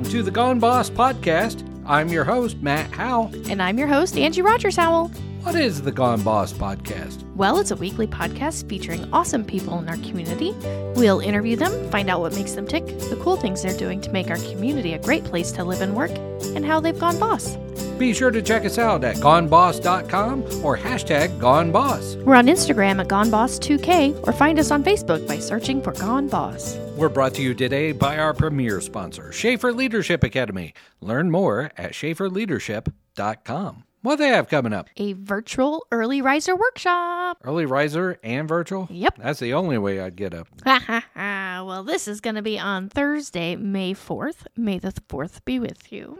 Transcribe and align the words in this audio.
Welcome 0.00 0.12
to 0.12 0.22
the 0.22 0.30
Gone 0.30 0.58
Boss 0.58 0.88
podcast. 0.88 1.62
I'm 1.84 2.08
your 2.08 2.24
host, 2.24 2.56
Matt 2.62 2.90
Howell. 2.90 3.32
And 3.50 3.62
I'm 3.62 3.76
your 3.76 3.86
host, 3.86 4.16
Angie 4.16 4.40
Rogers 4.40 4.76
Howell. 4.76 5.08
What 5.42 5.54
is 5.56 5.82
the 5.82 5.92
Gone 5.92 6.22
Boss 6.22 6.54
podcast? 6.54 7.22
Well, 7.34 7.58
it's 7.58 7.70
a 7.70 7.76
weekly 7.76 8.06
podcast 8.06 8.66
featuring 8.66 9.06
awesome 9.12 9.44
people 9.44 9.78
in 9.78 9.90
our 9.90 9.98
community. 9.98 10.52
We'll 10.98 11.20
interview 11.20 11.54
them, 11.54 11.90
find 11.90 12.08
out 12.08 12.20
what 12.20 12.34
makes 12.34 12.52
them 12.52 12.66
tick, 12.66 12.86
the 12.86 13.20
cool 13.22 13.36
things 13.36 13.62
they're 13.62 13.76
doing 13.76 14.00
to 14.00 14.10
make 14.10 14.30
our 14.30 14.38
community 14.38 14.94
a 14.94 14.98
great 14.98 15.24
place 15.24 15.52
to 15.52 15.64
live 15.64 15.82
and 15.82 15.94
work, 15.94 16.12
and 16.56 16.64
how 16.64 16.80
they've 16.80 16.98
gone 16.98 17.18
boss. 17.18 17.56
Be 17.98 18.14
sure 18.14 18.30
to 18.30 18.40
check 18.40 18.64
us 18.64 18.78
out 18.78 19.04
at 19.04 19.16
goneboss.com 19.16 20.64
or 20.64 20.78
hashtag 20.78 21.38
goneboss. 21.38 22.24
We're 22.24 22.36
on 22.36 22.46
Instagram 22.46 23.02
at 23.02 23.08
GoneBoss2K 23.08 24.26
or 24.26 24.32
find 24.32 24.58
us 24.58 24.70
on 24.70 24.82
Facebook 24.82 25.28
by 25.28 25.38
searching 25.38 25.82
for 25.82 25.92
Gone 25.92 26.26
Boss. 26.26 26.78
We're 27.00 27.08
brought 27.08 27.32
to 27.36 27.42
you 27.42 27.54
today 27.54 27.92
by 27.92 28.18
our 28.18 28.34
premier 28.34 28.78
sponsor, 28.82 29.32
Schaefer 29.32 29.72
Leadership 29.72 30.22
Academy. 30.22 30.74
Learn 31.00 31.30
more 31.30 31.70
at 31.78 31.92
schaeferleadership.com. 31.92 33.84
What 34.02 34.16
they 34.16 34.28
have 34.28 34.48
coming 34.48 34.74
up? 34.74 34.90
A 34.98 35.14
virtual 35.14 35.86
early 35.90 36.20
riser 36.20 36.54
workshop. 36.54 37.38
Early 37.42 37.64
riser 37.64 38.18
and 38.22 38.46
virtual? 38.46 38.86
Yep. 38.90 39.16
That's 39.16 39.40
the 39.40 39.54
only 39.54 39.78
way 39.78 39.98
I'd 39.98 40.14
get 40.14 40.34
up. 40.34 40.48
Well, 41.60 41.84
this 41.84 42.08
is 42.08 42.20
going 42.20 42.36
to 42.36 42.42
be 42.42 42.58
on 42.58 42.88
Thursday, 42.88 43.54
May 43.54 43.94
4th. 43.94 44.46
May 44.56 44.78
the 44.78 44.92
4th 44.92 45.44
be 45.44 45.60
with 45.60 45.92
you. 45.92 46.18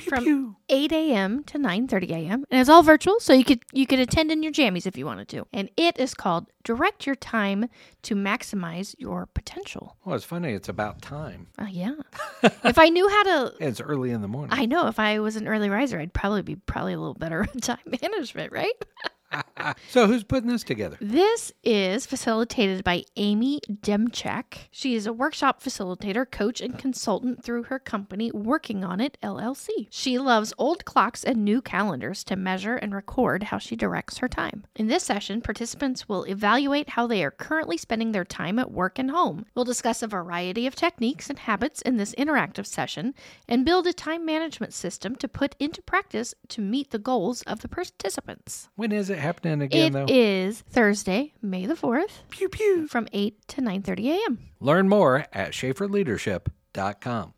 From 0.00 0.56
8 0.68 0.92
a.m. 0.92 1.44
to 1.44 1.58
9:30 1.58 2.10
a.m. 2.10 2.44
And 2.50 2.60
it's 2.60 2.70
all 2.70 2.82
virtual, 2.82 3.20
so 3.20 3.32
you 3.32 3.44
could 3.44 3.62
you 3.72 3.86
could 3.86 3.98
attend 3.98 4.32
in 4.32 4.42
your 4.42 4.50
jammies 4.52 4.86
if 4.86 4.96
you 4.96 5.06
wanted 5.06 5.28
to. 5.28 5.46
And 5.52 5.70
it 5.76 5.98
is 5.98 6.14
called 6.14 6.46
Direct 6.64 7.06
Your 7.06 7.14
Time 7.16 7.68
to 8.08 8.14
Maximize 8.14 8.94
Your 8.96 9.26
Potential. 9.26 9.94
Well, 10.02 10.16
it's 10.16 10.24
funny. 10.24 10.54
It's 10.54 10.70
about 10.70 11.02
time. 11.02 11.48
Uh, 11.58 11.66
yeah. 11.68 11.92
if 12.42 12.78
I 12.78 12.88
knew 12.88 13.06
how 13.06 13.22
to 13.24 13.52
It's 13.60 13.82
early 13.82 14.12
in 14.12 14.22
the 14.22 14.28
morning. 14.28 14.58
I 14.58 14.64
know 14.64 14.86
if 14.86 14.98
I 14.98 15.18
was 15.18 15.36
an 15.36 15.46
early 15.46 15.68
riser, 15.68 16.00
I'd 16.00 16.14
probably 16.14 16.40
be 16.40 16.56
probably 16.56 16.94
a 16.94 16.98
little 16.98 17.12
better 17.12 17.42
at 17.54 17.62
time 17.62 17.76
management, 18.02 18.50
right? 18.50 18.72
so, 19.90 20.06
who's 20.06 20.24
putting 20.24 20.48
this 20.48 20.64
together? 20.64 20.96
This 21.00 21.52
is 21.62 22.06
facilitated 22.06 22.84
by 22.84 23.04
Amy 23.16 23.60
Demchak. 23.68 24.68
She 24.70 24.94
is 24.94 25.06
a 25.06 25.12
workshop 25.12 25.62
facilitator, 25.62 26.30
coach, 26.30 26.60
and 26.60 26.78
consultant 26.78 27.42
through 27.42 27.64
her 27.64 27.78
company 27.78 28.30
Working 28.32 28.84
On 28.84 29.00
It 29.00 29.18
LLC. 29.22 29.68
She 29.90 30.18
loves 30.18 30.52
old 30.58 30.84
clocks 30.84 31.24
and 31.24 31.44
new 31.44 31.60
calendars 31.60 32.24
to 32.24 32.36
measure 32.36 32.76
and 32.76 32.94
record 32.94 33.44
how 33.44 33.58
she 33.58 33.76
directs 33.76 34.18
her 34.18 34.28
time. 34.28 34.64
In 34.76 34.86
this 34.86 35.04
session, 35.04 35.40
participants 35.40 36.08
will 36.08 36.24
evaluate 36.24 36.90
how 36.90 37.06
they 37.06 37.24
are 37.24 37.30
currently 37.30 37.76
spending 37.76 38.12
their 38.12 38.24
time 38.24 38.58
at 38.58 38.70
work 38.70 38.98
and 38.98 39.10
home. 39.10 39.46
We'll 39.54 39.64
discuss 39.64 40.02
a 40.02 40.06
variety 40.06 40.66
of 40.66 40.74
techniques 40.74 41.30
and 41.30 41.38
habits 41.38 41.82
in 41.82 41.96
this 41.96 42.14
interactive 42.16 42.66
session 42.66 43.14
and 43.48 43.64
build 43.64 43.86
a 43.86 43.92
time 43.92 44.24
management 44.24 44.74
system 44.74 45.16
to 45.16 45.28
put 45.28 45.54
into 45.58 45.82
practice 45.82 46.34
to 46.48 46.60
meet 46.60 46.90
the 46.90 46.98
goals 46.98 47.42
of 47.42 47.60
the 47.60 47.68
participants. 47.68 48.68
When 48.76 48.92
is 48.92 49.10
it 49.10 49.18
happening 49.18 49.47
again, 49.62 49.88
It 49.88 49.92
though? 49.92 50.06
is 50.08 50.60
Thursday, 50.70 51.32
May 51.42 51.66
the 51.66 51.74
4th, 51.74 52.22
Pew 52.30 52.48
pew. 52.48 52.86
from 52.88 53.08
8 53.12 53.36
to 53.48 53.60
9:30 53.60 54.08
a.m. 54.10 54.38
Learn 54.60 54.88
more 54.88 55.26
at 55.32 55.52
schaeferleadership.com. 55.52 57.34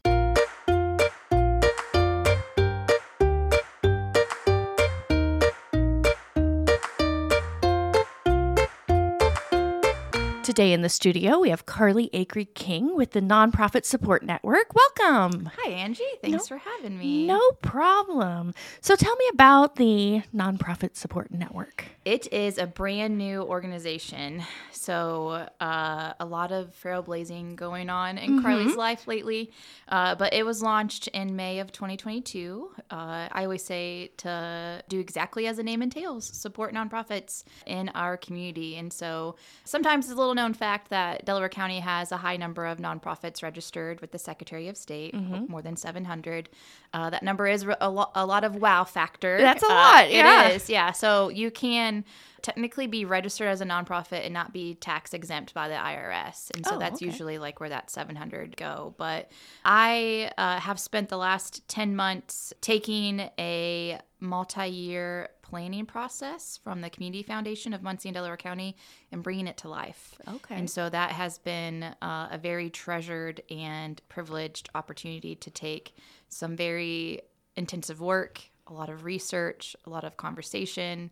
Today 10.51 10.73
in 10.73 10.83
the 10.83 10.89
studio, 10.89 11.39
we 11.39 11.51
have 11.51 11.65
Carly 11.65 12.11
Acree 12.13 12.53
King 12.55 12.97
with 12.97 13.13
the 13.13 13.21
Nonprofit 13.21 13.85
Support 13.85 14.25
Network. 14.25 14.75
Welcome. 14.75 15.49
Hi, 15.57 15.71
Angie. 15.71 16.03
Thanks 16.23 16.49
for 16.49 16.57
having 16.57 16.99
me. 16.99 17.25
No 17.25 17.53
problem. 17.63 18.53
So 18.81 18.97
tell 18.97 19.15
me 19.15 19.27
about 19.33 19.77
the 19.77 20.23
Nonprofit 20.35 20.97
Support 20.97 21.31
Network. 21.31 21.85
It 22.05 22.33
is 22.33 22.59
a 22.59 22.67
brand 22.67 23.17
new 23.17 23.43
organization. 23.43 24.43
So, 24.73 25.47
uh, 25.61 26.15
a 26.19 26.25
lot 26.25 26.51
of 26.51 26.75
trailblazing 26.83 27.55
going 27.57 27.91
on 27.91 28.17
in 28.17 28.43
Carly's 28.43 28.75
life 28.75 29.07
lately. 29.07 29.53
Uh, 29.87 30.15
but 30.15 30.33
it 30.33 30.47
was 30.47 30.63
launched 30.63 31.09
in 31.09 31.37
May 31.37 31.61
of 31.61 31.71
2022. 31.71 32.71
Uh, 32.91 33.29
I 33.31 33.45
always 33.45 33.63
say 33.63 34.13
to 34.17 34.83
do 34.89 34.99
exactly 34.99 35.47
as 35.47 35.59
the 35.59 35.63
name 35.63 35.83
entails 35.83 36.25
support 36.25 36.73
nonprofits 36.73 37.45
in 37.67 37.91
our 37.91 38.17
community. 38.17 38.77
And 38.77 38.91
so, 38.91 39.37
sometimes 39.65 40.07
it's 40.07 40.15
a 40.15 40.17
little 40.17 40.35
known 40.41 40.55
fact 40.55 40.89
that 40.91 41.25
Delaware 41.25 41.49
County 41.49 41.81
has 41.81 42.13
a 42.13 42.17
high 42.17 42.37
number 42.37 42.65
of 42.67 42.79
nonprofits 42.79 43.43
registered 43.43 44.01
with 44.01 44.11
the 44.13 44.19
Secretary 44.19 44.69
of 44.69 44.77
State, 44.77 45.15
more 45.49 45.63
than 45.63 45.77
700. 45.77 46.49
Uh, 46.93 47.11
that 47.11 47.23
number 47.23 47.47
is 47.47 47.67
a, 47.81 47.91
lo- 47.91 48.11
a 48.15 48.25
lot 48.27 48.43
of 48.45 48.57
wow 48.57 48.85
factor. 48.85 49.39
That's 49.39 49.63
a 49.63 49.67
Uh, 49.67 49.69
lot, 49.69 50.11
yeah. 50.11 50.49
It 50.49 50.57
is, 50.57 50.71
yeah. 50.71 50.93
So 50.93 51.29
you 51.29 51.51
can 51.51 52.05
technically 52.43 52.87
be 52.87 53.05
registered 53.05 53.49
as 53.49 53.61
a 53.61 53.67
nonprofit 53.67 54.25
and 54.25 54.33
not 54.33 54.51
be 54.53 54.75
tax 54.75 55.13
exempt 55.13 55.53
by 55.53 55.69
the 55.69 55.75
IRS, 55.75 56.51
and 56.55 56.65
so 56.67 56.77
Oh, 56.77 56.79
that's 56.79 56.97
okay. 56.97 57.05
usually 57.07 57.39
like 57.39 57.61
where 57.61 57.69
that 57.69 57.91
700 57.91 58.57
go. 58.57 58.95
But 58.97 59.31
I 59.65 60.33
uh, 60.39 60.59
have 60.59 60.81
spent 60.81 61.11
the 61.11 61.19
last 61.19 61.69
10 61.69 61.95
months 61.95 62.55
taking 62.63 63.29
a 63.39 64.01
multi-year 64.21 65.29
planning 65.51 65.85
process 65.85 66.61
from 66.63 66.81
the 66.81 66.89
Community 66.89 67.25
Foundation 67.25 67.75
of 67.75 67.83
Muncie 67.83 68.09
and 68.09 68.15
Delaware 68.15 68.37
County 68.37 68.77
and 69.11 69.21
bringing 69.23 69.49
it 69.49 69.57
to 69.59 69.69
life. 69.69 70.15
Okay. 70.29 70.55
And 70.55 70.71
so 70.71 70.89
that 70.89 71.11
has 71.11 71.39
been 71.39 71.83
uh, 71.83 72.29
a 72.31 72.39
very 72.39 72.71
treasured 72.71 73.43
and 73.51 74.01
privileged 74.09 74.71
opportunity 74.77 75.35
to 75.35 75.51
take 75.51 75.97
some 76.29 76.57
very 76.57 77.23
intensive 77.57 78.01
work, 78.01 78.41
a 78.69 78.73
lot 78.73 78.89
of 78.89 79.05
research, 79.05 79.75
a 79.85 79.91
lot 79.91 80.05
of 80.05 80.17
conversation, 80.17 81.11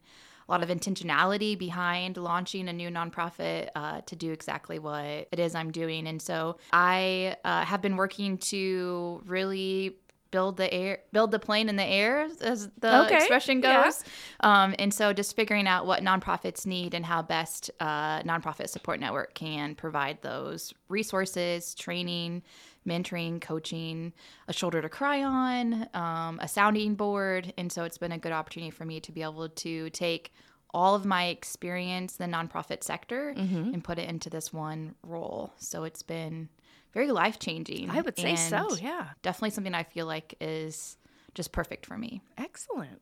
a 0.48 0.52
lot 0.52 0.62
of 0.62 0.68
intentionality 0.68 1.58
behind 1.58 2.16
launching 2.16 2.68
a 2.68 2.72
new 2.72 2.90
nonprofit 2.90 3.68
uh, 3.74 4.00
to 4.02 4.14
do 4.14 4.30
exactly 4.30 4.78
what 4.78 5.04
it 5.04 5.38
is 5.38 5.56
I'm 5.56 5.72
doing. 5.72 6.06
And 6.06 6.22
so 6.22 6.58
I 6.72 7.36
uh, 7.44 7.64
have 7.64 7.82
been 7.82 7.96
working 7.96 8.38
to 8.38 9.20
really 9.26 9.96
build 10.30 10.56
the 10.56 10.72
air 10.72 10.98
build 11.12 11.30
the 11.30 11.38
plane 11.38 11.68
in 11.68 11.76
the 11.76 11.84
air 11.84 12.28
as 12.42 12.68
the 12.80 13.04
Okay, 13.06 13.16
expression 13.16 13.60
yeah. 13.62 13.84
goes 13.84 14.04
um, 14.40 14.74
and 14.78 14.92
so 14.92 15.12
just 15.12 15.34
figuring 15.34 15.66
out 15.66 15.86
what 15.86 16.02
nonprofits 16.02 16.66
need 16.66 16.92
and 16.94 17.06
how 17.06 17.22
best 17.22 17.70
uh, 17.80 18.20
nonprofit 18.22 18.68
support 18.68 19.00
network 19.00 19.34
can 19.34 19.74
provide 19.74 20.20
those 20.22 20.74
resources 20.88 21.74
training 21.74 22.42
mentoring 22.86 23.40
coaching 23.40 24.12
a 24.48 24.52
shoulder 24.52 24.80
to 24.82 24.88
cry 24.88 25.22
on 25.22 25.88
um, 25.94 26.38
a 26.42 26.48
sounding 26.48 26.94
board 26.94 27.52
and 27.58 27.70
so 27.72 27.84
it's 27.84 27.98
been 27.98 28.12
a 28.12 28.18
good 28.18 28.32
opportunity 28.32 28.70
for 28.70 28.84
me 28.84 29.00
to 29.00 29.12
be 29.12 29.22
able 29.22 29.48
to 29.48 29.88
take 29.90 30.32
all 30.74 30.94
of 30.94 31.06
my 31.06 31.26
experience 31.28 32.16
in 32.18 32.30
the 32.30 32.36
nonprofit 32.36 32.82
sector 32.84 33.34
Mm-hmm. 33.36 33.72
and 33.74 33.82
put 33.82 33.98
it 33.98 34.08
into 34.08 34.28
this 34.28 34.52
one 34.52 34.94
role 35.02 35.52
so 35.58 35.84
it's 35.84 36.02
been 36.02 36.48
very 36.92 37.10
life 37.10 37.38
changing 37.38 37.90
I 37.90 38.00
would 38.00 38.18
say 38.18 38.36
so, 38.36 38.76
yeah. 38.80 39.08
definitely 39.22 39.50
something 39.50 39.74
i 39.74 39.82
feel 39.82 40.06
like 40.06 40.34
is 40.40 40.96
just 41.34 41.52
perfect 41.52 41.86
for 41.86 41.96
me 41.98 42.20
Excellent. 42.36 43.00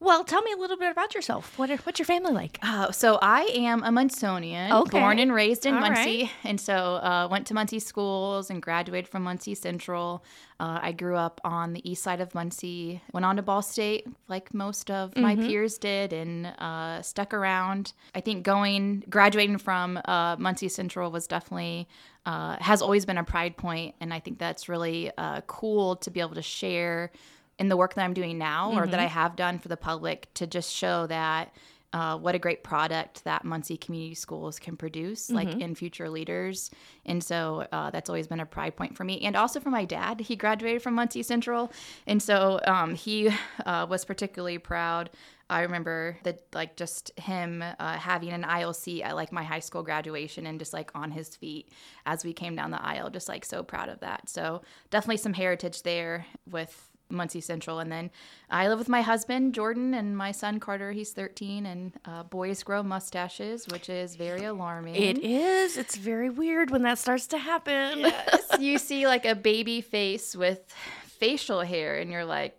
Well, 0.00 0.24
tell 0.24 0.40
me 0.40 0.52
a 0.52 0.56
little 0.56 0.78
bit 0.78 0.90
about 0.90 1.14
yourself. 1.14 1.58
What 1.58 1.70
are, 1.70 1.76
what's 1.78 1.98
your 1.98 2.06
family 2.06 2.32
like? 2.32 2.58
Uh, 2.62 2.90
so 2.92 3.18
I 3.20 3.42
am 3.54 3.82
a 3.82 3.90
Munsonian, 3.90 4.70
Okay. 4.72 4.98
born 5.00 5.18
and 5.18 5.30
raised 5.34 5.66
in 5.66 5.74
All 5.74 5.80
Muncie, 5.80 6.22
right. 6.22 6.30
and 6.44 6.58
so 6.58 6.74
uh, 6.96 7.28
went 7.30 7.46
to 7.48 7.54
Muncie 7.54 7.78
schools 7.78 8.48
and 8.48 8.62
graduated 8.62 9.06
from 9.06 9.24
Muncie 9.24 9.54
Central. 9.54 10.24
Uh, 10.58 10.78
I 10.80 10.92
grew 10.92 11.16
up 11.16 11.42
on 11.44 11.74
the 11.74 11.86
east 11.90 12.02
side 12.02 12.22
of 12.22 12.34
Muncie. 12.34 13.02
Went 13.12 13.26
on 13.26 13.36
to 13.36 13.42
Ball 13.42 13.60
State, 13.60 14.06
like 14.28 14.54
most 14.54 14.90
of 14.90 15.14
my 15.14 15.36
Mm-hmm. 15.36 15.46
peers 15.46 15.76
did, 15.76 16.14
and 16.14 16.46
uh, 16.58 17.02
stuck 17.02 17.34
around. 17.34 17.92
I 18.14 18.22
think 18.22 18.44
going 18.44 19.04
graduating 19.10 19.58
from 19.58 20.00
uh, 20.06 20.36
Muncie 20.38 20.68
Central 20.70 21.10
was 21.10 21.26
definitely 21.26 21.86
uh, 22.26 22.56
has 22.60 22.82
always 22.82 23.06
been 23.06 23.18
a 23.18 23.24
pride 23.24 23.56
point, 23.56 23.94
and 24.00 24.12
I 24.12 24.18
think 24.18 24.38
that's 24.38 24.68
really 24.68 25.10
uh, 25.16 25.42
cool 25.46 25.96
to 25.96 26.10
be 26.10 26.20
able 26.20 26.34
to 26.34 26.42
share 26.42 27.12
in 27.58 27.68
the 27.68 27.76
work 27.76 27.94
that 27.94 28.04
I'm 28.04 28.12
doing 28.12 28.36
now 28.36 28.72
or 28.72 28.86
that 28.86 29.00
I 29.00 29.06
have 29.06 29.34
done 29.36 29.58
for 29.58 29.68
the 29.68 29.76
public 29.78 30.28
to 30.34 30.46
just 30.46 30.74
show 30.74 31.06
that 31.06 31.54
uh, 31.92 32.18
what 32.18 32.34
a 32.34 32.38
great 32.38 32.62
product 32.62 33.24
that 33.24 33.44
Muncie 33.44 33.76
Community 33.76 34.14
Schools 34.14 34.58
can 34.58 34.76
produce, 34.76 35.30
like 35.30 35.48
in 35.48 35.74
future 35.74 36.10
leaders. 36.10 36.70
And 37.04 37.22
so 37.22 37.66
uh, 37.72 37.90
that's 37.90 38.10
always 38.10 38.26
been 38.26 38.40
a 38.40 38.46
pride 38.46 38.76
point 38.76 38.96
for 38.96 39.04
me. 39.04 39.20
And 39.22 39.36
also 39.36 39.60
for 39.60 39.70
my 39.70 39.84
dad, 39.84 40.20
he 40.20 40.36
graduated 40.36 40.82
from 40.82 40.94
Muncie 40.94 41.22
Central. 41.22 41.72
And 42.06 42.22
so 42.22 42.60
um, 42.66 42.94
he 42.94 43.30
uh, 43.64 43.86
was 43.88 44.04
particularly 44.04 44.58
proud. 44.58 45.10
I 45.48 45.62
remember 45.62 46.18
that, 46.24 46.42
like, 46.52 46.76
just 46.76 47.12
him 47.20 47.62
uh, 47.62 47.96
having 47.96 48.30
an 48.30 48.44
aisle 48.44 48.74
seat 48.74 49.04
at 49.04 49.14
like 49.14 49.30
my 49.30 49.44
high 49.44 49.60
school 49.60 49.84
graduation 49.84 50.44
and 50.46 50.58
just 50.58 50.72
like 50.72 50.90
on 50.94 51.12
his 51.12 51.36
feet 51.36 51.70
as 52.04 52.24
we 52.24 52.32
came 52.32 52.56
down 52.56 52.72
the 52.72 52.84
aisle, 52.84 53.10
just 53.10 53.28
like 53.28 53.44
so 53.44 53.62
proud 53.62 53.88
of 53.88 54.00
that. 54.00 54.28
So, 54.28 54.62
definitely 54.90 55.18
some 55.18 55.34
heritage 55.34 55.82
there 55.82 56.26
with 56.50 56.90
Muncie 57.08 57.40
Central. 57.40 57.78
And 57.78 57.90
then 57.90 58.10
I 58.50 58.68
live 58.68 58.78
with 58.78 58.88
my 58.88 59.02
husband, 59.02 59.54
Jordan, 59.54 59.94
and 59.94 60.16
my 60.16 60.32
son, 60.32 60.60
Carter. 60.60 60.92
He's 60.92 61.12
13, 61.12 61.66
and 61.66 61.92
uh, 62.04 62.22
boys 62.24 62.62
grow 62.62 62.82
mustaches, 62.82 63.66
which 63.68 63.88
is 63.88 64.16
very 64.16 64.44
alarming. 64.44 64.96
It 64.96 65.18
is. 65.18 65.76
It's 65.76 65.96
very 65.96 66.30
weird 66.30 66.70
when 66.70 66.82
that 66.82 66.98
starts 66.98 67.26
to 67.28 67.38
happen. 67.38 68.00
Yes, 68.00 68.46
you 68.60 68.78
see 68.78 69.06
like 69.06 69.24
a 69.24 69.34
baby 69.34 69.80
face 69.80 70.36
with 70.36 70.60
facial 71.04 71.60
hair, 71.60 71.98
and 71.98 72.10
you're 72.10 72.24
like, 72.24 72.58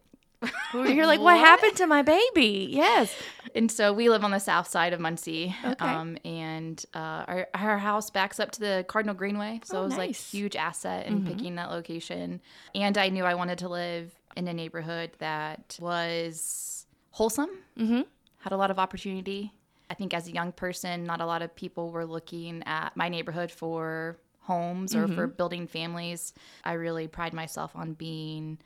You're 0.73 1.05
like, 1.07 1.19
what? 1.19 1.37
happened 1.37 1.75
to 1.77 1.87
my 1.87 2.01
baby? 2.01 2.67
Yes. 2.69 3.15
and 3.55 3.71
so 3.71 3.91
we 3.93 4.09
live 4.09 4.23
on 4.23 4.31
the 4.31 4.39
south 4.39 4.67
side 4.67 4.93
of 4.93 4.99
Muncie, 4.99 5.55
Okay. 5.65 5.85
um, 5.85 6.17
and 6.25 6.83
uh, 6.93 7.23
our 7.27 7.47
our 7.53 7.77
house 7.77 8.09
backs 8.09 8.39
up 8.39 8.51
to 8.51 8.59
the 8.59 8.85
Cardinal 8.87 9.15
Greenway, 9.15 9.61
so 9.63 9.77
Oh, 9.77 9.81
it 9.81 9.85
was 9.85 9.97
like 9.97 10.09
nice. 10.09 10.31
huge 10.31 10.55
asset 10.55 11.07
in 11.07 11.25
picking 11.25 11.55
that 11.55 11.69
location. 11.71 12.41
And 12.75 12.97
I 12.97 13.09
knew 13.09 13.23
I 13.23 13.33
wanted 13.33 13.57
to 13.59 13.69
live 13.69 14.13
in 14.35 14.47
a 14.47 14.53
neighborhood 14.53 15.11
that 15.19 15.77
was 15.81 16.85
wholesome, 17.11 17.49
Mm-hmm. 17.79 18.01
had 18.39 18.53
a 18.53 18.57
lot 18.57 18.69
of 18.69 18.77
opportunity. 18.77 19.53
I 19.89 19.93
think 19.93 20.13
as 20.13 20.27
a 20.27 20.31
young 20.31 20.51
person, 20.51 21.05
not 21.05 21.21
a 21.21 21.25
lot 21.25 21.41
of 21.41 21.55
people 21.55 21.91
were 21.91 22.05
looking 22.05 22.61
at 22.65 22.95
my 22.95 23.07
neighborhood 23.09 23.49
for 23.51 24.17
homes 24.41 24.93
or 24.95 25.07
for 25.07 25.27
building 25.27 25.65
families. 25.67 26.33
I 26.63 26.73
really 26.73 27.07
pride 27.07 27.33
myself 27.33 27.71
on 27.75 27.93
being 27.93 28.59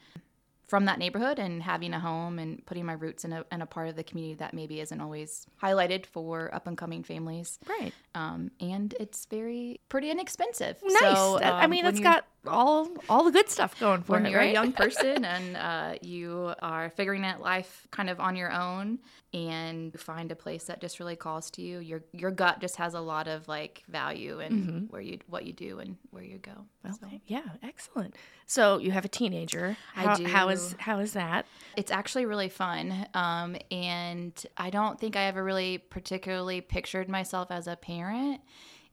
from 0.72 0.86
that 0.86 0.98
neighborhood 0.98 1.38
and 1.38 1.62
having 1.62 1.94
a 1.94 2.00
home 2.00 2.40
and 2.40 2.66
putting 2.66 2.86
my 2.86 2.94
roots 2.94 3.26
in 3.26 3.34
a, 3.34 3.44
in 3.52 3.62
a 3.62 3.66
part 3.66 3.90
of 3.90 3.98
the 3.98 4.04
community 4.06 4.36
that 4.36 4.54
maybe 4.54 4.80
isn't 4.80 5.02
always 5.02 5.46
highlighted 5.62 6.06
for 6.06 6.50
up 6.56 6.66
and 6.66 6.78
coming 6.78 7.04
families. 7.04 7.60
Right. 7.68 7.92
Um, 8.16 8.52
and 8.62 8.96
it's 8.98 9.26
very 9.26 9.82
pretty 9.90 10.10
inexpensive. 10.10 10.78
Nice. 10.82 11.02
So, 11.02 11.40
That- 11.40 11.56
I 11.56 11.66
um, 11.66 11.72
mean, 11.72 11.86
it's 11.86 11.98
you- 11.98 12.06
got 12.06 12.26
all 12.48 12.90
all 13.10 13.26
the 13.26 13.32
good 13.32 13.50
stuff 13.50 13.78
going 13.82 14.02
for 14.02 14.14
when 14.14 14.26
it, 14.26 14.30
you're 14.32 14.40
right? 14.40 14.50
a 14.52 14.54
young 14.54 14.72
person 14.84 15.26
and 15.26 15.58
uh, 15.58 15.96
you 16.02 16.54
are 16.62 16.90
figuring 16.90 17.26
out 17.26 17.42
life 17.42 17.86
kind 17.92 18.10
of 18.10 18.22
on 18.22 18.38
your 18.38 18.52
own 18.52 18.98
and 19.34 19.98
find 20.00 20.32
a 20.32 20.36
place 20.36 20.66
that 20.66 20.82
just 20.82 21.00
really 21.00 21.16
calls 21.16 21.50
to 21.52 21.62
you 21.62 21.80
your 21.80 22.04
your 22.12 22.32
gut 22.32 22.60
just 22.60 22.76
has 22.76 22.94
a 22.94 23.00
lot 23.00 23.28
of 23.30 23.48
like 23.48 23.82
value 23.88 24.40
in 24.42 24.88
where 24.90 25.02
you 25.02 25.20
what 25.28 25.46
you 25.46 25.54
do 25.54 25.80
and 25.80 25.96
where 26.10 26.24
you 26.24 26.38
go 26.38 26.52
So 27.00 27.08
Yeah. 27.28 27.44
Excellent. 27.64 28.16
So 28.46 28.80
you 28.80 28.92
have 28.92 29.06
a 29.06 29.08
teenager. 29.08 29.78
I 29.96 30.04
How, 30.04 30.24
How 30.26 30.50
is 30.50 30.72
do. 30.72 30.76
how 30.80 31.00
is 31.00 31.14
that? 31.14 31.46
it's 31.78 31.92
actually 31.92 32.26
really 32.26 32.50
fun 32.50 33.08
um, 33.14 33.56
and 33.72 34.34
i 34.58 34.70
don't 34.70 35.00
think 35.00 35.16
i 35.16 35.24
ever 35.26 35.42
really 35.44 35.78
particularly 35.78 36.60
pictured 36.60 37.08
myself 37.08 37.50
as 37.52 37.68
a 37.68 37.78
parent 37.78 38.42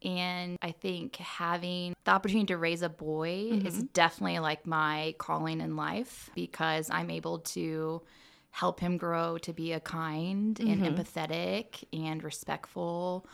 and 0.04 0.56
i 0.62 0.70
think 0.70 1.16
having 1.16 1.94
the 2.04 2.10
opportunity 2.12 2.46
to 2.46 2.56
raise 2.56 2.82
a 2.82 2.88
boy 2.88 3.50
is 3.64 3.82
definitely 3.94 4.38
like 4.38 4.64
my 4.64 5.12
calling 5.18 5.60
in 5.60 5.74
life 5.74 6.30
because 6.36 6.88
i'm 6.90 7.10
able 7.10 7.40
to 7.40 8.00
help 8.50 8.80
him 8.80 8.96
grow 8.96 9.38
to 9.38 9.52
be 9.52 9.72
a 9.72 9.80
kind 9.80 10.58
and 10.60 10.82
empathetic 10.82 11.84
and 11.92 12.24
respectful 12.24 13.26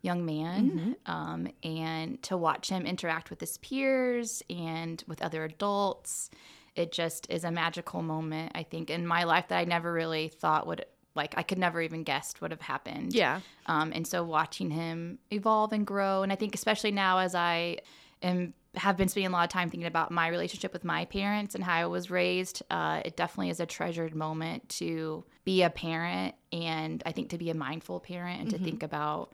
young 0.00 0.24
man 0.24 0.96
um, 1.06 1.46
and 1.62 2.20
to 2.24 2.36
watch 2.36 2.68
him 2.68 2.86
interact 2.86 3.30
with 3.30 3.38
his 3.40 3.58
peers 3.58 4.42
and 4.50 5.04
with 5.06 5.22
other 5.22 5.44
adults. 5.44 6.30
It 6.74 6.90
just 6.90 7.30
is 7.30 7.44
a 7.44 7.50
magical 7.50 8.02
moment 8.02 8.52
i 8.54 8.62
think 8.62 8.88
in 8.88 9.06
my 9.06 9.24
life 9.24 9.48
that 9.48 9.58
i 9.58 9.64
never 9.64 9.92
really 9.92 10.28
thought 10.28 10.66
would 10.66 10.86
like 11.14 11.34
i 11.36 11.42
could 11.42 11.58
never 11.58 11.82
even 11.82 12.02
guessed 12.02 12.40
would 12.40 12.50
have 12.50 12.62
happened. 12.62 13.14
Yeah. 13.14 13.40
um, 13.66 13.92
and 13.94 14.06
so 14.06 14.24
watching 14.24 14.70
him 14.70 15.18
evolve 15.30 15.72
and 15.72 15.86
grow, 15.86 16.22
and 16.22 16.32
I 16.32 16.36
think 16.36 16.54
especially 16.54 16.90
now 16.92 17.18
as 17.18 17.34
I 17.34 17.78
am 18.22 18.54
have 18.74 18.96
been 18.96 19.08
spending 19.08 19.28
a 19.28 19.32
lot 19.32 19.44
of 19.44 19.50
time 19.50 19.68
thinking 19.68 19.86
about 19.86 20.10
my 20.10 20.28
relationship 20.28 20.72
with 20.72 20.84
my 20.84 21.04
parents 21.04 21.54
and 21.54 21.62
how 21.62 21.74
I 21.74 21.86
was 21.86 22.10
raised, 22.10 22.62
uh, 22.70 23.02
it 23.04 23.16
definitely 23.16 23.50
is 23.50 23.60
a 23.60 23.66
treasured 23.66 24.14
moment 24.14 24.68
to 24.70 25.24
be 25.44 25.62
a 25.62 25.70
parent, 25.70 26.34
and 26.52 27.02
I 27.04 27.12
think 27.12 27.30
to 27.30 27.38
be 27.38 27.50
a 27.50 27.54
mindful 27.54 28.00
parent 28.00 28.40
and 28.40 28.50
to 28.50 28.58
think 28.58 28.82
about 28.82 29.32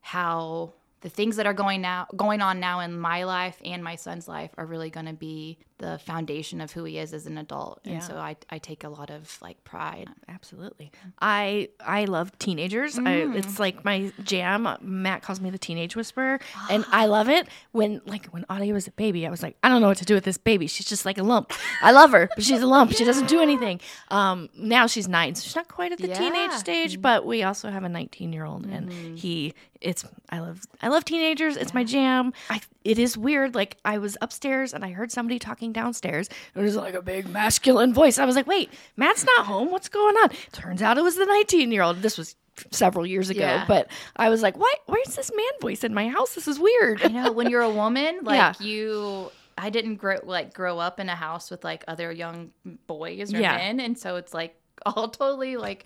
how 0.00 0.72
the 1.00 1.08
things 1.08 1.36
that 1.36 1.46
are 1.46 1.54
going 1.54 1.80
now 1.80 2.06
going 2.16 2.40
on 2.40 2.60
now 2.60 2.80
in 2.80 2.98
my 2.98 3.24
life 3.24 3.60
and 3.64 3.84
my 3.84 3.96
son's 3.96 4.26
life 4.26 4.50
are 4.56 4.66
really 4.66 4.90
going 4.90 5.06
to 5.06 5.12
be 5.12 5.58
the 5.78 5.98
foundation 5.98 6.60
of 6.60 6.72
who 6.72 6.84
he 6.84 6.98
is 6.98 7.12
as 7.12 7.26
an 7.26 7.38
adult 7.38 7.80
and 7.84 7.94
Yeah. 7.94 8.00
so 8.00 8.16
I, 8.16 8.36
I 8.50 8.58
take 8.58 8.84
a 8.84 8.88
lot 8.88 9.10
of 9.10 9.38
like 9.40 9.62
pride 9.64 10.08
Absolutely. 10.28 10.92
I 11.20 11.68
I 11.80 12.04
love 12.04 12.38
teenagers. 12.38 12.98
I, 12.98 13.02
mm. 13.02 13.34
it's 13.34 13.58
like 13.58 13.84
my 13.84 14.12
jam. 14.22 14.66
Uh, 14.66 14.76
Matt 14.80 15.22
calls 15.22 15.40
me 15.40 15.50
the 15.50 15.58
teenage 15.58 15.96
whisperer, 15.96 16.38
and 16.70 16.84
I 16.92 17.06
love 17.06 17.28
it. 17.28 17.48
When 17.72 18.00
like 18.06 18.26
when 18.26 18.44
Audie 18.50 18.72
was 18.72 18.86
a 18.86 18.90
baby, 18.92 19.26
I 19.26 19.30
was 19.30 19.42
like, 19.42 19.56
I 19.62 19.68
don't 19.68 19.80
know 19.80 19.88
what 19.88 19.98
to 19.98 20.04
do 20.04 20.14
with 20.14 20.24
this 20.24 20.38
baby. 20.38 20.66
She's 20.66 20.86
just 20.86 21.04
like 21.04 21.18
a 21.18 21.22
lump. 21.22 21.52
I 21.82 21.92
love 21.92 22.12
her, 22.12 22.28
but 22.34 22.44
she's 22.44 22.60
a 22.60 22.66
lump. 22.66 22.92
She 22.92 23.04
doesn't 23.04 23.28
do 23.28 23.40
anything. 23.40 23.80
Um, 24.10 24.48
now 24.54 24.86
she's 24.86 25.08
nine, 25.08 25.34
so 25.34 25.44
she's 25.44 25.56
not 25.56 25.68
quite 25.68 25.92
at 25.92 25.98
the 25.98 26.08
teenage 26.08 26.52
stage, 26.52 26.98
mm. 26.98 27.02
but 27.02 27.26
we 27.26 27.42
also 27.42 27.70
have 27.70 27.84
a 27.84 27.88
19 27.88 28.32
year 28.32 28.44
old, 28.44 28.66
and 28.66 28.90
mm-hmm. 28.90 29.14
he. 29.16 29.54
It's 29.80 30.04
I 30.28 30.40
love 30.40 30.62
I 30.82 30.88
love 30.88 31.04
teenagers. 31.04 31.56
It's 31.56 31.72
my 31.72 31.84
jam. 31.84 32.32
I 32.50 32.60
it 32.84 32.98
is 32.98 33.16
weird. 33.16 33.54
Like 33.54 33.76
I 33.84 33.98
was 33.98 34.16
upstairs 34.20 34.72
and 34.74 34.84
I 34.84 34.90
heard 34.90 35.12
somebody 35.12 35.38
talking 35.38 35.67
downstairs. 35.72 36.28
It 36.54 36.60
was 36.60 36.76
like 36.76 36.94
a 36.94 37.02
big 37.02 37.28
masculine 37.28 37.92
voice. 37.94 38.18
I 38.18 38.24
was 38.24 38.36
like, 38.36 38.46
wait, 38.46 38.70
Matt's 38.96 39.24
not 39.24 39.46
home. 39.46 39.70
What's 39.70 39.88
going 39.88 40.16
on? 40.16 40.30
Turns 40.52 40.82
out 40.82 40.98
it 40.98 41.02
was 41.02 41.16
the 41.16 41.26
19 41.26 41.70
year 41.72 41.82
old. 41.82 42.02
This 42.02 42.18
was 42.18 42.34
several 42.72 43.06
years 43.06 43.30
ago, 43.30 43.40
Yeah. 43.40 43.64
but 43.68 43.88
I 44.16 44.28
was 44.30 44.42
like, 44.42 44.56
what? 44.58 44.78
Where's 44.86 45.14
this 45.14 45.30
man 45.34 45.46
voice 45.60 45.84
in 45.84 45.94
my 45.94 46.08
house? 46.08 46.34
This 46.34 46.48
is 46.48 46.58
weird. 46.58 47.02
I 47.04 47.08
know 47.08 47.30
when 47.32 47.50
you're 47.50 47.62
a 47.62 47.70
woman, 47.70 48.20
like 48.22 48.58
Yeah. 48.60 48.66
you 48.66 49.30
I 49.56 49.70
didn't 49.70 49.96
grow 49.96 50.18
like 50.24 50.54
grow 50.54 50.78
up 50.78 50.98
in 51.00 51.08
a 51.08 51.14
house 51.16 51.50
with 51.50 51.62
like 51.64 51.84
other 51.88 52.10
young 52.12 52.50
boys 52.86 53.32
or 53.32 53.38
Yeah. 53.38 53.56
men, 53.56 53.80
and 53.80 53.98
so 53.98 54.16
it's 54.16 54.34
like 54.34 54.56
all 54.86 55.08
totally 55.08 55.56
like 55.56 55.84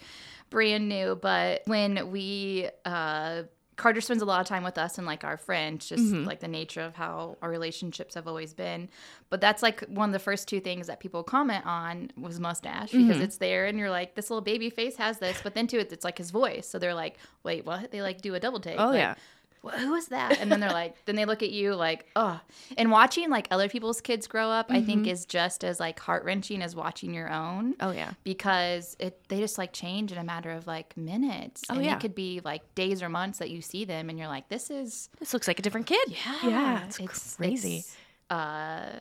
brand 0.51 0.89
new. 0.89 1.15
But 1.15 1.63
when 1.67 2.11
we 2.11 2.69
uh 2.85 3.43
Carter 3.83 4.01
spends 4.01 4.23
a 4.23 4.25
lot 4.25 4.41
of 4.41 4.47
time 4.47 4.63
with 4.63 4.79
us 4.79 4.97
and 4.97 5.07
like 5.07 5.25
our 5.25 5.37
friends, 5.37 5.89
just 5.89 6.05
Mm-hmm. 6.05 6.25
like 6.25 6.39
the 6.39 6.47
nature 6.47 6.81
of 6.83 6.95
how 6.95 7.37
our 7.43 7.51
relationships 7.51 8.15
have 8.15 8.29
always 8.29 8.55
been. 8.55 8.89
But 9.29 9.41
that's 9.41 9.61
like 9.61 9.81
one 9.89 10.09
of 10.11 10.13
the 10.13 10.21
first 10.21 10.47
two 10.47 10.61
things 10.61 10.87
that 10.87 11.01
people 11.01 11.25
comment 11.25 11.67
on 11.67 12.13
was 12.17 12.39
mustache 12.39 12.93
because 12.93 13.17
Mm-hmm. 13.17 13.23
it's 13.23 13.39
there 13.39 13.67
and 13.67 13.79
you're 13.81 13.91
like, 13.91 14.15
this 14.15 14.31
little 14.31 14.41
baby 14.41 14.71
face 14.71 14.95
has 14.97 15.19
this, 15.19 15.41
but 15.43 15.55
then 15.55 15.67
to 15.67 15.79
it, 15.79 15.93
it's 15.93 16.05
like 16.05 16.19
his 16.19 16.31
voice. 16.31 16.69
So 16.69 16.79
they're 16.79 16.95
like, 16.95 17.17
wait, 17.43 17.67
what? 17.67 17.91
They 17.91 18.03
like 18.03 18.21
do 18.23 18.35
a 18.37 18.41
double 18.41 18.61
take. 18.61 18.79
Oh, 18.79 18.87
like, 18.91 18.99
yeah. 18.99 19.15
"Wha- 19.63 19.73
who 19.73 19.95
is 19.95 20.09
that? 20.09 20.39
And 20.41 20.51
then 20.51 20.61
they're 20.61 20.71
like, 20.73 20.97
then 21.07 21.17
they 21.17 21.25
look 21.25 21.43
at 21.43 21.51
you 21.51 21.75
like, 21.75 22.07
oh. 22.17 22.41
And 22.77 22.91
watching 22.91 23.31
like 23.31 23.49
other 23.51 23.69
people's 23.69 24.01
kids 24.01 24.27
grow 24.27 24.49
up, 24.49 24.67
I 24.71 24.83
think 24.83 25.07
is 25.07 25.25
just 25.25 25.65
as 25.65 25.79
like 25.81 25.99
heart 26.01 26.25
wrenching 26.25 26.63
as 26.63 26.75
watching 26.75 27.15
your 27.15 27.31
own. 27.31 27.75
Mm-hmm. 27.75 27.89
Oh, 27.89 27.93
yeah. 27.93 28.13
Because 28.25 28.97
it 28.99 29.29
they 29.29 29.39
just 29.39 29.59
like 29.59 29.73
change 29.73 30.13
in 30.13 30.19
a 30.19 30.25
matter 30.25 30.51
of 30.51 30.67
like 30.67 30.97
minutes. 30.97 31.63
Oh, 31.71 31.75
and 31.75 31.85
yeah. 31.85 31.97
it 31.97 32.01
could 32.01 32.15
be 32.15 32.41
like 32.45 32.75
days 32.75 33.03
or 33.03 33.09
months 33.09 33.39
that 33.39 33.51
you 33.51 33.63
see 33.63 33.85
them 33.85 34.11
and 34.11 34.19
you're 34.19 34.29
like, 34.29 34.49
this 34.49 34.71
is 34.71 35.09
This 35.19 35.33
looks 35.33 35.49
like 35.49 35.59
a 35.59 35.63
different 35.63 35.87
kid. 35.87 36.17
Yeah. 36.43 36.85
It's, 36.87 36.99
it's 36.99 37.37
crazy. 37.37 37.79
It's, 37.79 37.97
uh, 38.31 38.99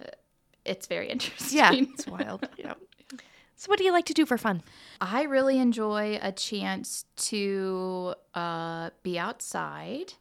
it's 0.66 0.88
very 0.88 1.10
interesting. 1.16 1.58
yeah. 1.58 1.72
It's 1.74 2.08
wild. 2.08 2.48
yeah. 2.58 2.74
So 3.56 3.70
what 3.70 3.78
do 3.78 3.84
you 3.84 3.92
like 3.92 4.06
to 4.06 4.14
do 4.16 4.26
for 4.26 4.40
fun? 4.40 4.64
I 5.00 5.22
really 5.22 5.60
enjoy 5.60 6.18
a 6.20 6.32
chance 6.32 7.06
to 7.30 8.16
uh, 8.34 8.90
be 9.04 9.20
outside. 9.20 10.14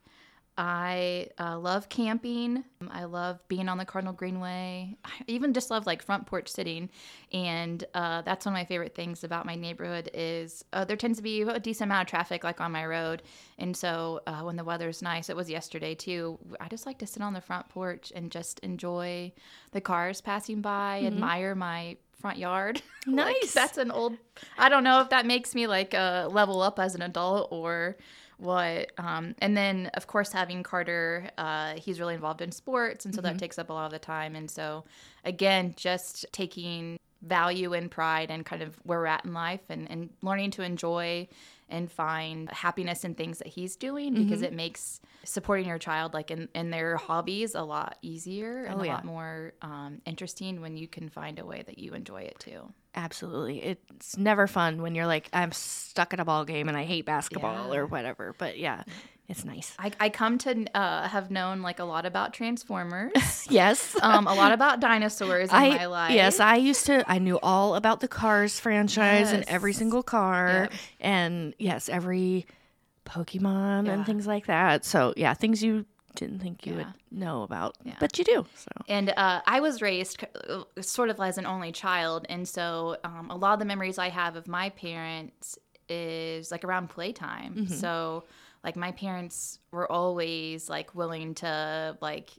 I 0.58 1.28
uh, 1.38 1.58
love 1.58 1.88
camping. 1.88 2.64
I 2.90 3.04
love 3.04 3.40
being 3.48 3.68
on 3.68 3.78
the 3.78 3.84
Cardinal 3.86 4.12
Greenway. 4.12 4.96
I 5.04 5.10
even 5.26 5.54
just 5.54 5.70
love 5.70 5.86
like 5.86 6.02
front 6.02 6.26
porch 6.26 6.48
sitting, 6.48 6.90
and 7.32 7.82
uh, 7.94 8.22
that's 8.22 8.44
one 8.44 8.54
of 8.54 8.58
my 8.58 8.64
favorite 8.66 8.94
things 8.94 9.24
about 9.24 9.46
my 9.46 9.54
neighborhood 9.54 10.10
is 10.12 10.62
uh, 10.74 10.84
there 10.84 10.96
tends 10.98 11.18
to 11.18 11.22
be 11.22 11.42
a 11.42 11.58
decent 11.58 11.88
amount 11.88 12.08
of 12.08 12.10
traffic 12.10 12.44
like 12.44 12.60
on 12.60 12.72
my 12.72 12.84
road, 12.84 13.22
and 13.58 13.74
so 13.74 14.20
uh, 14.26 14.40
when 14.42 14.56
the 14.56 14.64
weather's 14.64 15.00
nice, 15.00 15.30
it 15.30 15.36
was 15.36 15.48
yesterday 15.48 15.94
too. 15.94 16.38
I 16.60 16.68
just 16.68 16.84
like 16.84 16.98
to 16.98 17.06
sit 17.06 17.22
on 17.22 17.32
the 17.32 17.40
front 17.40 17.68
porch 17.70 18.12
and 18.14 18.30
just 18.30 18.58
enjoy 18.60 19.32
the 19.72 19.80
cars 19.80 20.20
passing 20.20 20.60
by, 20.60 21.02
admire 21.04 21.54
my 21.54 21.96
front 22.20 22.38
yard. 22.38 22.82
Like, 23.06 23.34
Nice. 23.40 23.54
that's 23.54 23.78
an 23.78 23.90
old. 23.90 24.18
I 24.58 24.68
don't 24.68 24.84
know 24.84 25.00
if 25.00 25.08
that 25.08 25.24
makes 25.24 25.54
me 25.54 25.66
like 25.66 25.94
uh, 25.94 26.28
level 26.30 26.60
up 26.60 26.78
as 26.78 26.94
an 26.94 27.00
adult 27.00 27.48
or 27.50 27.96
what. 28.40 28.90
Um, 28.98 29.34
and 29.38 29.56
then 29.56 29.90
of 29.94 30.06
course 30.06 30.32
having 30.32 30.62
Carter, 30.62 31.30
uh, 31.38 31.74
he's 31.74 32.00
really 32.00 32.14
involved 32.14 32.40
in 32.40 32.52
sports, 32.52 33.04
and 33.04 33.14
so 33.14 33.20
that 33.20 33.38
takes 33.38 33.58
up 33.58 33.70
a 33.70 33.72
lot 33.72 33.86
of 33.86 33.92
the 33.92 33.98
time. 33.98 34.34
And 34.34 34.50
so 34.50 34.84
again, 35.24 35.74
just 35.76 36.26
taking 36.32 36.98
value 37.22 37.74
and 37.74 37.90
pride 37.90 38.30
and 38.30 38.46
kind 38.46 38.62
of 38.62 38.74
where 38.84 39.00
we're 39.00 39.06
at 39.06 39.24
in 39.24 39.34
life 39.34 39.60
and, 39.68 39.90
and 39.90 40.10
learning 40.22 40.50
to 40.52 40.62
enjoy 40.62 41.28
and 41.70 41.90
find 41.90 42.50
happiness 42.50 43.04
in 43.04 43.14
things 43.14 43.38
that 43.38 43.48
he's 43.48 43.76
doing 43.76 44.14
because 44.14 44.42
it 44.42 44.52
makes 44.52 45.00
supporting 45.24 45.66
your 45.68 45.78
child 45.78 46.14
like 46.14 46.30
in, 46.30 46.48
in 46.54 46.70
their 46.70 46.96
hobbies 46.96 47.54
a 47.54 47.62
lot 47.62 47.96
easier 48.02 48.64
and 48.64 48.80
Oh, 48.80 48.82
a 48.82 48.86
yeah. 48.86 48.94
lot 48.94 49.04
more 49.04 49.52
um, 49.62 50.00
interesting 50.06 50.60
when 50.60 50.76
you 50.76 50.88
can 50.88 51.08
find 51.08 51.38
a 51.38 51.44
way 51.44 51.62
that 51.66 51.78
you 51.78 51.92
enjoy 51.92 52.22
it 52.22 52.38
too. 52.38 52.72
Absolutely. 52.94 53.62
It's 53.62 54.16
never 54.16 54.46
fun 54.46 54.82
when 54.82 54.94
you're 54.94 55.06
like, 55.06 55.28
I'm 55.32 55.52
stuck 55.52 56.12
at 56.12 56.20
a 56.20 56.24
ball 56.24 56.44
game 56.44 56.68
and 56.68 56.76
I 56.76 56.84
hate 56.84 57.04
basketball 57.06 57.72
Yeah. 57.72 57.80
or 57.80 57.86
whatever. 57.86 58.34
But 58.38 58.58
yeah, 58.58 58.82
It's 59.28 59.44
nice. 59.44 59.72
I, 59.78 59.92
I 60.00 60.08
come 60.08 60.38
to 60.38 60.66
uh, 60.76 61.06
have 61.06 61.30
known 61.30 61.62
like 61.62 61.78
a 61.78 61.84
lot 61.84 62.04
about 62.04 62.34
Transformers, 62.34 63.46
Yes. 63.50 63.94
um, 64.02 64.26
a 64.26 64.34
lot 64.34 64.50
about 64.50 64.80
dinosaurs 64.80 65.50
in 65.50 65.54
I 65.54 65.68
my 65.76 65.86
life. 65.86 66.10
yes, 66.14 66.40
I 66.40 66.56
used 66.56 66.86
to. 66.86 67.04
I 67.08 67.18
knew 67.20 67.38
all 67.40 67.76
about 67.76 68.00
the 68.00 68.08
Cars 68.08 68.58
franchise 68.58 69.30
and 69.32 69.44
every 69.46 69.72
single 69.72 70.02
car, 70.02 70.68
Yep. 70.68 70.72
and 70.98 71.54
yes, 71.60 71.88
every 71.88 72.46
Pokemon 73.04 73.86
Yeah. 73.86 73.92
and 73.94 74.06
things 74.06 74.26
like 74.26 74.46
that. 74.46 74.84
So 74.84 75.14
yeah, 75.16 75.34
things 75.34 75.62
you 75.62 75.86
didn't 76.14 76.40
think 76.40 76.66
you 76.66 76.72
Yeah. 76.72 76.78
would 76.78 76.94
know 77.10 77.42
about, 77.42 77.76
Yeah. 77.84 77.96
but 78.00 78.18
you 78.18 78.24
do. 78.24 78.46
So 78.54 78.70
And 78.88 79.10
uh, 79.16 79.42
I 79.46 79.60
was 79.60 79.80
raised 79.80 80.24
uh, 80.48 80.64
sort 80.80 81.08
of 81.10 81.20
as 81.20 81.38
an 81.38 81.46
only 81.46 81.72
child, 81.72 82.26
and 82.28 82.48
so 82.48 82.96
um, 83.04 83.30
a 83.30 83.36
lot 83.36 83.52
of 83.54 83.58
the 83.60 83.64
memories 83.64 83.98
I 83.98 84.08
have 84.08 84.36
of 84.36 84.48
my 84.48 84.70
parents 84.70 85.58
is 85.88 86.50
like 86.50 86.64
around 86.64 86.88
playtime. 86.88 87.54
Mm-hmm. 87.54 87.74
So, 87.74 88.24
like 88.62 88.76
my 88.76 88.92
parents 88.92 89.58
were 89.72 89.90
always 89.90 90.68
like 90.68 90.94
willing 90.94 91.34
to 91.36 91.96
like 92.00 92.30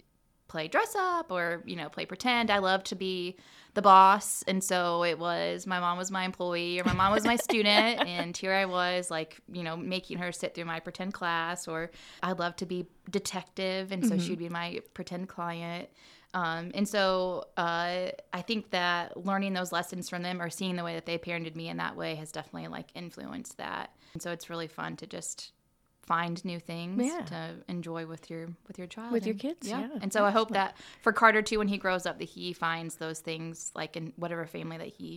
play 0.51 0.67
dress 0.67 0.93
up 0.97 1.31
or 1.31 1.63
you 1.65 1.77
know 1.77 1.87
play 1.87 2.05
pretend. 2.05 2.51
I 2.51 2.59
love 2.59 2.83
to 2.85 2.95
be 2.95 3.37
the 3.73 3.81
boss, 3.81 4.43
and 4.47 4.61
so 4.61 5.03
it 5.03 5.17
was 5.17 5.65
my 5.65 5.79
mom 5.79 5.97
was 5.97 6.11
my 6.11 6.25
employee 6.25 6.79
or 6.79 6.83
my 6.83 6.93
mom 6.93 7.13
was 7.13 7.23
my 7.23 7.37
student, 7.37 7.99
and 8.05 8.35
here 8.35 8.53
I 8.53 8.65
was 8.65 9.09
like 9.09 9.39
you 9.51 9.63
know 9.63 9.77
making 9.77 10.17
her 10.17 10.31
sit 10.31 10.53
through 10.53 10.65
my 10.65 10.81
pretend 10.81 11.13
class, 11.13 11.67
or 11.67 11.89
I 12.21 12.33
love 12.33 12.57
to 12.57 12.65
be 12.65 12.85
detective, 13.09 13.91
and 13.93 14.05
so 14.05 14.17
she'd 14.17 14.39
be 14.39 14.49
my 14.49 14.81
pretend 14.93 15.29
client. 15.29 15.89
Um, 16.33 16.71
and 16.73 16.87
so 16.87 17.45
uh, 17.57 18.07
I 18.33 18.41
think 18.45 18.71
that 18.71 19.17
learning 19.25 19.53
those 19.53 19.71
lessons 19.71 20.09
from 20.09 20.23
them 20.23 20.41
or 20.41 20.49
seeing 20.49 20.77
the 20.77 20.83
way 20.83 20.93
that 20.93 21.05
they 21.05 21.17
parented 21.17 21.55
me 21.55 21.67
in 21.67 21.77
that 21.77 21.97
way 21.97 22.15
has 22.15 22.31
definitely 22.31 22.69
like 22.69 22.89
influenced 22.95 23.57
that. 23.57 23.91
And 24.13 24.21
so 24.21 24.31
it's 24.31 24.49
really 24.49 24.67
fun 24.67 24.95
to 24.97 25.07
just 25.07 25.51
find 26.15 26.43
new 26.51 26.59
things 26.59 27.03
Yeah. 27.11 27.21
to 27.33 27.39
enjoy 27.75 28.01
with 28.05 28.23
your 28.31 28.43
with 28.67 28.77
your 28.77 28.87
child 28.95 29.11
With 29.13 29.25
your 29.29 29.35
kids, 29.45 29.63
yeah, 29.67 29.87
and 30.01 30.09
so 30.15 30.19
i 30.29 30.31
hope 30.39 30.49
that 30.59 30.69
for 31.05 31.11
carter 31.21 31.41
too 31.49 31.57
when 31.61 31.67
he 31.75 31.77
grows 31.85 32.05
up 32.05 32.15
that 32.21 32.29
he 32.37 32.45
finds 32.53 32.93
those 33.03 33.19
things 33.29 33.71
like 33.81 33.91
in 33.99 34.05
whatever 34.17 34.45
family 34.45 34.77
that 34.83 34.91
he 34.99 35.09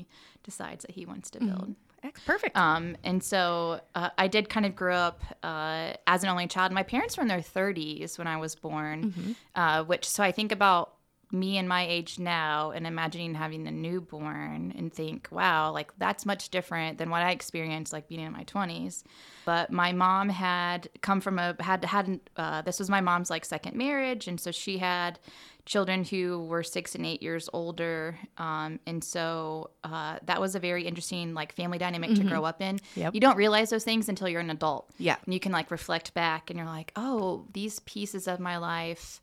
decides 0.48 0.82
that 0.84 0.92
he 0.98 1.04
wants 1.12 1.30
to 1.34 1.38
build 1.40 1.74
Ex- 2.04 2.20
perfect. 2.32 2.54
um, 2.56 2.96
and 3.02 3.18
so 3.32 3.80
uh, 3.94 4.10
I 4.24 4.26
did 4.28 4.44
kind 4.54 4.66
of 4.66 4.72
grow 4.76 4.96
up 5.08 5.18
uh, 5.42 5.94
as 6.06 6.22
an 6.22 6.28
only 6.28 6.46
child. 6.46 6.70
My 6.70 6.82
parents 6.82 7.16
were 7.16 7.22
in 7.22 7.28
their 7.34 7.38
30s 7.56 8.18
when 8.18 8.26
I 8.26 8.36
was 8.36 8.54
born, 8.54 9.34
uh, 9.54 9.84
which 9.84 10.04
so 10.06 10.22
I 10.22 10.30
think 10.38 10.52
about 10.52 10.84
me 11.32 11.58
and 11.58 11.68
my 11.68 11.86
age 11.86 12.18
now 12.18 12.70
and 12.70 12.86
imagining 12.86 13.34
having 13.34 13.66
a 13.66 13.70
newborn 13.70 14.72
and 14.76 14.92
think, 14.92 15.28
wow, 15.30 15.72
like 15.72 15.90
that's 15.98 16.24
much 16.26 16.48
different 16.50 16.98
than 16.98 17.10
what 17.10 17.22
I 17.22 17.30
experienced 17.30 17.92
like 17.92 18.08
being 18.08 18.20
in 18.20 18.32
my 18.32 18.44
20s. 18.44 19.02
But 19.44 19.70
my 19.70 19.92
mom 19.92 20.28
had 20.28 20.88
come 21.02 21.20
from 21.20 21.38
a 21.38 21.56
had 21.60 21.84
had 21.84 22.20
uh, 22.36 22.62
this 22.62 22.78
was 22.78 22.88
my 22.88 23.00
mom's 23.00 23.30
like 23.30 23.44
second 23.44 23.76
marriage, 23.76 24.26
and 24.26 24.40
so 24.40 24.50
she 24.50 24.78
had 24.78 25.18
children 25.66 26.04
who 26.04 26.44
were 26.44 26.62
six 26.62 26.94
and 26.94 27.04
eight 27.06 27.22
years 27.22 27.48
older, 27.52 28.18
um, 28.38 28.80
and 28.86 29.02
so 29.02 29.70
uh, 29.82 30.18
that 30.24 30.40
was 30.40 30.54
a 30.54 30.60
very 30.60 30.86
interesting 30.86 31.34
like 31.34 31.54
family 31.54 31.78
dynamic 31.78 32.14
to 32.14 32.24
grow 32.24 32.44
up 32.44 32.62
in. 32.62 32.78
Yep. 32.96 33.14
You 33.14 33.20
don't 33.20 33.36
realize 33.36 33.70
those 33.70 33.84
things 33.84 34.08
until 34.08 34.28
you're 34.28 34.40
an 34.40 34.50
adult. 34.50 34.90
Yeah. 34.98 35.16
and 35.24 35.34
you 35.34 35.40
can 35.40 35.52
like 35.52 35.70
reflect 35.70 36.14
back, 36.14 36.48
and 36.48 36.58
you're 36.58 36.66
like, 36.66 36.92
oh, 36.96 37.46
these 37.52 37.80
pieces 37.80 38.26
of 38.26 38.40
my 38.40 38.56
life 38.56 39.20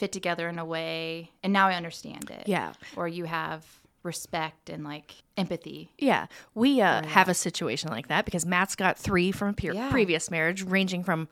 fit 0.00 0.10
together 0.12 0.48
in 0.48 0.58
a 0.58 0.64
way, 0.64 1.30
and 1.42 1.52
now 1.52 1.68
I 1.68 1.74
understand 1.74 2.30
it. 2.30 2.48
Yeah. 2.48 2.72
or 2.96 3.06
you 3.06 3.24
have 3.26 3.64
respect 4.02 4.70
and 4.70 4.82
like 4.82 5.14
empathy. 5.36 5.92
Yeah, 5.98 6.26
we 6.54 6.80
uh, 6.80 7.06
have 7.06 7.28
a 7.28 7.34
situation 7.34 7.90
like 7.90 8.08
that 8.08 8.24
because 8.24 8.46
Matt's 8.46 8.74
got 8.74 8.98
three 8.98 9.30
from 9.30 9.48
a 9.48 9.52
pe- 9.52 9.74
Yeah. 9.74 9.90
previous 9.90 10.30
marriage, 10.30 10.62
ranging 10.64 11.04
from 11.04 11.28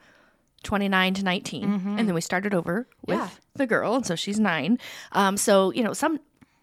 29 0.65 1.15
to 1.15 1.25
19. 1.25 1.65
And 1.99 2.07
then 2.07 2.15
we 2.15 2.21
started 2.21 2.53
over 2.53 2.87
with 3.07 3.17
Yeah. 3.19 3.29
the 3.55 3.67
girl, 3.67 3.95
and 3.95 4.05
so 4.07 4.15
she's 4.17 4.39
nine. 4.39 4.79
Um, 5.13 5.37
so, 5.37 5.73
you 5.73 5.83
know, 5.83 5.93
some, 5.95 6.21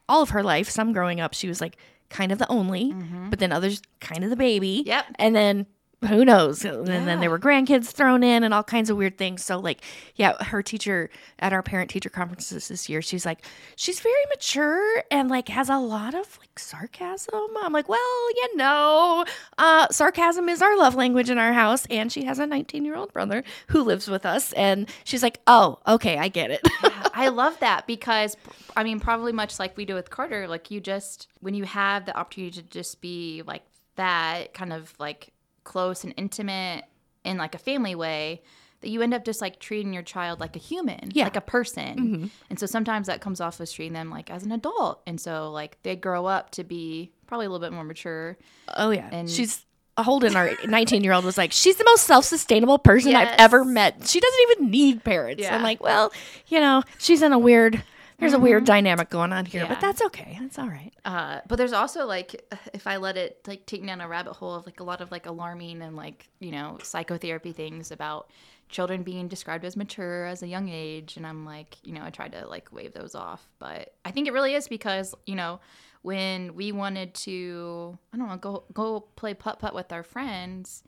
all 0.08 0.22
of 0.22 0.30
her 0.30 0.44
life, 0.44 0.70
some 0.70 0.94
growing 0.94 1.20
up, 1.20 1.34
she 1.34 1.48
was 1.48 1.60
like 1.62 1.78
kind 2.10 2.32
of 2.32 2.38
the 2.38 2.48
only, 2.50 2.94
but 3.32 3.40
then 3.40 3.52
others 3.52 3.82
kind 4.00 4.24
of 4.24 4.30
the 4.30 4.36
baby. 4.36 4.84
Yep. 4.86 5.06
And 5.18 5.36
then 5.36 5.66
who 6.06 6.26
knows? 6.26 6.64
And 6.66 6.88
then 6.88 7.20
there 7.20 7.30
were 7.30 7.40
grandkids 7.40 7.88
thrown 7.88 8.24
in 8.24 8.44
and 8.44 8.54
all 8.54 8.64
kinds 8.64 8.90
of 8.90 8.98
weird 8.98 9.18
things. 9.18 9.44
So, 9.44 9.60
like, 9.60 9.82
yeah, 10.16 10.42
her 10.44 10.62
teacher 10.62 11.10
at 11.40 11.54
our 11.54 11.64
parent 11.64 11.90
teacher 11.90 12.10
conferences 12.10 12.68
this 12.68 12.90
year, 12.90 13.02
she's 13.02 13.26
like, 13.26 13.46
she's 13.76 14.00
very 14.00 14.14
mature 14.30 15.04
and 15.12 15.30
like 15.30 15.50
has 15.50 15.70
a 15.70 15.78
lot 15.78 16.14
of 16.14 16.38
like 16.40 16.58
sarcasm. 16.58 17.48
I'm 17.62 17.74
like, 17.74 17.90
well, 17.90 18.30
you 18.36 18.58
know, 18.58 19.26
uh, 19.58 19.88
sarcasm 19.90 20.50
is 20.50 20.62
our 20.62 20.78
love 20.78 20.96
language 20.96 21.30
in 21.30 21.38
our 21.38 21.54
house. 21.54 21.86
And 21.88 22.12
she 22.12 22.24
has 22.26 22.40
a 22.40 22.46
19 22.46 22.86
year 22.86 22.96
old 22.96 23.14
brother 23.14 23.44
who 23.68 23.84
lives 23.84 24.08
with 24.10 24.26
us. 24.26 24.54
And 24.54 24.90
she's 25.04 25.24
like, 25.24 25.40
oh, 25.48 25.80
okay, 25.88 26.18
I 26.18 26.28
get 26.28 26.52
it. 26.52 26.62
I 27.14 27.30
love 27.30 27.60
that 27.60 27.88
because 27.88 28.36
I 28.76 28.84
mean, 28.84 29.00
probably 29.00 29.32
much 29.32 29.60
like 29.60 29.78
we 29.78 29.86
do 29.86 29.96
with 29.96 30.10
Carter, 30.10 30.48
like 30.48 30.70
you 30.70 30.82
just 30.82 31.28
when 31.40 31.54
you 31.54 31.64
have 31.64 32.06
the 32.06 32.16
opportunity 32.16 32.62
to 32.62 32.68
just 32.68 33.02
be 33.02 33.44
like 33.46 33.64
that 33.96 34.54
kind 34.54 34.74
of 34.74 34.94
like 35.00 35.32
close 35.66 36.04
and 36.06 36.14
intimate 36.16 36.86
in 37.26 37.38
like 37.38 37.54
a 37.56 37.58
family 37.58 37.96
way 37.96 38.42
that 38.82 38.90
you 38.90 39.02
end 39.02 39.14
up 39.14 39.26
just 39.26 39.42
like 39.42 39.60
treating 39.60 39.94
your 39.94 40.04
child 40.04 40.40
like 40.40 40.56
a 40.56 40.60
human, 40.60 41.10
Yeah. 41.14 41.24
like 41.26 41.36
a 41.36 41.42
person. 41.42 41.98
Mm-hmm. 41.98 42.26
And 42.50 42.60
so 42.60 42.66
sometimes 42.68 43.08
that 43.08 43.20
comes 43.20 43.42
off 43.42 43.60
as 43.60 43.72
treating 43.72 43.94
them 43.94 44.10
like 44.10 44.30
as 44.30 44.44
an 44.44 44.52
adult. 44.52 45.02
And 45.08 45.20
so 45.20 45.52
like 45.52 45.78
they 45.84 45.96
grow 45.96 46.26
up 46.28 46.52
to 46.52 46.64
be 46.64 47.12
probably 47.28 47.48
a 47.48 47.50
little 47.50 47.66
bit 47.66 47.74
more 47.74 47.84
mature. 47.84 48.38
oh, 48.78 48.92
yeah. 48.92 49.10
And- 49.12 49.30
she's. 49.30 49.66
Holden, 49.98 50.36
our 50.36 50.52
19 50.68 51.06
year 51.06 51.14
old, 51.14 51.24
was 51.24 51.38
like, 51.38 51.54
She's 51.54 51.78
the 51.78 51.86
most 51.86 52.04
self 52.04 52.26
sustainable 52.26 52.78
person 52.78 53.16
I've 53.16 53.34
ever 53.40 53.64
met. 53.64 54.06
She 54.06 54.20
doesn't 54.20 54.40
even 54.52 54.70
need 54.70 55.06
parents. 55.06 55.42
Yeah. 55.42 55.56
I'm 55.56 55.64
like, 55.64 55.82
Well, 55.82 56.12
you 56.50 56.60
know, 56.60 56.84
she's 56.98 57.22
in 57.22 57.32
a 57.32 57.40
weird, 57.40 57.82
there's 58.20 58.34
a 58.34 58.40
weird 58.40 58.66
dynamic 58.66 59.10
going 59.10 59.34
on 59.34 59.46
here, 59.46 59.64
Yeah. 59.64 59.70
but 59.70 59.82
that's 59.82 60.02
okay. 60.04 60.38
That's 60.42 60.58
all 60.58 60.68
right. 60.70 60.94
Uh, 61.04 61.42
but 61.48 61.58
there's 61.58 61.74
also 61.74 62.06
like 62.06 62.44
if 62.74 62.88
I 62.88 62.98
let 62.98 63.18
it 63.18 63.40
like 63.48 63.66
take 63.66 63.82
me 63.82 63.88
down 63.88 64.02
a 64.02 64.08
rabbit 64.08 64.34
hole 64.34 64.54
of 64.56 64.66
like 64.66 64.80
a 64.80 64.84
lot 64.84 65.02
of 65.02 65.12
like 65.12 65.26
alarming 65.26 65.82
and 65.82 65.96
like 65.96 66.28
you 66.40 66.52
know 66.52 66.78
psychotherapy 66.84 67.52
things 67.52 67.92
about 67.92 68.30
children 68.68 69.04
being 69.04 69.28
described 69.28 69.64
as 69.64 69.78
mature 69.78 70.26
as 70.26 70.42
a 70.42 70.48
young 70.48 70.70
age, 70.70 71.18
and 71.18 71.28
I'm 71.28 71.46
like 71.46 71.78
you 71.84 71.94
know 71.94 72.04
I 72.04 72.10
tried 72.10 72.32
to 72.34 72.48
like 72.48 72.72
wave 72.72 72.94
those 72.94 73.16
off, 73.16 73.48
but 73.60 73.94
I 74.06 74.12
think 74.12 74.28
it 74.28 74.34
really 74.34 74.54
is 74.56 74.68
because 74.68 75.14
you 75.26 75.36
know 75.36 75.60
when 76.02 76.56
we 76.56 76.72
wanted 76.72 77.14
to 77.16 77.98
I 78.14 78.18
don't 78.18 78.28
know 78.30 78.38
go 78.38 78.64
go 78.74 79.02
play 79.16 79.34
putt 79.34 79.60
putt 79.60 79.74
with 79.76 79.92
our 79.92 80.04
friends, 80.04 80.84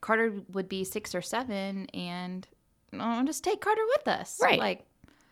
Carter 0.00 0.32
would 0.52 0.68
be 0.68 0.84
six 0.84 1.14
or 1.14 1.22
seven, 1.22 1.86
and 1.94 2.46
oh, 2.98 3.22
just 3.24 3.44
take 3.44 3.60
Carter 3.60 3.82
with 3.96 4.08
us, 4.08 4.38
Right. 4.42 4.58
Like 4.58 4.86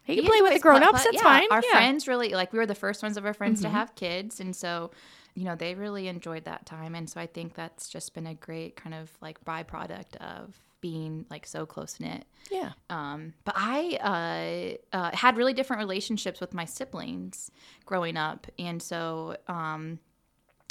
He 0.04 0.16
can 0.16 0.24
he 0.24 0.28
play 0.30 0.42
with 0.42 0.54
the 0.54 0.58
grown 0.58 0.82
ups. 0.82 1.04
That's 1.04 1.14
Yeah, 1.14 1.22
fine. 1.22 1.46
Our 1.50 1.62
yeah. 1.64 1.72
friends 1.72 2.08
really 2.08 2.30
like 2.30 2.52
we 2.52 2.58
were 2.58 2.66
the 2.66 2.74
first 2.74 3.02
ones 3.02 3.16
of 3.16 3.24
our 3.24 3.34
friends 3.34 3.62
to 3.62 3.68
have 3.68 3.94
kids, 3.94 4.40
and 4.40 4.54
so 4.54 4.90
you 5.34 5.44
know 5.44 5.54
they 5.54 5.74
really 5.74 6.08
enjoyed 6.08 6.44
that 6.44 6.66
time, 6.66 6.94
and 6.94 7.08
so 7.08 7.20
I 7.20 7.26
think 7.26 7.54
that's 7.54 7.88
just 7.88 8.12
been 8.14 8.26
a 8.26 8.34
great 8.34 8.76
kind 8.76 8.94
of 8.94 9.10
like 9.20 9.42
byproduct 9.44 10.16
of 10.16 10.58
being 10.80 11.24
like 11.30 11.46
so 11.46 11.64
close 11.64 12.00
knit. 12.00 12.24
Yeah. 12.50 12.72
Um, 12.90 13.34
but 13.44 13.54
I 13.56 14.78
uh, 14.92 14.96
uh, 14.96 15.16
had 15.16 15.36
really 15.36 15.52
different 15.52 15.78
relationships 15.78 16.40
with 16.40 16.52
my 16.52 16.64
siblings 16.64 17.50
growing 17.86 18.16
up, 18.16 18.48
and 18.58 18.82
so 18.82 19.36
um, 19.46 20.00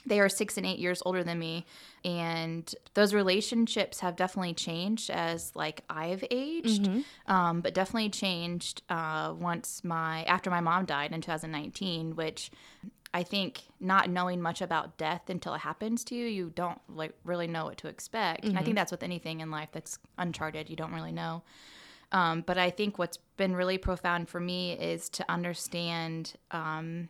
they 0.05 0.19
are 0.19 0.29
six 0.29 0.57
and 0.57 0.65
eight 0.65 0.79
years 0.79 1.01
older 1.05 1.23
than 1.23 1.39
me, 1.39 1.65
and 2.03 2.73
those 2.93 3.13
relationships 3.13 3.99
have 3.99 4.15
definitely 4.15 4.53
changed 4.53 5.09
as 5.09 5.51
like 5.55 5.83
I've 5.89 6.23
aged, 6.31 6.87
um, 7.27 7.61
but 7.61 7.73
definitely 7.73 8.09
changed 8.09 8.81
uh, 8.89 9.33
once 9.37 9.83
my 9.83 10.23
after 10.23 10.49
my 10.49 10.61
mom 10.61 10.85
died 10.85 11.11
in 11.11 11.21
2019, 11.21 12.15
which. 12.15 12.51
I 13.13 13.23
think 13.23 13.63
not 13.81 14.09
knowing 14.09 14.41
much 14.41 14.61
about 14.61 14.97
death 14.97 15.29
until 15.29 15.53
it 15.53 15.59
happens 15.59 16.05
to 16.05 16.15
you, 16.15 16.27
you 16.27 16.49
don't 16.55 16.79
like 16.87 17.11
really 17.25 17.45
know 17.45 17.65
what 17.65 17.77
to 17.79 17.89
expect. 17.89 18.45
And 18.45 18.57
I 18.57 18.63
think 18.63 18.77
that's 18.77 18.89
with 18.89 19.03
anything 19.03 19.41
in 19.41 19.51
life 19.51 19.67
that's 19.73 19.99
uncharted. 20.17 20.69
You 20.69 20.77
don't 20.77 20.93
really 20.93 21.11
know. 21.11 21.43
Um, 22.13 22.39
but 22.47 22.57
I 22.57 22.69
think 22.69 22.97
what's 22.97 23.17
been 23.35 23.53
really 23.53 23.77
profound 23.77 24.29
for 24.29 24.39
me 24.39 24.73
is 24.73 25.09
to 25.09 25.29
understand 25.29 26.35
um, 26.51 27.09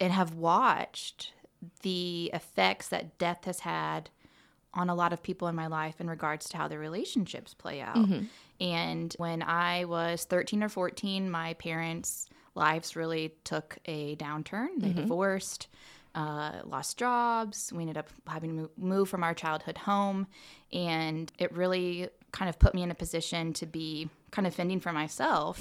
and 0.00 0.12
have 0.12 0.34
watched 0.34 1.32
the 1.82 2.30
effects 2.34 2.88
that 2.88 3.18
death 3.18 3.44
has 3.44 3.60
had 3.60 4.10
on 4.74 4.90
a 4.90 4.94
lot 4.94 5.12
of 5.12 5.22
people 5.22 5.48
in 5.48 5.54
my 5.54 5.66
life 5.66 6.00
in 6.00 6.08
regards 6.08 6.48
to 6.50 6.56
how 6.58 6.68
their 6.68 6.78
relationships 6.78 7.54
play 7.54 7.80
out. 7.80 7.96
And 8.60 9.14
when 9.18 9.42
I 9.42 9.84
was 9.86 10.24
13 10.24 10.62
or 10.62 10.68
14, 10.68 11.30
my 11.30 11.54
parents' 11.54 12.28
lives 12.54 12.94
really 12.94 13.34
took 13.44 13.78
a 13.86 14.16
downturn. 14.16 14.68
They 14.78 14.88
divorced, 14.92 15.68
uh, 16.14 16.60
lost 16.64 16.98
jobs. 16.98 17.72
We 17.74 17.82
ended 17.82 17.96
up 17.98 18.08
having 18.26 18.50
to 18.50 18.56
move, 18.62 18.70
move 18.78 19.08
from 19.08 19.22
our 19.24 19.34
childhood 19.34 19.78
home. 19.78 20.26
And 20.72 21.30
it 21.38 21.52
really 21.54 22.08
kind 22.32 22.48
of 22.48 22.58
put 22.58 22.74
me 22.74 22.82
in 22.82 22.90
a 22.90 22.94
position 22.94 23.52
to 23.54 23.66
be 23.66 24.10
kind 24.36 24.46
of 24.46 24.54
fending 24.54 24.80
for 24.80 24.92
myself. 24.92 25.60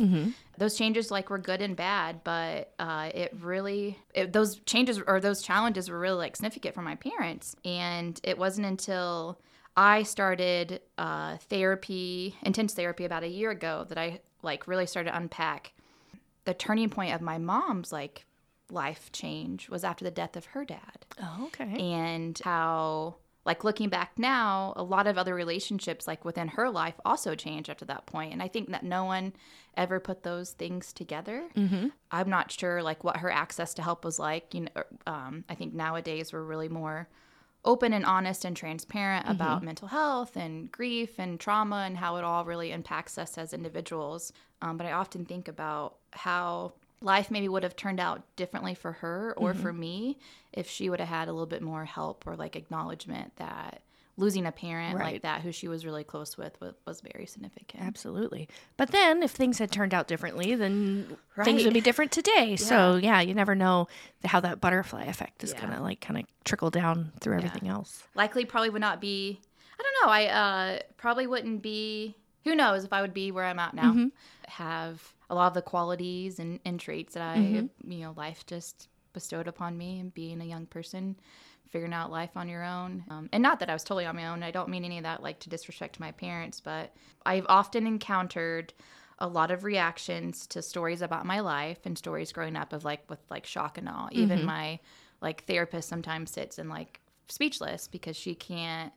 Those 0.57 0.77
changes 0.77 1.09
like 1.11 1.29
were 1.29 1.37
good 1.37 1.61
and 1.61 1.75
bad, 1.75 2.23
but 2.23 2.73
uh, 2.77 3.09
it 3.13 3.33
really 3.41 3.97
it, 4.13 4.31
those 4.33 4.57
changes 4.65 4.99
or 5.07 5.19
those 5.19 5.41
challenges 5.41 5.89
were 5.89 5.99
really 5.99 6.17
like 6.17 6.35
significant 6.35 6.75
for 6.75 6.81
my 6.81 6.95
parents. 6.95 7.55
And 7.65 8.19
it 8.23 8.37
wasn't 8.37 8.67
until 8.67 9.39
I 9.77 10.03
started 10.03 10.81
uh, 10.97 11.37
therapy, 11.49 12.35
intense 12.43 12.73
therapy, 12.73 13.05
about 13.05 13.23
a 13.23 13.27
year 13.27 13.51
ago. 13.51 13.85
That 13.89 13.97
I 13.97 14.19
like 14.43 14.67
really 14.67 14.85
started 14.85 15.09
to 15.11 15.17
unpack. 15.17 15.73
The 16.45 16.53
turning 16.53 16.89
point 16.89 17.13
of 17.15 17.21
my 17.21 17.37
mom's 17.37 17.91
like 17.91 18.25
life 18.69 19.11
change 19.11 19.69
was 19.69 19.83
after 19.83 20.03
the 20.05 20.11
death 20.11 20.35
of 20.35 20.45
her 20.47 20.63
dad 20.65 21.05
Oh, 21.21 21.45
okay. 21.47 21.75
and 21.79 22.39
how 22.43 23.15
like 23.45 23.63
looking 23.63 23.89
back 23.89 24.11
now 24.17 24.73
a 24.75 24.83
lot 24.83 25.07
of 25.07 25.17
other 25.17 25.35
relationships 25.35 26.07
like 26.07 26.25
within 26.25 26.47
her 26.47 26.69
life 26.69 26.95
also 27.05 27.35
changed 27.35 27.69
after 27.69 27.85
that 27.85 28.05
point 28.05 28.33
and 28.33 28.41
i 28.41 28.47
think 28.47 28.69
that 28.71 28.83
no 28.83 29.05
one 29.05 29.33
ever 29.77 29.99
put 29.99 30.23
those 30.23 30.51
things 30.51 30.93
together. 30.93 31.43
Mm-hmm. 31.55 31.87
i'm 32.11 32.29
not 32.29 32.51
sure 32.51 32.81
like 32.81 33.03
what 33.03 33.17
her 33.17 33.31
access 33.31 33.73
to 33.75 33.81
help 33.81 34.03
was 34.03 34.19
like 34.19 34.53
you 34.53 34.61
know 34.61 34.83
um, 35.07 35.43
i 35.49 35.55
think 35.55 35.73
nowadays 35.73 36.33
we're 36.33 36.43
really 36.43 36.69
more 36.69 37.07
open 37.65 37.93
and 37.93 38.05
honest 38.05 38.45
and 38.45 38.55
transparent 38.55 39.27
about 39.27 39.63
mental 39.63 39.87
health 39.87 40.37
and 40.37 40.71
grief 40.71 41.17
and 41.17 41.39
trauma 41.39 41.77
and 41.77 41.97
how 41.97 42.15
it 42.15 42.23
all 42.23 42.45
really 42.45 42.71
impacts 42.71 43.17
us 43.17 43.39
as 43.39 43.53
individuals. 43.53 44.31
Um, 44.61 44.77
but 44.77 44.85
i 44.85 44.91
often 44.91 45.25
think 45.25 45.47
about 45.47 45.97
how 46.11 46.73
life 47.05 47.29
maybe 47.31 47.47
would 47.47 47.63
have 47.63 47.75
turned 47.75 47.99
out 47.99 48.23
differently 48.35 48.73
for 48.73 48.91
her 48.93 49.33
or 49.37 49.53
for 49.53 49.71
me 49.71 50.17
if 50.51 50.67
she 50.69 50.89
would 50.89 50.99
have 50.99 51.07
had 51.09 51.27
a 51.27 51.31
little 51.31 51.45
bit 51.45 51.61
more 51.61 51.85
help 51.85 52.25
or 52.25 52.35
like 52.35 52.55
acknowledgement 52.55 53.35
that 53.37 53.81
losing 54.17 54.45
a 54.45 54.51
parent 54.51 54.97
Right. 54.97 55.13
like 55.13 55.21
that 55.23 55.41
who 55.41 55.51
she 55.51 55.67
was 55.67 55.85
really 55.85 56.03
close 56.05 56.37
with 56.37 56.57
was, 56.85 57.01
very 57.01 57.25
significant. 57.25 57.83
Absolutely. 57.83 58.47
But 58.77 58.91
then 58.91 59.21
if 59.23 59.31
things 59.31 59.59
had 59.59 59.71
turned 59.71 59.93
out 59.93 60.07
differently, 60.07 60.55
then 60.55 61.17
things 61.43 61.63
would 61.65 61.73
be 61.73 61.81
different 61.81 62.11
today. 62.13 62.55
So 62.71 62.95
yeah, 62.95 63.19
you 63.21 63.33
never 63.33 63.55
know 63.55 63.87
how 64.23 64.39
that 64.39 64.59
butterfly 64.61 65.03
effect 65.03 65.43
is 65.43 65.51
Yeah. 65.51 65.61
gonna 65.61 65.81
like 65.81 65.99
kind 66.01 66.17
of 66.19 66.25
trickle 66.45 66.69
down 66.71 67.11
through 67.21 67.35
everything 67.37 67.67
else. 67.69 68.03
Likely 68.15 68.45
probably 68.45 68.69
would 68.69 68.81
not 68.81 68.99
be 69.01 69.39
I 69.77 69.83
don't 69.83 69.95
know, 70.07 70.13
I 70.13 70.25
uh 70.27 70.79
probably 70.97 71.27
wouldn't 71.27 71.61
be 71.61 72.15
who 72.45 72.55
knows 72.55 72.83
if 72.85 72.93
I 72.93 73.01
would 73.01 73.13
be 73.13 73.31
where 73.31 73.43
I'm 73.45 73.59
at 73.59 73.73
now. 73.73 73.91
Mm-hmm. 73.91 74.07
Have 74.47 75.13
a 75.29 75.35
lot 75.35 75.47
of 75.47 75.53
the 75.53 75.61
qualities 75.61 76.39
and, 76.39 76.59
and 76.65 76.79
traits 76.79 77.13
that 77.15 77.23
I 77.23 77.39
Mm-hmm. 77.39 77.91
you 77.91 77.99
know, 77.99 78.13
life 78.15 78.45
just 78.45 78.89
bestowed 79.13 79.47
upon 79.47 79.77
me 79.77 79.99
and 79.99 80.13
being 80.13 80.41
a 80.41 80.45
young 80.45 80.65
person 80.65 81.15
figuring 81.69 81.93
out 81.93 82.11
life 82.11 82.31
on 82.35 82.47
your 82.47 82.63
own. 82.63 83.03
Um, 83.09 83.29
and 83.33 83.41
not 83.41 83.59
that 83.59 83.69
i 83.69 83.73
was 83.73 83.83
totally 83.83 84.05
on 84.05 84.15
my 84.15 84.27
own. 84.27 84.43
I 84.43 84.51
don't 84.51 84.69
mean 84.69 84.85
any 84.85 84.97
of 84.97 85.03
that 85.03 85.23
like 85.23 85.39
to 85.39 85.49
disrespect 85.49 85.99
my 85.99 86.11
parents 86.11 86.59
but 86.59 86.93
i've 87.25 87.45
often 87.49 87.87
encountered 87.87 88.73
a 89.19 89.27
lot 89.27 89.49
of 89.51 89.63
reactions 89.63 90.45
to 90.47 90.61
stories 90.61 91.01
about 91.01 91.25
my 91.25 91.39
life 91.39 91.79
and 91.85 91.97
stories 91.97 92.31
growing 92.33 92.55
up 92.57 92.73
of 92.73 92.83
like 92.83 93.09
with 93.09 93.19
like 93.29 93.45
shock 93.45 93.77
and 93.77 93.87
awe. 93.87 94.09
Even 94.11 94.43
my 94.45 94.79
like 95.21 95.45
therapist 95.45 95.87
sometimes 95.89 96.31
sits 96.31 96.59
and 96.59 96.69
like 96.69 96.99
speechless 97.29 97.87
because 97.87 98.15
she 98.17 98.35
can't 98.35 98.91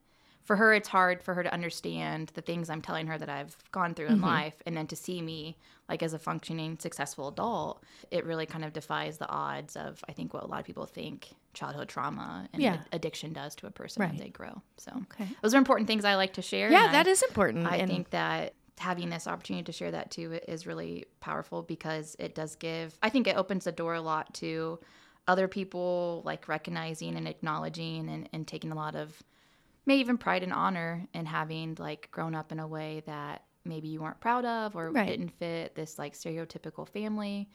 for 0.45 0.57
her 0.57 0.75
it's 0.75 0.89
hard 0.89 1.23
for 1.23 1.35
her 1.35 1.43
to 1.43 1.53
understand 1.53 2.31
the 2.35 2.41
things 2.43 2.69
i'm 2.69 2.83
telling 2.83 3.07
her 3.07 3.17
that 3.17 3.29
i've 3.29 3.57
gone 3.73 3.95
through 3.95 4.09
in 4.09 4.21
life 4.21 4.55
and 4.67 4.77
then 4.77 4.87
to 4.87 4.97
see 4.97 5.23
me 5.23 5.57
like 5.89 6.03
as 6.03 6.13
a 6.13 6.19
functioning 6.19 6.79
successful 6.79 7.29
adult 7.29 7.83
it 8.11 8.25
really 8.25 8.47
kind 8.47 8.65
of 8.65 8.73
defies 8.73 9.19
the 9.19 9.29
odds 9.29 9.77
of 9.77 10.03
i 10.09 10.13
think 10.13 10.33
what 10.35 10.43
a 10.43 10.47
lot 10.47 10.61
of 10.61 10.67
people 10.67 10.87
think 10.87 11.29
childhood 11.55 11.89
trauma 11.89 12.49
and 12.53 12.63
Yeah. 12.63 12.75
ad- 12.75 12.89
addiction 12.93 13.33
does 13.33 13.55
to 13.57 13.67
a 13.67 13.71
person 13.71 14.03
Right. 14.03 14.13
as 14.15 14.21
they 14.21 14.29
grow 14.29 14.63
so 14.77 14.93
Okay. 15.13 15.29
those 15.43 15.55
are 15.55 15.59
important 15.59 15.87
things 15.87 16.05
i 16.05 16.15
like 16.17 16.35
to 16.35 16.43
share 16.43 16.71
Yeah, 16.71 16.93
that 16.93 17.07
I- 17.07 17.11
is 17.11 17.23
important. 17.23 17.67
I 17.67 17.77
and 17.77 17.91
think 17.91 18.11
that 18.11 18.55
having 18.79 19.11
this 19.11 19.27
opportunity 19.27 19.65
to 19.65 19.73
share 19.73 19.91
that 19.91 20.11
too 20.11 20.39
is 20.47 20.65
really 20.67 21.07
powerful 21.19 21.63
because 21.63 22.15
it 22.21 22.33
does 22.37 22.55
give, 22.55 22.97
I 23.03 23.09
think 23.11 23.27
it 23.27 23.37
opens 23.37 23.65
the 23.65 23.73
door 23.73 23.95
a 23.95 24.01
lot 24.01 24.33
to 24.35 24.79
other 25.27 25.49
people 25.49 26.23
like 26.25 26.47
recognizing 26.47 27.17
and 27.17 27.27
acknowledging 27.27 28.09
and, 28.09 28.29
and 28.33 28.47
taking 28.47 28.71
a 28.71 28.77
lot 28.77 28.95
of 28.95 29.21
maybe 29.85 29.99
even 30.01 30.17
pride 30.17 30.45
and 30.45 30.53
honor 30.53 31.09
in 31.13 31.27
having 31.27 31.75
like 31.81 32.09
grown 32.13 32.37
up 32.37 32.53
in 32.53 32.61
a 32.61 32.69
way 32.69 33.03
that 33.07 33.43
maybe 33.65 33.89
you 33.89 34.01
weren't 34.01 34.21
proud 34.21 34.45
of 34.45 34.77
or 34.77 34.91
Right. 34.91 35.07
didn't 35.09 35.31
fit 35.39 35.75
this 35.75 35.99
like 35.99 36.15
stereotypical 36.15 36.89
family. 36.89 37.49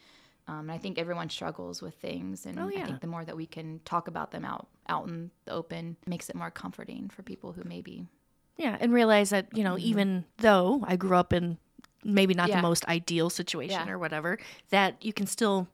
Um, 0.48 0.60
and 0.62 0.72
I 0.72 0.78
think 0.78 1.00
everyone 1.00 1.30
struggles 1.30 1.82
with 1.82 1.96
things, 1.96 2.46
and 2.46 2.60
Oh, 2.60 2.68
yeah. 2.68 2.82
I 2.82 2.86
think 2.86 3.00
the 3.00 3.08
more 3.08 3.24
that 3.24 3.38
we 3.38 3.46
can 3.46 3.80
talk 3.86 4.08
about 4.10 4.32
them 4.32 4.44
out 4.44 4.68
out 4.90 5.08
in 5.08 5.32
the 5.46 5.52
open 5.54 5.96
makes 6.06 6.30
it 6.30 6.36
more 6.36 6.52
comforting 6.52 7.08
for 7.10 7.24
people 7.24 7.54
who 7.54 7.64
maybe 7.64 8.08
yeah, 8.58 8.78
and 8.80 8.94
realize 8.94 9.30
that, 9.32 9.48
you 9.58 9.64
know, 9.64 9.78
even 9.80 10.26
though 10.38 10.84
I 10.86 10.96
grew 10.98 11.16
up 11.18 11.32
in 11.34 11.58
maybe 12.04 12.34
not 12.34 12.44
Mm-hmm. 12.44 12.50
Yeah. 12.52 12.62
the 12.62 12.68
most 12.68 12.86
ideal 12.88 13.30
situation 13.30 13.88
Yeah. 13.88 13.94
or 13.94 13.98
whatever, 13.98 14.38
that 14.70 15.04
you 15.04 15.14
can 15.14 15.26
still 15.28 15.68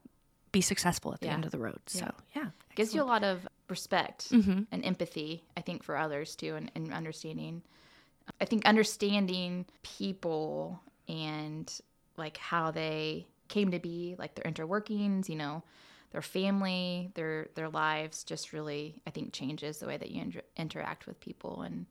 be 0.52 0.62
successful 0.62 1.13
at 1.13 1.20
the 1.20 1.28
end 1.30 1.44
of 1.46 1.52
the 1.52 1.58
road. 1.60 1.80
So 1.88 2.10
yeah. 2.36 2.50
gives 2.76 2.94
you 2.96 3.02
a 3.02 3.04
lot 3.04 3.24
of 3.24 3.48
respect 3.70 4.30
Mm-hmm. 4.32 4.63
and 4.72 4.86
empathy 4.86 5.44
i 5.58 5.62
think 5.62 5.84
for 5.84 5.96
others 5.96 6.36
too 6.36 6.56
and, 6.56 6.72
and 6.76 6.92
understanding 6.94 7.62
i 8.42 8.46
think 8.46 8.65
understanding 8.65 9.65
people 9.84 10.80
and 11.08 11.80
like 12.18 12.38
how 12.38 12.72
they 12.72 13.26
came 13.48 13.72
to 13.72 13.80
be 13.80 14.15
like 14.18 14.36
their 14.36 14.52
interworkings 14.52 15.28
you 15.30 15.36
know 15.36 15.63
their 16.12 16.22
family 16.22 17.12
their 17.15 17.48
their 17.56 17.70
lives 17.70 18.24
just 18.24 18.54
really 18.54 19.02
i 19.08 19.10
think 19.10 19.34
changes 19.34 19.80
the 19.80 19.88
way 19.88 19.98
that 19.98 20.12
you 20.12 20.22
inter- 20.22 20.42
interact 20.58 21.08
with 21.08 21.20
people 21.20 21.62
and 21.62 21.86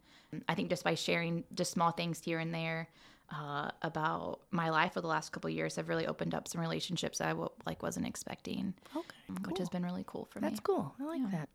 i 0.49 0.55
think 0.55 0.69
just 0.69 0.85
by 0.85 0.95
sharing 0.95 1.45
just 1.55 1.71
small 1.73 1.91
things 1.91 2.21
here 2.25 2.39
and 2.39 2.53
there 2.55 2.89
uh, 3.31 3.71
about 3.83 4.41
my 4.51 4.71
life 4.71 4.95
for 4.95 5.03
the 5.03 5.07
last 5.07 5.33
couple 5.33 5.49
of 5.51 5.55
years 5.55 5.77
have 5.77 5.91
really 5.91 6.07
opened 6.07 6.35
up 6.35 6.49
some 6.49 6.63
relationships 6.63 7.19
that 7.19 7.27
I 7.27 7.31
w- 7.33 7.51
like 7.67 7.83
wasn't 7.83 8.07
expecting, 8.07 8.73
Okay. 8.97 9.07
which 9.47 9.59
has 9.59 9.69
been 9.69 9.85
really 9.85 10.03
cool 10.07 10.27
for 10.31 10.41
me. 10.41 10.49
That's 10.49 10.61
cool. 10.61 10.95
I 10.99 11.05
like 11.05 11.31
that. 11.33 11.51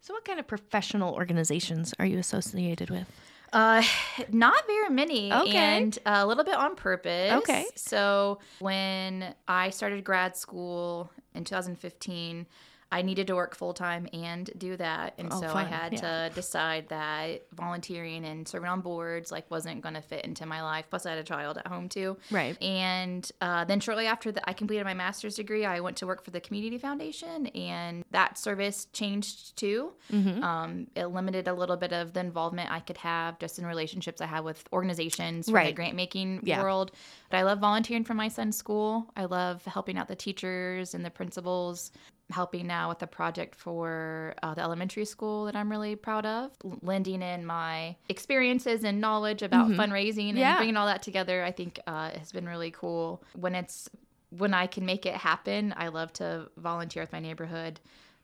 So 0.00 0.14
what 0.14 0.24
kind 0.24 0.40
of 0.40 0.48
professional 0.48 1.14
organizations 1.14 1.94
are 2.00 2.06
you 2.06 2.18
associated 2.18 2.90
with? 2.90 3.06
Uh, 3.52 3.82
not 4.30 4.66
very 4.66 4.90
many, 4.90 5.32
Okay. 5.32 5.56
and 5.56 5.98
a 6.04 6.26
little 6.26 6.44
bit 6.44 6.54
on 6.56 6.74
purpose. 6.76 7.32
Okay. 7.34 7.64
So 7.74 8.38
when 8.58 9.34
I 9.48 9.70
started 9.70 10.02
grad 10.04 10.36
school 10.36 11.10
in 11.34 11.44
2015, 11.44 12.46
I 12.92 13.02
needed 13.02 13.26
to 13.26 13.34
work 13.34 13.56
full 13.56 13.74
time 13.74 14.06
and 14.12 14.48
do 14.56 14.76
that, 14.76 15.14
and 15.18 15.28
Oh, 15.32 15.40
so 15.40 15.52
I 15.54 15.64
had 15.64 15.92
Yeah. 15.94 16.28
to 16.28 16.34
decide 16.34 16.88
that 16.90 17.42
volunteering 17.52 18.24
and 18.24 18.46
serving 18.46 18.68
on 18.70 18.80
boards 18.80 19.32
like 19.32 19.50
wasn't 19.50 19.80
going 19.80 19.96
to 19.96 20.00
fit 20.00 20.24
into 20.24 20.46
my 20.46 20.62
life. 20.62 20.86
Plus, 20.88 21.04
I 21.04 21.10
had 21.10 21.18
a 21.18 21.24
child 21.24 21.58
at 21.58 21.66
home 21.66 21.88
too. 21.88 22.16
Right. 22.30 22.60
And 22.62 23.28
uh, 23.40 23.64
then 23.64 23.80
shortly 23.80 24.06
after 24.06 24.30
that, 24.30 24.44
I 24.48 24.52
completed 24.52 24.84
my 24.84 24.94
master's 24.94 25.34
degree. 25.34 25.64
I 25.64 25.80
went 25.80 25.96
to 25.98 26.06
work 26.06 26.24
for 26.24 26.30
the 26.30 26.40
Community 26.40 26.78
Foundation, 26.78 27.48
and 27.48 28.04
that 28.12 28.38
service 28.38 28.86
changed 28.92 29.56
too. 29.56 29.92
Mm-hmm. 30.12 30.44
Um, 30.44 30.86
it 30.94 31.06
limited 31.06 31.48
a 31.48 31.54
little 31.54 31.76
bit 31.76 31.92
of 31.92 32.12
the 32.12 32.20
involvement 32.20 32.70
I 32.70 32.78
could 32.80 32.98
have 32.98 33.38
just 33.40 33.58
in 33.58 33.66
relationships 33.66 34.20
I 34.20 34.26
had 34.26 34.44
with 34.44 34.62
organizations 34.72 35.50
Right. 35.50 35.66
the 35.66 35.72
grant 35.72 35.96
making 35.96 36.40
Yeah. 36.44 36.62
world. 36.62 36.92
But 37.30 37.38
I 37.38 37.42
love 37.42 37.58
volunteering 37.58 38.04
for 38.04 38.14
my 38.14 38.28
son's 38.28 38.56
school. 38.56 39.10
I 39.16 39.24
love 39.24 39.64
helping 39.64 39.98
out 39.98 40.06
the 40.06 40.14
teachers 40.14 40.94
and 40.94 41.04
the 41.04 41.10
principals. 41.10 41.90
Helping 42.30 42.66
now 42.66 42.88
with 42.88 43.00
a 43.02 43.06
project 43.06 43.54
for 43.54 44.34
uh, 44.42 44.52
the 44.54 44.60
elementary 44.60 45.04
school 45.04 45.44
that 45.44 45.54
I'm 45.54 45.70
really 45.70 45.94
proud 45.94 46.26
of, 46.26 46.50
L- 46.64 46.78
lending 46.82 47.22
in 47.22 47.46
my 47.46 47.94
experiences 48.08 48.82
and 48.82 49.00
knowledge 49.00 49.42
about 49.42 49.68
fundraising 49.68 50.30
and 50.30 50.38
Yeah. 50.38 50.56
bringing 50.56 50.76
all 50.76 50.86
that 50.86 51.02
together. 51.02 51.44
I 51.44 51.52
think 51.52 51.78
uh, 51.86 52.10
has 52.10 52.32
been 52.32 52.46
really 52.48 52.72
cool. 52.72 53.22
When 53.36 53.54
it's 53.54 53.88
when 54.30 54.54
I 54.54 54.66
can 54.66 54.84
make 54.84 55.06
it 55.06 55.14
happen, 55.14 55.72
I 55.76 55.86
love 55.88 56.12
to 56.14 56.48
volunteer 56.56 57.04
with 57.04 57.12
my 57.12 57.20
neighborhood 57.20 57.78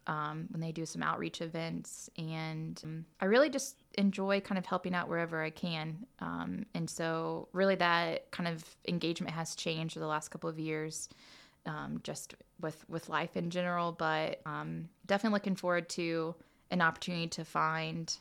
um, 0.08 0.48
when 0.50 0.60
they 0.60 0.72
do 0.72 0.84
some 0.84 1.00
outreach 1.00 1.40
events. 1.40 2.10
And 2.18 2.80
um, 2.82 3.04
I 3.20 3.26
really 3.26 3.50
just 3.50 3.76
enjoy 3.98 4.40
kind 4.40 4.58
of 4.58 4.66
helping 4.66 4.94
out 4.96 5.08
wherever 5.08 5.40
I 5.40 5.50
can. 5.50 5.98
Um, 6.18 6.66
and 6.74 6.90
so, 6.90 7.46
really, 7.52 7.76
that 7.76 8.32
kind 8.32 8.48
of 8.48 8.64
engagement 8.88 9.32
has 9.32 9.54
changed 9.54 9.96
over 9.96 10.02
the 10.04 10.08
last 10.10 10.30
couple 10.32 10.50
of 10.50 10.58
years. 10.58 11.08
Um, 11.64 12.01
just 12.03 12.35
with 12.61 12.85
with 12.88 13.09
life 13.09 13.37
in 13.37 13.51
general, 13.51 13.92
but 13.92 14.40
um, 14.46 14.88
definitely 15.07 15.37
looking 15.37 15.55
forward 15.57 15.88
to 15.90 16.35
an 16.72 16.81
opportunity 16.81 17.29
to 17.29 17.44
find 17.44 18.16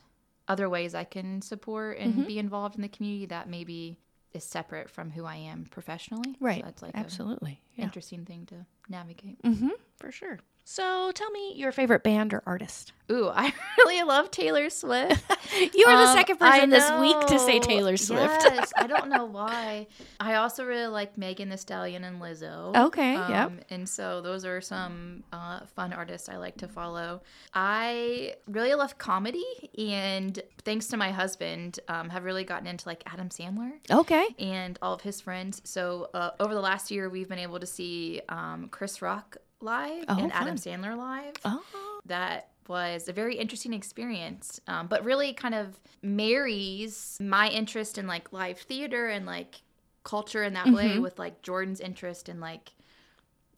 other 0.46 0.68
ways 0.68 0.94
I 0.94 1.04
can 1.04 1.42
support 1.42 1.98
and 1.98 2.26
be 2.26 2.38
involved 2.38 2.76
in 2.76 2.82
the 2.82 2.88
community 2.88 3.26
that 3.26 3.48
maybe 3.48 3.96
is 4.32 4.44
separate 4.44 4.88
from 4.90 5.10
who 5.10 5.24
I 5.24 5.36
am 5.36 5.64
professionally. 5.70 6.32
So 6.32 6.36
Right. 6.40 6.64
that's 6.64 6.82
like 6.82 6.92
Absolutely. 6.94 7.60
Yeah. 7.76 7.84
interesting 7.84 8.24
thing 8.24 8.46
to 8.46 8.66
navigate. 8.88 9.42
Mm-hmm. 9.42 9.70
For 9.98 10.10
sure. 10.12 10.38
So 10.64 11.10
tell 11.12 11.30
me 11.30 11.54
your 11.56 11.72
favorite 11.72 12.04
band 12.04 12.32
or 12.32 12.42
artist. 12.46 12.92
Ooh, 13.10 13.28
I 13.28 13.52
really 13.78 14.02
love 14.04 14.30
Taylor 14.30 14.70
Swift. 14.70 15.22
You 15.74 15.84
are 15.86 15.98
the 15.98 16.10
Um, 16.10 16.16
second 16.16 16.38
I 16.40 16.50
person 16.60 16.70
this 16.70 16.90
week 16.98 17.20
to 17.26 17.38
say. 17.38 17.58
Taylor 17.60 17.98
Swift. 17.98 18.42
Yes, 18.44 18.72
I 18.74 18.86
don't 18.86 19.08
know 19.10 19.24
why. 19.38 19.86
I 20.18 20.36
also 20.36 20.64
really 20.64 20.86
like 20.86 21.18
Megan 21.18 21.50
Thee 21.50 21.58
Stallion 21.58 22.04
and 22.04 22.22
Lizzo. 22.22 22.74
Okay, 22.86 23.12
yep. 23.12 23.48
Um, 23.48 23.60
And 23.68 23.86
so 23.86 24.22
those 24.22 24.46
are 24.46 24.62
some 24.62 25.24
uh, 25.30 25.60
fun 25.76 25.92
artists 25.92 26.30
I 26.30 26.36
like 26.38 26.56
to 26.58 26.68
follow. 26.68 27.20
I 27.52 28.34
really 28.48 28.74
love 28.74 28.96
comedy, 28.96 29.44
and 29.76 30.40
thanks 30.64 30.86
to 30.88 30.96
my 30.96 31.10
husband, 31.10 31.80
um, 31.88 32.08
have 32.08 32.24
really 32.24 32.44
gotten 32.44 32.66
into 32.66 32.88
like 32.88 33.02
Adam 33.04 33.28
Sandler 33.28 33.72
Okay. 33.90 34.26
and 34.38 34.78
all 34.80 34.94
of 34.94 35.02
his 35.02 35.20
friends. 35.20 35.60
So 35.64 36.08
uh, 36.14 36.30
over 36.40 36.54
the 36.54 36.60
last 36.62 36.90
year, 36.90 37.10
we've 37.10 37.28
been 37.28 37.38
able 37.38 37.60
to 37.60 37.66
see 37.66 38.22
um, 38.30 38.68
Chris 38.70 39.02
Rock 39.02 39.36
live 39.62 40.04
Oh, 40.08 40.18
and 40.18 40.32
Adam. 40.32 40.56
Sandler 40.56 40.96
live 40.96 41.34
Oh. 41.44 42.00
that 42.06 42.48
was 42.68 43.08
a 43.08 43.12
very 43.12 43.36
interesting 43.36 43.72
experience, 43.72 44.60
um, 44.68 44.86
but 44.86 45.04
really 45.04 45.32
kind 45.32 45.54
of 45.54 45.78
marries 46.02 47.18
my 47.20 47.48
interest 47.48 47.98
in 47.98 48.06
like 48.06 48.32
live 48.32 48.58
theater 48.58 49.08
and 49.08 49.26
like 49.26 49.62
culture 50.04 50.42
in 50.42 50.54
that 50.54 50.72
way 50.72 50.98
with 50.98 51.18
like 51.18 51.42
Jordan's 51.42 51.80
interest 51.80 52.28
in 52.28 52.40
like, 52.40 52.72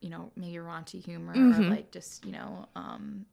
you 0.01 0.11
know, 0.11 0.31
maybe 0.37 0.57
raunchy 0.57 1.05
humor 1.05 1.33
or 1.35 1.63
like 1.71 1.91
just, 1.91 2.25
you 2.25 2.33
know, 2.33 2.67
um, 2.77 3.25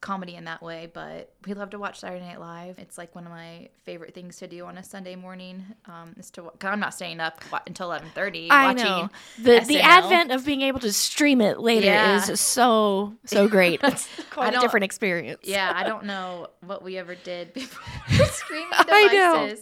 comedy 0.00 0.34
in 0.36 0.44
that 0.44 0.62
way, 0.62 0.90
but 0.92 1.32
we 1.46 1.54
love 1.54 1.70
to 1.70 1.78
watch 1.78 2.00
Saturday 2.00 2.24
Night 2.24 2.40
Live. 2.40 2.78
It's 2.78 2.96
like 2.98 3.14
one 3.14 3.24
of 3.26 3.30
my 3.32 3.68
favorite 3.84 4.14
things 4.14 4.36
to 4.38 4.46
do 4.46 4.64
on 4.64 4.78
a 4.78 4.84
Sunday 4.84 5.16
morning. 5.16 5.64
Um, 5.86 6.14
is 6.18 6.30
to 6.32 6.42
cause 6.42 6.70
I'm 6.72 6.80
not 6.80 6.94
staying 6.94 7.20
up 7.20 7.42
until 7.66 7.86
eleven 7.86 8.08
thirty. 8.14 8.50
I 8.50 8.66
watching 8.72 8.84
know 8.84 9.08
the 9.42 9.60
the 9.66 9.80
advent 9.80 10.30
of 10.32 10.44
being 10.44 10.62
able 10.62 10.80
to 10.80 10.92
stream 10.92 11.40
it 11.40 11.58
later 11.60 11.86
Yeah. 11.86 12.16
is 12.30 12.40
so 12.40 13.14
so 13.24 13.48
great. 13.48 13.80
It's 13.88 14.08
I 14.18 14.22
quite 14.30 14.54
a 14.54 14.58
different 14.60 14.84
experience. 14.84 15.40
Yeah, 15.44 15.72
I 15.74 15.84
don't 15.84 16.04
know 16.04 16.48
what 16.60 16.82
we 16.82 16.96
ever 16.98 17.14
did 17.14 17.52
before 17.52 17.82
streaming 18.32 18.68
I 18.72 19.08
know. 19.12 19.54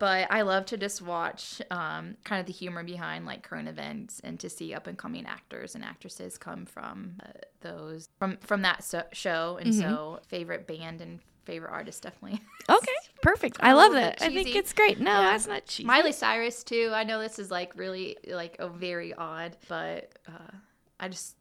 But 0.00 0.28
I 0.30 0.42
love 0.42 0.66
to 0.66 0.76
just 0.76 1.02
watch 1.02 1.60
um, 1.72 2.16
kind 2.24 2.40
of 2.40 2.46
the 2.46 2.52
humor 2.52 2.84
behind 2.84 3.26
like 3.26 3.42
current 3.42 3.68
events 3.68 4.20
and 4.22 4.38
to 4.40 4.48
see 4.48 4.72
up 4.72 4.86
and 4.86 4.96
coming 4.96 5.26
actors 5.26 5.74
and 5.74 5.84
actresses 5.84 6.38
come 6.38 6.66
from 6.66 7.14
uh, 7.24 7.30
those 7.62 8.08
from 8.18 8.36
from 8.38 8.62
that 8.62 8.84
so- 8.84 9.02
show. 9.12 9.58
And 9.60 9.72
Mm-hmm. 9.72 9.80
so 9.80 10.20
favorite 10.28 10.66
band 10.68 11.00
and 11.00 11.18
favorite 11.44 11.70
artist 11.72 12.02
definitely. 12.02 12.40
Okay, 12.68 12.92
perfect. 13.22 13.56
I 13.60 13.72
love 13.72 13.92
that. 13.94 14.22
I 14.22 14.28
think 14.28 14.54
it's 14.54 14.72
great. 14.72 15.00
No, 15.00 15.10
Yeah. 15.10 15.30
that's 15.32 15.46
not 15.48 15.66
cheesy. 15.66 15.86
Miley 15.86 16.12
Cyrus 16.12 16.62
too. 16.62 16.92
I 16.94 17.02
know 17.04 17.18
this 17.20 17.38
is 17.38 17.50
like 17.50 17.72
really 17.76 18.18
like 18.28 18.56
a 18.60 18.68
very 18.68 19.14
odd, 19.14 19.56
but 19.68 20.12
uh, 20.28 20.52
I 21.00 21.08
just 21.08 21.34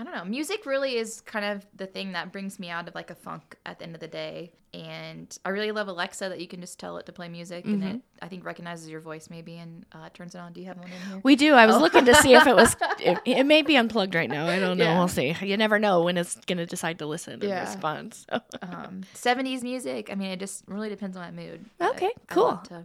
I 0.00 0.04
don't 0.04 0.14
know. 0.14 0.24
Music 0.24 0.64
really 0.64 0.96
is 0.96 1.20
kind 1.20 1.44
of 1.44 1.66
the 1.76 1.86
thing 1.86 2.12
that 2.12 2.32
brings 2.32 2.58
me 2.58 2.70
out 2.70 2.88
of 2.88 2.94
like 2.94 3.10
a 3.10 3.14
funk 3.14 3.56
at 3.66 3.78
the 3.78 3.84
end 3.84 3.94
of 3.94 4.00
the 4.00 4.08
day. 4.08 4.52
And 4.72 5.36
I 5.44 5.50
really 5.50 5.72
love 5.72 5.88
Alexa 5.88 6.28
that 6.30 6.40
you 6.40 6.48
can 6.48 6.60
just 6.62 6.78
tell 6.78 6.96
it 6.96 7.04
to 7.06 7.12
play 7.12 7.28
music 7.28 7.66
and 7.66 7.82
Mm-hmm. 7.82 7.96
it 7.96 8.00
I 8.22 8.28
think 8.28 8.44
recognizes 8.46 8.88
your 8.88 9.00
voice 9.00 9.28
maybe 9.28 9.56
and 9.58 9.84
uh, 9.92 10.08
turns 10.14 10.34
it 10.34 10.38
on. 10.38 10.54
Do 10.54 10.60
you 10.60 10.66
have 10.68 10.78
one 10.78 10.86
in 10.86 11.10
here? 11.10 11.20
We 11.22 11.36
do. 11.36 11.52
I 11.54 11.66
was 11.66 11.76
Oh. 11.76 11.80
looking 11.80 12.06
to 12.06 12.14
see 12.14 12.32
if 12.34 12.46
it 12.46 12.56
was. 12.56 12.76
It, 13.00 13.18
it 13.26 13.44
may 13.44 13.60
be 13.62 13.76
unplugged 13.76 14.14
right 14.14 14.30
now. 14.30 14.46
I 14.46 14.58
don't 14.58 14.78
know. 14.78 14.84
Yeah. 14.84 14.98
We'll 14.98 15.08
see. 15.08 15.34
You 15.42 15.56
never 15.58 15.78
know 15.78 16.02
when 16.02 16.16
it's 16.16 16.36
going 16.46 16.58
to 16.58 16.66
decide 16.66 16.98
to 17.00 17.06
listen 17.06 17.34
and 17.34 17.42
Yeah. 17.42 17.60
respond. 17.60 18.14
So. 18.14 18.40
Um, 18.62 19.02
70s 19.14 19.62
music. 19.62 20.08
I 20.10 20.14
mean, 20.14 20.30
it 20.30 20.38
just 20.38 20.64
really 20.66 20.88
depends 20.88 21.16
on 21.16 21.22
my 21.24 21.30
mood. 21.42 21.64
Okay, 21.80 22.10
cool. 22.28 22.56
to 22.68 22.84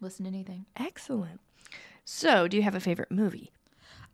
listen 0.00 0.24
to 0.24 0.28
anything. 0.30 0.66
Excellent. 0.76 1.40
So, 2.04 2.48
do 2.48 2.56
you 2.56 2.62
have 2.64 2.74
a 2.74 2.80
favorite 2.80 3.10
movie? 3.12 3.52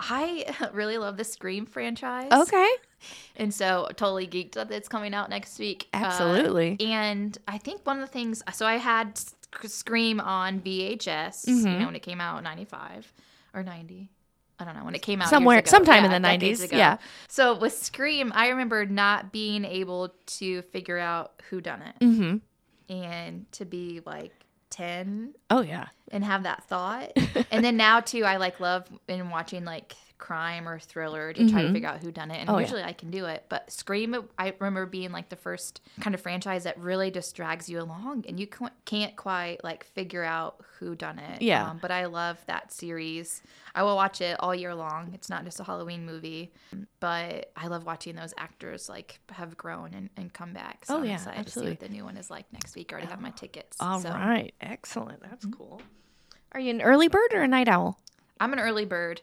I 0.00 0.54
really 0.72 0.98
love 0.98 1.16
the 1.16 1.24
Scream 1.24 1.66
franchise. 1.66 2.28
Okay. 2.32 2.68
And 3.36 3.52
so 3.52 3.88
totally 3.96 4.26
geeked 4.26 4.52
that 4.52 4.70
it's 4.70 4.88
coming 4.88 5.14
out 5.14 5.30
next 5.30 5.58
week. 5.58 5.88
Uh, 5.94 5.98
Absolutely. 5.98 6.76
and 6.80 7.36
I 7.46 7.58
think 7.58 7.86
one 7.86 8.00
of 8.00 8.06
the 8.06 8.12
things, 8.12 8.42
so 8.52 8.66
I 8.66 8.76
had 8.76 9.18
Scream 9.64 10.20
on 10.20 10.60
VHS, 10.60 11.46
Mm-hmm. 11.46 11.66
you 11.66 11.78
know, 11.78 11.86
when 11.86 11.96
it 11.96 12.02
came 12.02 12.20
out 12.20 12.38
in 12.38 12.44
95 12.44 13.12
or 13.54 13.62
90. 13.62 14.10
I 14.58 14.64
don't 14.64 14.74
know 14.74 14.84
when 14.84 14.94
it 14.94 15.02
came 15.02 15.20
out. 15.20 15.28
Somewhere- 15.28 15.62
sometime 15.66 16.04
in 16.04 16.10
the 16.10 16.28
90s, 16.28 16.72
yeah. 16.72 16.96
So 17.28 17.58
with 17.58 17.76
Scream, 17.76 18.32
I 18.34 18.48
remember 18.48 18.86
not 18.86 19.30
being 19.30 19.64
able 19.66 20.14
to 20.38 20.62
figure 20.62 20.98
out 20.98 21.32
who 21.50 21.60
done 21.60 21.82
it, 21.82 21.94
Mm-hmm. 22.04 22.92
and 22.94 23.50
to 23.52 23.64
be 23.64 24.00
like 24.06 24.32
10 24.76 25.34
Oh 25.50 25.60
yeah. 25.60 25.86
and 26.10 26.24
have 26.24 26.42
that 26.44 26.64
thought. 26.64 27.12
and 27.50 27.64
then 27.64 27.76
now 27.76 28.00
too, 28.00 28.24
I 28.24 28.36
like 28.36 28.60
love 28.60 28.86
in 29.08 29.30
watching 29.30 29.64
like 29.64 29.94
crime 30.18 30.66
or 30.68 30.78
thriller 30.78 31.32
to 31.32 31.50
try 31.50 31.62
to 31.62 31.72
figure 31.72 31.88
out 31.88 32.02
who 32.02 32.10
done 32.10 32.30
it. 32.30 32.38
And 32.40 32.48
Oh, 32.48 32.54
yeah. 32.54 32.60
usually 32.60 32.82
I 32.82 32.92
can 32.92 33.10
do 33.10 33.26
it, 33.26 33.44
but 33.48 33.70
Scream, 33.70 34.16
I 34.38 34.54
remember 34.58 34.86
being 34.86 35.12
like 35.12 35.28
the 35.28 35.36
first 35.36 35.80
kind 36.00 36.14
of 36.14 36.20
franchise 36.20 36.64
that 36.64 36.78
really 36.78 37.10
just 37.10 37.36
drags 37.36 37.68
you 37.68 37.80
along, 37.80 38.24
and 38.28 38.40
you 38.40 38.46
can't 38.84 39.14
quite 39.16 39.62
like 39.62 39.84
figure 39.84 40.24
out 40.24 40.56
who 40.78 40.94
done 40.94 41.18
it. 41.18 41.42
Yeah. 41.42 41.70
Um, 41.70 41.78
but 41.80 41.90
I 41.90 42.06
love 42.06 42.38
that 42.46 42.72
series. 42.72 43.42
I 43.74 43.82
will 43.82 43.96
watch 43.96 44.20
it 44.20 44.36
all 44.40 44.54
year 44.54 44.74
long. 44.74 45.10
It's 45.14 45.28
not 45.28 45.44
just 45.44 45.60
a 45.60 45.64
Halloween 45.64 46.06
movie, 46.06 46.52
but 47.00 47.52
I 47.56 47.66
love 47.68 47.84
watching 47.84 48.16
those 48.16 48.32
actors 48.38 48.88
like 48.88 49.20
have 49.30 49.56
grown 49.56 49.92
and, 49.94 50.08
and 50.16 50.32
come 50.32 50.52
back. 50.52 50.84
So 50.86 50.94
Oh, 50.94 50.98
I'm 50.98 51.04
yeah, 51.04 51.14
excited 51.14 51.34
to 51.34 51.42
see 51.52 51.60
absolutely. 51.60 51.72
what 51.72 51.80
the 51.80 51.88
new 51.90 52.04
one 52.04 52.16
is 52.16 52.30
like 52.30 52.50
next 52.52 52.74
week. 52.74 52.92
I 52.92 52.96
already 52.96 53.08
have 53.10 53.20
my 53.20 53.30
tickets. 53.30 53.76
All 53.80 54.00
right. 54.00 54.54
so. 54.62 54.66
Excellent. 54.68 55.20
That's 55.22 55.44
cool. 55.46 55.82
Are 56.52 56.60
you 56.60 56.70
an 56.70 56.80
early 56.80 57.08
bird 57.08 57.34
or 57.34 57.42
a 57.42 57.48
night 57.48 57.68
owl? 57.68 57.98
I'm 58.40 58.52
an 58.52 58.60
early 58.60 58.84
bird. 58.84 59.20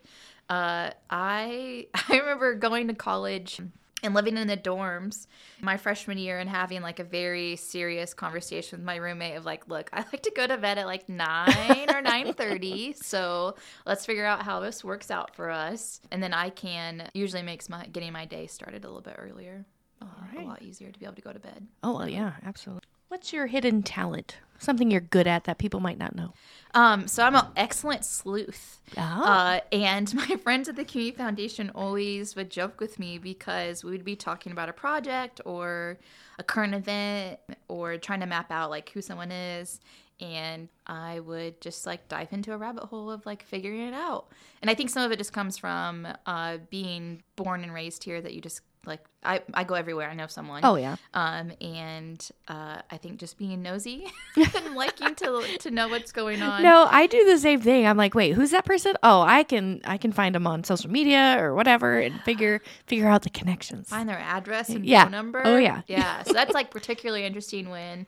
Uh, 0.50 0.92
I 1.10 1.88
I 2.10 2.18
remember 2.18 2.56
going 2.56 2.88
to 2.88 2.94
college 2.94 3.60
and 4.04 4.14
living 4.14 4.38
in 4.38 4.48
the 4.48 4.58
dorms 4.58 5.28
my 5.62 5.78
freshman 5.78 6.18
year 6.18 6.38
and 6.38 6.50
having 6.50 6.82
like 6.82 7.00
a 7.00 7.06
very 7.06 7.56
serious 7.56 8.14
conversation 8.14 8.80
with 8.80 8.86
my 8.86 8.98
roommate 8.98 9.38
of 9.38 9.46
like, 9.46 9.68
look, 9.70 9.90
I 9.94 10.00
like 10.12 10.22
to 10.24 10.32
go 10.36 10.46
to 10.46 10.58
bed 10.58 10.78
at 10.78 10.86
like 10.86 11.08
nine 11.08 11.90
or 11.90 12.02
nine 12.02 12.34
thirty, 12.34 12.94
so 12.94 13.56
let's 13.86 14.06
figure 14.06 14.26
out 14.26 14.44
how 14.44 14.60
this 14.60 14.84
works 14.84 15.10
out 15.10 15.36
for 15.36 15.50
us, 15.50 16.02
and 16.12 16.22
then 16.22 16.34
I 16.34 16.50
can 16.50 17.10
usually 17.14 17.44
makes 17.44 17.70
my 17.70 17.86
getting 17.88 18.12
my 18.14 18.26
day 18.26 18.48
started 18.48 18.84
a 18.84 18.88
little 18.88 19.02
bit 19.02 19.16
earlier. 19.18 19.66
Uh, 20.02 20.06
right. 20.36 20.46
A 20.46 20.48
lot 20.48 20.62
easier 20.62 20.92
to 20.92 21.00
be 21.00 21.06
able 21.06 21.16
to 21.16 21.22
go 21.22 21.32
to 21.32 21.40
bed. 21.40 21.66
Oh 21.82 21.96
well, 21.96 22.10
yeah, 22.10 22.34
absolutely. 22.46 22.82
What's 23.14 23.32
your 23.32 23.46
hidden 23.46 23.84
talent? 23.84 24.38
Something 24.58 24.90
you're 24.90 25.00
good 25.00 25.28
at 25.28 25.44
that 25.44 25.60
people 25.60 25.80
might 25.80 26.00
not 26.00 26.16
know. 26.16 26.34
Um, 26.74 27.08
so 27.08 27.24
I'm 27.24 27.36
an 27.36 27.46
excellent 27.56 28.06
sleuth. 28.06 28.82
Oh. 28.98 29.02
Uh, 29.02 29.60
and 29.72 30.12
my 30.16 30.36
friends 30.38 30.68
at 30.68 30.76
the 30.76 30.84
Community 30.84 31.16
Foundation 31.16 31.70
always 31.76 32.36
would 32.36 32.50
joke 32.50 32.80
with 32.80 32.98
me 32.98 33.20
because 33.20 33.84
we 33.84 33.92
would 33.92 34.04
be 34.04 34.16
talking 34.16 34.52
about 34.52 34.68
a 34.68 34.74
project 34.74 35.42
or 35.46 36.00
a 36.40 36.44
current 36.44 36.74
event 36.74 37.40
or 37.68 37.98
trying 37.98 38.22
to 38.22 38.26
map 38.26 38.52
out 38.52 38.72
like 38.72 38.90
who 38.90 39.02
someone 39.04 39.32
is. 39.32 39.80
And 40.20 40.68
I 40.88 41.20
would 41.20 41.62
just 41.62 41.86
like 41.86 42.08
dive 42.08 42.34
into 42.34 42.52
a 42.52 42.58
rabbit 42.58 42.86
hole 42.86 43.12
of 43.12 43.28
like 43.28 43.44
figuring 43.44 43.82
it 43.82 43.94
out. 43.94 44.26
And 44.64 44.72
I 44.72 44.74
think 44.74 44.90
some 44.90 45.04
of 45.04 45.12
it 45.12 45.20
just 45.20 45.34
comes 45.34 45.56
from 45.56 46.08
uh, 46.26 46.58
being 46.72 47.22
born 47.36 47.62
and 47.62 47.76
raised 47.76 48.06
here 48.06 48.24
that 48.24 48.34
you 48.34 48.42
just 48.42 48.62
like, 48.86 49.02
I, 49.24 49.42
I 49.54 49.64
go 49.64 49.76
everywhere. 49.76 50.10
I 50.10 50.14
know 50.14 50.28
someone. 50.28 50.62
Oh 50.66 50.76
yeah. 50.76 50.98
Um, 51.14 51.52
and 51.62 52.28
uh, 52.48 52.82
I 52.92 52.98
think 52.98 53.20
just 53.20 53.38
being 53.38 53.62
nosy 53.62 54.12
and 54.36 54.76
liking 54.76 55.16
to 55.16 55.46
to 55.60 55.72
know 55.72 55.88
what's 55.88 56.12
going 56.12 56.42
on. 56.42 56.62
No, 56.64 56.88
I 56.90 57.08
do 57.08 57.24
the 57.26 57.38
same 57.38 57.62
thing. 57.62 57.88
I'm 57.88 57.96
like, 57.98 58.14
wait, 58.16 58.34
who's 58.34 58.52
that 58.52 58.66
person? 58.66 58.96
Oh, 59.02 59.22
I 59.22 59.44
can 59.44 59.80
I 59.86 59.98
can 59.98 60.12
find 60.12 60.36
them 60.36 60.46
on 60.46 60.64
social 60.64 60.90
media 60.90 61.38
or 61.40 61.56
whatever 61.56 62.00
and 62.00 62.20
figure 62.24 62.62
figure 62.88 63.08
out 63.08 63.22
the 63.22 63.30
connections. 63.30 63.90
find 63.90 64.10
their 64.10 64.20
address 64.20 64.70
and 64.70 64.86
Yeah. 64.86 65.04
phone 65.04 65.12
number. 65.12 65.42
Oh, 65.46 65.58
yeah. 65.58 65.82
Yeah. 65.88 66.24
So 66.24 66.34
that's 66.34 66.54
like 66.60 66.70
particularly 66.72 67.24
interesting 67.26 67.70
when 67.70 68.06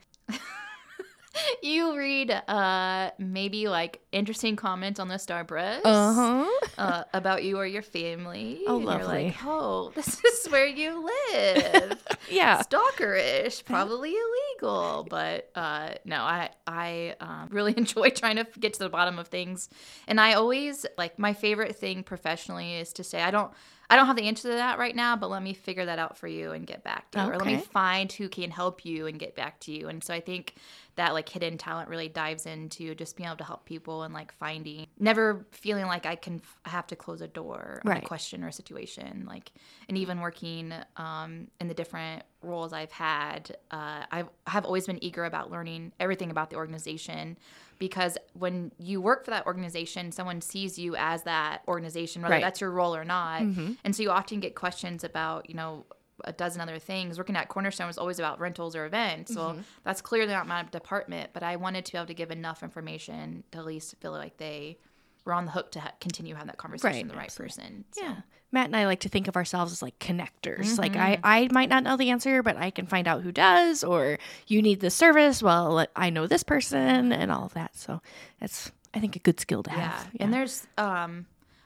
you 1.61 1.97
read 1.97 2.31
uh 2.31 3.11
maybe 3.17 3.67
like 3.67 4.01
interesting 4.11 4.55
comments 4.55 4.99
on 4.99 5.07
the 5.07 5.17
Star 5.17 5.43
Press 5.43 5.81
Uh-huh. 5.83 6.45
uh, 6.77 7.03
about 7.13 7.43
you 7.43 7.57
or 7.57 7.65
your 7.65 7.81
family. 7.81 8.61
Oh, 8.67 8.75
and 8.77 8.83
You're 8.85 8.93
lovely. 9.03 9.25
like, 9.25 9.35
oh, 9.43 9.91
this 9.95 10.23
is 10.23 10.47
where 10.49 10.65
you 10.67 11.05
live. 11.33 12.01
Yeah. 12.29 12.61
Stalkerish, 12.61 13.65
probably 13.65 14.13
illegal, 14.13 15.05
but 15.09 15.49
uh, 15.55 15.91
no, 16.05 16.17
I 16.21 16.49
I 16.67 17.15
um, 17.19 17.49
really 17.51 17.73
enjoy 17.77 18.09
trying 18.09 18.37
to 18.37 18.47
get 18.59 18.73
to 18.73 18.79
the 18.79 18.89
bottom 18.89 19.19
of 19.19 19.27
things, 19.27 19.69
and 20.07 20.19
I 20.19 20.33
always 20.33 20.85
like 20.97 21.19
my 21.19 21.33
favorite 21.33 21.75
thing 21.75 22.03
professionally 22.03 22.75
is 22.75 22.93
to 22.93 23.03
say 23.03 23.21
I 23.21 23.31
don't 23.31 23.51
I 23.89 23.95
don't 23.95 24.07
have 24.07 24.15
the 24.15 24.27
answer 24.27 24.49
to 24.49 24.55
that 24.55 24.79
right 24.79 24.95
now, 24.95 25.15
but 25.15 25.29
let 25.29 25.43
me 25.43 25.53
figure 25.53 25.85
that 25.85 25.99
out 25.99 26.17
for 26.17 26.27
you 26.27 26.51
and 26.53 26.65
get 26.65 26.83
back 26.83 27.11
to 27.11 27.19
you, 27.19 27.25
or 27.31 27.37
let 27.37 27.45
me 27.45 27.57
find 27.57 28.11
who 28.11 28.27
can 28.29 28.49
help 28.49 28.83
you 28.85 29.05
and 29.05 29.19
get 29.19 29.35
back 29.35 29.59
to 29.61 29.71
you. 29.71 29.89
And 29.89 30.03
so 30.03 30.11
I 30.13 30.21
think 30.21 30.55
that 30.95 31.13
like 31.13 31.27
hidden 31.27 31.57
talent 31.57 31.89
really 31.89 32.07
dives 32.07 32.45
into 32.45 32.95
just 32.95 33.17
being 33.17 33.27
able 33.27 33.37
to 33.37 33.43
help 33.43 33.65
people 33.65 34.03
and 34.03 34.13
like 34.13 34.31
finding 34.33 34.87
never 34.99 35.45
feeling 35.51 35.85
like 35.85 36.05
I 36.05 36.15
can 36.15 36.41
I 36.65 36.69
have 36.69 36.87
to 36.87 36.95
close 36.95 37.21
a 37.21 37.27
door 37.27 37.81
on 37.85 37.91
Right. 37.91 38.03
a 38.03 38.05
question 38.05 38.43
or 38.43 38.47
a 38.47 38.53
situation 38.53 39.25
like 39.27 39.51
and 39.89 39.97
even 39.97 40.21
working 40.21 40.73
um, 40.97 41.47
in 41.59 41.67
the 41.67 41.73
different 41.73 42.23
roles 42.41 42.71
I've 42.73 42.91
had 42.91 43.57
uh, 43.71 44.03
I've, 44.11 44.29
have 44.47 44.65
always 44.65 44.85
been 44.87 45.03
eager 45.03 45.25
about 45.25 45.51
learning 45.51 45.91
everything 45.99 46.31
about 46.31 46.49
the 46.49 46.55
organization 46.55 47.37
because 47.77 48.17
when 48.33 48.71
you 48.79 49.01
work 49.01 49.25
for 49.25 49.31
that 49.31 49.45
organization 49.45 50.11
someone 50.11 50.39
sees 50.41 50.79
you 50.79 50.95
as 50.95 51.23
that 51.23 51.61
organization 51.67 52.21
whether 52.21 52.35
Right. 52.35 52.41
that's 52.41 52.61
your 52.61 52.71
role 52.71 52.95
or 52.95 53.03
not 53.03 53.41
and 53.83 53.95
so 53.95 54.01
you 54.03 54.11
often 54.11 54.39
get 54.39 54.55
questions 54.55 55.03
about 55.03 55.49
you 55.49 55.55
know 55.55 55.85
a 56.23 56.31
dozen 56.31 56.61
other 56.61 56.79
things. 56.79 57.17
Working 57.17 57.35
at 57.35 57.49
Cornerstone 57.49 57.87
was 57.87 57.97
always 57.97 58.19
about 58.19 58.39
rentals 58.39 58.75
or 58.75 58.85
events. 58.85 59.35
Well, 59.35 59.57
that's 59.83 60.01
clearly 60.01 60.31
not 60.33 60.47
my 60.47 60.63
department, 60.63 61.31
but 61.33 61.43
I 61.43 61.55
wanted 61.57 61.85
to 61.85 61.91
be 61.91 61.97
able 61.97 62.07
to 62.07 62.13
give 62.13 62.31
enough 62.31 62.63
information 62.63 63.43
to 63.51 63.57
at 63.59 63.65
least 63.65 63.95
feel 63.99 64.11
like 64.11 64.37
they 64.37 64.77
were 65.25 65.33
on 65.33 65.45
the 65.45 65.51
hook 65.51 65.71
to 65.71 65.79
ha- 65.79 65.91
continue 65.99 66.35
having 66.35 66.47
that 66.47 66.57
conversation 66.57 66.93
Right, 66.95 67.03
with 67.03 67.11
the 67.11 67.17
right 67.17 67.25
absolutely. 67.25 67.55
person. 67.63 67.85
So, 67.91 68.01
Yeah. 68.03 68.15
Matt 68.51 68.67
and 68.67 68.75
I 68.77 68.85
like 68.85 69.01
to 69.01 69.09
think 69.09 69.27
of 69.27 69.35
ourselves 69.35 69.73
as 69.73 69.81
like 69.81 69.97
connectors. 69.99 70.77
Like 70.77 70.95
I, 70.95 71.19
I 71.23 71.49
might 71.51 71.67
not 71.67 71.83
know 71.83 71.97
the 71.97 72.11
answer, 72.11 72.41
but 72.41 72.55
I 72.55 72.69
can 72.69 72.85
find 72.85 73.05
out 73.07 73.21
who 73.23 73.31
does, 73.33 73.83
or 73.83 74.17
you 74.47 74.61
need 74.61 74.79
this 74.79 74.95
service. 74.95 75.43
Well, 75.43 75.85
I 75.95 76.09
know 76.09 76.25
this 76.27 76.43
person 76.43 77.11
and 77.11 77.31
all 77.31 77.45
of 77.47 77.53
that. 77.55 77.75
So 77.75 78.01
that's, 78.39 78.71
I 78.93 78.99
think, 79.01 79.17
a 79.17 79.19
good 79.19 79.41
skill 79.41 79.63
to 79.63 79.71
yeah. 79.71 79.79
have. 79.89 80.09
And 80.21 80.33
there's, 80.33 80.65
um, 80.77 81.25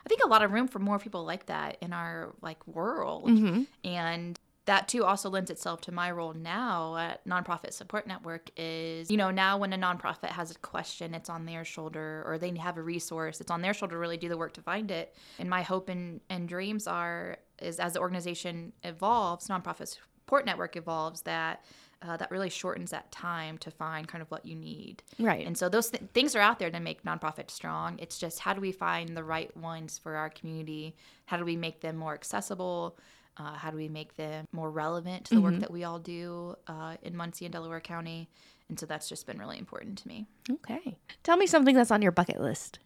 think 0.10 0.24
a 0.24 0.28
lot 0.28 0.43
of 0.43 0.52
room 0.52 0.67
for 0.67 0.80
more 0.80 1.00
people 1.00 1.24
like 1.24 1.45
that 1.45 1.78
in 1.82 1.93
our 1.93 2.36
like 2.41 2.65
world. 2.67 3.30
Mm-hmm. 3.30 3.63
And 3.86 4.38
that 4.65 4.88
too 4.88 5.04
also 5.04 5.30
lends 5.30 5.50
itself 5.50 5.82
to 5.82 5.91
my 5.91 6.12
role 6.12 6.34
now 6.34 6.95
at 6.98 7.26
Nonprofit 7.26 7.74
Support 7.74 8.06
Network 8.06 8.52
is, 8.56 9.10
you 9.10 9.17
know, 9.17 9.32
now 9.32 9.58
when 9.58 9.74
a 9.74 9.78
nonprofit 9.78 10.30
has 10.30 10.52
a 10.52 10.56
question, 10.60 11.15
it's 11.15 11.30
on 11.30 11.45
their 11.45 11.65
shoulder 11.65 12.24
or 12.28 12.38
they 12.38 12.56
have 12.58 12.78
a 12.78 12.82
resource, 12.82 13.41
it's 13.41 13.50
on 13.50 13.62
their 13.62 13.74
shoulder 13.74 13.95
to 13.95 14.00
really 14.00 14.17
do 14.17 14.30
the 14.30 14.38
work 14.38 14.54
to 14.54 14.62
find 14.62 14.91
it. 14.91 15.15
And 15.39 15.50
my 15.50 15.63
hope 15.63 15.89
and, 15.89 16.22
and 16.30 16.48
dreams 16.48 16.86
are 16.86 17.38
is 17.60 17.80
as 17.80 17.93
the 17.93 18.00
organization 18.00 18.74
evolves, 18.84 19.48
Nonprofit 19.48 19.98
Support 20.28 20.45
Network 20.45 20.76
evolves, 20.76 21.22
that 21.22 21.63
uh, 22.01 22.17
that 22.17 22.31
really 22.31 22.49
shortens 22.49 22.91
that 22.91 23.12
time 23.12 23.57
to 23.57 23.71
find 23.71 24.07
kind 24.07 24.21
of 24.21 24.31
what 24.31 24.45
you 24.45 24.55
need. 24.55 25.03
Right. 25.19 25.45
And 25.45 25.57
so 25.57 25.67
those 25.67 25.89
th- 25.89 26.03
things 26.13 26.35
are 26.35 26.39
out 26.39 26.59
there 26.59 26.71
to 26.71 26.79
make 26.79 27.03
nonprofits 27.03 27.51
strong. 27.51 27.97
It's 27.99 28.17
just 28.17 28.39
how 28.39 28.53
do 28.53 28.62
we 28.62 28.71
find 28.71 29.15
the 29.15 29.23
right 29.23 29.55
ones 29.57 29.97
for 29.97 30.15
our 30.15 30.29
community? 30.29 30.95
How 31.25 31.38
do 31.38 31.45
we 31.45 31.55
make 31.55 31.81
them 31.81 31.97
more 31.97 32.13
accessible? 32.13 32.97
Uh, 33.38 33.53
how 33.53 33.71
do 33.71 33.77
we 33.77 33.88
make 33.88 34.15
them 34.17 34.45
more 34.51 34.69
relevant 34.69 35.25
to 35.25 35.35
the 35.35 35.41
work 35.41 35.59
that 35.59 35.71
we 35.71 35.85
all 35.85 35.99
do 35.99 36.55
uh, 36.67 36.95
in 37.03 37.15
Muncie 37.15 37.45
and 37.45 37.53
Delaware 37.53 37.79
County? 37.79 38.29
And 38.67 38.79
so 38.79 38.85
that's 38.85 39.07
just 39.09 39.25
been 39.25 39.39
really 39.39 39.57
important 39.57 39.97
to 39.99 40.07
me. 40.07 40.27
Okay. 40.49 40.97
Tell 41.23 41.38
me 41.38 41.47
something 41.47 41.75
that's 41.75 41.91
on 41.91 42.01
your 42.01 42.12
bucket 42.12 42.39
list. 42.39 42.79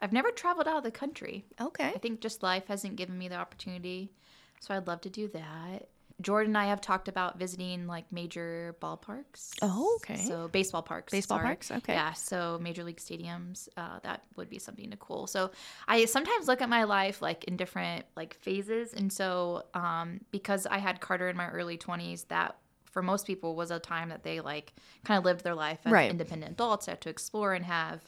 I've 0.00 0.12
never 0.12 0.30
traveled 0.30 0.68
out 0.68 0.78
of 0.78 0.84
the 0.84 0.90
country. 0.90 1.44
Okay. 1.60 1.88
I 1.88 1.98
think 1.98 2.20
just 2.20 2.42
life 2.42 2.68
hasn't 2.68 2.96
given 2.96 3.18
me 3.18 3.28
the 3.28 3.36
opportunity. 3.36 4.12
So 4.60 4.74
I'd 4.74 4.86
love 4.86 5.00
to 5.02 5.10
do 5.10 5.28
that. 5.28 5.88
Jordan 6.20 6.50
and 6.50 6.58
I 6.58 6.66
have 6.66 6.80
talked 6.80 7.08
about 7.08 7.38
visiting 7.38 7.86
like 7.86 8.10
major 8.10 8.74
ballparks. 8.80 9.52
Oh, 9.60 9.98
okay. 10.02 10.16
So 10.24 10.48
baseball 10.48 10.82
parks. 10.82 11.10
Baseball 11.10 11.38
sorry. 11.38 11.46
parks, 11.46 11.70
okay. 11.70 11.92
Yeah. 11.92 12.12
So 12.14 12.58
major 12.60 12.84
league 12.84 12.96
stadiums. 12.98 13.68
Uh, 13.76 13.98
that 14.02 14.24
would 14.36 14.48
be 14.48 14.58
something 14.58 14.90
to 14.90 14.96
cool. 14.96 15.26
So 15.26 15.50
I 15.86 16.06
sometimes 16.06 16.48
look 16.48 16.62
at 16.62 16.68
my 16.68 16.84
life 16.84 17.20
like 17.20 17.44
in 17.44 17.56
different 17.56 18.06
like 18.16 18.34
phases, 18.34 18.94
and 18.94 19.12
so 19.12 19.64
um, 19.74 20.20
because 20.30 20.66
I 20.66 20.78
had 20.78 21.00
Carter 21.00 21.28
in 21.28 21.36
my 21.36 21.48
early 21.50 21.76
twenties, 21.76 22.24
that 22.24 22.56
for 22.90 23.02
most 23.02 23.26
people 23.26 23.54
was 23.54 23.70
a 23.70 23.78
time 23.78 24.08
that 24.08 24.22
they 24.22 24.40
like 24.40 24.72
kind 25.04 25.18
of 25.18 25.24
lived 25.26 25.44
their 25.44 25.54
life 25.54 25.80
as 25.84 25.92
Right. 25.92 26.10
independent 26.10 26.52
adults, 26.52 26.86
had 26.86 27.02
to 27.02 27.10
explore 27.10 27.52
and 27.52 27.62
have, 27.66 28.00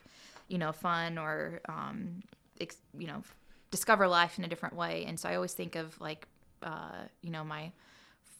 you 0.48 0.56
know, 0.56 0.72
fun 0.72 1.18
or 1.18 1.60
um, 1.68 2.22
ex- 2.58 2.78
you 2.98 3.06
know, 3.06 3.22
discover 3.70 4.08
life 4.08 4.38
in 4.38 4.44
a 4.44 4.48
different 4.48 4.74
way. 4.76 5.04
And 5.06 5.20
so 5.20 5.28
I 5.28 5.34
always 5.34 5.52
think 5.52 5.76
of 5.76 6.00
like, 6.00 6.26
uh, 6.62 7.02
you 7.20 7.30
know, 7.30 7.44
my 7.44 7.70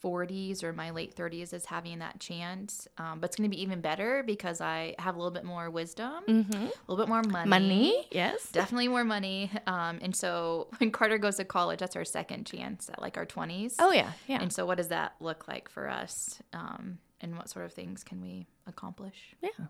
40s 0.03 0.63
or 0.63 0.71
my 0.73 0.91
late 0.91 1.15
30s 1.15 1.53
as 1.53 1.65
having 1.65 1.99
that 1.99 2.19
chance. 2.19 2.87
Um, 2.97 3.19
but 3.19 3.29
it's 3.29 3.35
going 3.35 3.49
to 3.49 3.55
be 3.55 3.61
even 3.61 3.81
better 3.81 4.23
because 4.25 4.61
I 4.61 4.95
have 4.99 5.15
a 5.15 5.17
little 5.17 5.31
bit 5.33 5.43
more 5.43 5.69
wisdom, 5.69 6.23
Mm-hmm. 6.27 6.53
a 6.53 6.91
little 6.91 6.97
bit 6.97 7.07
more 7.09 7.21
money. 7.23 7.49
Money. 7.49 8.07
Yes. 8.11 8.51
Definitely 8.51 8.87
more 8.87 9.03
money. 9.03 9.51
Um, 9.67 9.99
and 10.01 10.15
so 10.15 10.67
when 10.77 10.91
Carter 10.91 11.17
goes 11.17 11.35
to 11.37 11.45
college, 11.45 11.79
that's 11.79 11.95
our 11.95 12.05
second 12.05 12.45
chance 12.45 12.89
at 12.89 13.01
like 13.01 13.17
our 13.17 13.25
20s. 13.25 13.75
Oh 13.79 13.91
yeah. 13.91 14.11
Yeah. 14.27 14.41
And 14.41 14.51
so 14.53 14.65
what 14.65 14.77
does 14.77 14.87
that 14.89 15.15
look 15.19 15.47
like 15.47 15.69
for 15.69 15.89
us? 15.89 16.41
Um, 16.53 16.99
and 17.21 17.35
what 17.35 17.49
sort 17.49 17.65
of 17.65 17.73
things 17.73 18.03
can 18.03 18.21
we 18.21 18.47
accomplish? 18.67 19.35
Yeah. 19.41 19.65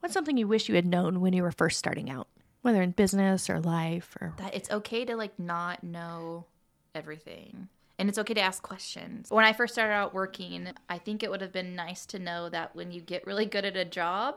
What's 0.00 0.14
something 0.14 0.36
you 0.36 0.46
wish 0.48 0.68
you 0.68 0.74
had 0.76 0.86
known 0.86 1.20
when 1.20 1.32
you 1.32 1.42
were 1.42 1.50
first 1.52 1.78
starting 1.78 2.08
out, 2.08 2.28
whether 2.62 2.80
in 2.80 2.92
business 2.92 3.50
or 3.50 3.60
life 3.60 4.16
or 4.20 4.32
that 4.38 4.54
it's 4.54 4.70
okay 4.70 5.04
to 5.04 5.16
like 5.16 5.38
not 5.38 5.82
know 5.82 6.46
everything 6.94 7.68
and 7.98 8.08
it's 8.08 8.18
okay 8.18 8.34
to 8.34 8.40
ask 8.40 8.62
questions. 8.62 9.30
When 9.30 9.44
i 9.44 9.52
first 9.52 9.74
started 9.74 9.92
out 9.92 10.14
working 10.14 10.68
i 10.88 10.98
think 10.98 11.22
it 11.22 11.30
would 11.30 11.40
have 11.40 11.52
been 11.52 11.74
nice 11.74 12.06
to 12.06 12.18
know 12.18 12.48
that 12.48 12.74
when 12.74 12.90
you 12.92 13.00
get 13.00 13.26
really 13.26 13.46
good 13.46 13.64
at 13.64 13.76
a 13.76 13.84
job 13.84 14.36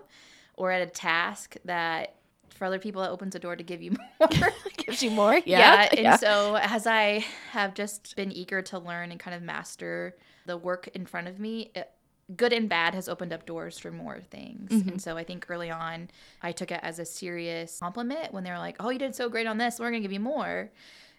or 0.56 0.71
at 0.71 0.82
a 0.82 0.89
task 0.89 1.56
that 1.65 2.15
for 2.50 2.65
other 2.65 2.80
people 2.80 3.02
it 3.04 3.10
opens 3.10 3.34
a 3.36 3.39
door 3.39 3.56
to 3.56 3.63
give 3.63 3.82
you 3.82 3.91
more. 4.19 4.30
Gives 4.78 5.02
you 5.02 5.12
more? 5.12 5.39
yeah, 5.45 5.88
and 5.95 6.19
so 6.19 6.56
as 6.56 6.86
i 6.88 7.26
have 7.52 7.74
just 7.74 8.15
been 8.15 8.32
eager 8.32 8.62
to 8.62 8.80
learn 8.80 9.12
and 9.12 9.19
kind 9.19 9.36
of 9.36 9.41
master 9.41 10.15
the 10.45 10.58
work 10.58 10.89
in 10.93 11.06
front 11.06 11.28
of 11.28 11.39
me 11.39 11.71
it, 11.76 11.91
good 12.36 12.54
and 12.54 12.69
bad 12.69 12.95
has 12.95 13.10
opened 13.10 13.34
up 13.34 13.45
doors 13.45 13.78
for 13.78 13.91
more 13.91 14.21
things. 14.21 14.71
And 14.71 14.86
mm-hmm. 14.86 14.97
so 14.97 15.17
i 15.17 15.24
think 15.24 15.45
early 15.50 15.71
on 15.71 16.10
i 16.41 16.52
took 16.52 16.71
it 16.71 16.80
as 16.84 17.00
a 17.00 17.06
serious 17.06 17.80
compliment 17.80 18.34
when 18.34 18.43
they 18.43 18.52
were 18.52 18.58
like 18.58 18.78
oh 18.80 18.89
you 18.89 19.00
did 19.00 19.15
so 19.15 19.30
great 19.30 19.47
on 19.47 19.58
this. 19.58 19.80
We're 19.80 19.89
going 19.89 20.02
to 20.02 20.08
give 20.08 20.13
you 20.13 20.19
more 20.19 20.71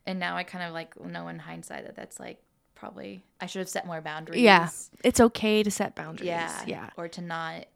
and 0.06 0.18
now 0.18 0.36
i 0.36 0.42
kind 0.42 0.64
of 0.64 0.72
like 0.72 0.98
know 1.04 1.28
in 1.28 1.38
hindsight 1.38 1.84
that 1.84 1.96
that's 1.96 2.18
like 2.18 2.42
probably 2.74 3.24
i 3.40 3.46
should 3.46 3.60
have 3.60 3.68
set 3.68 3.86
more 3.86 4.00
boundaries 4.00 4.40
yeah. 4.40 4.68
It's 5.04 5.20
okay 5.20 5.62
to 5.62 5.70
set 5.70 5.94
boundaries. 5.94 6.26
yeah 6.26 6.64
Yeah. 6.66 6.90
or 6.96 7.08
to 7.08 7.20
not 7.20 7.66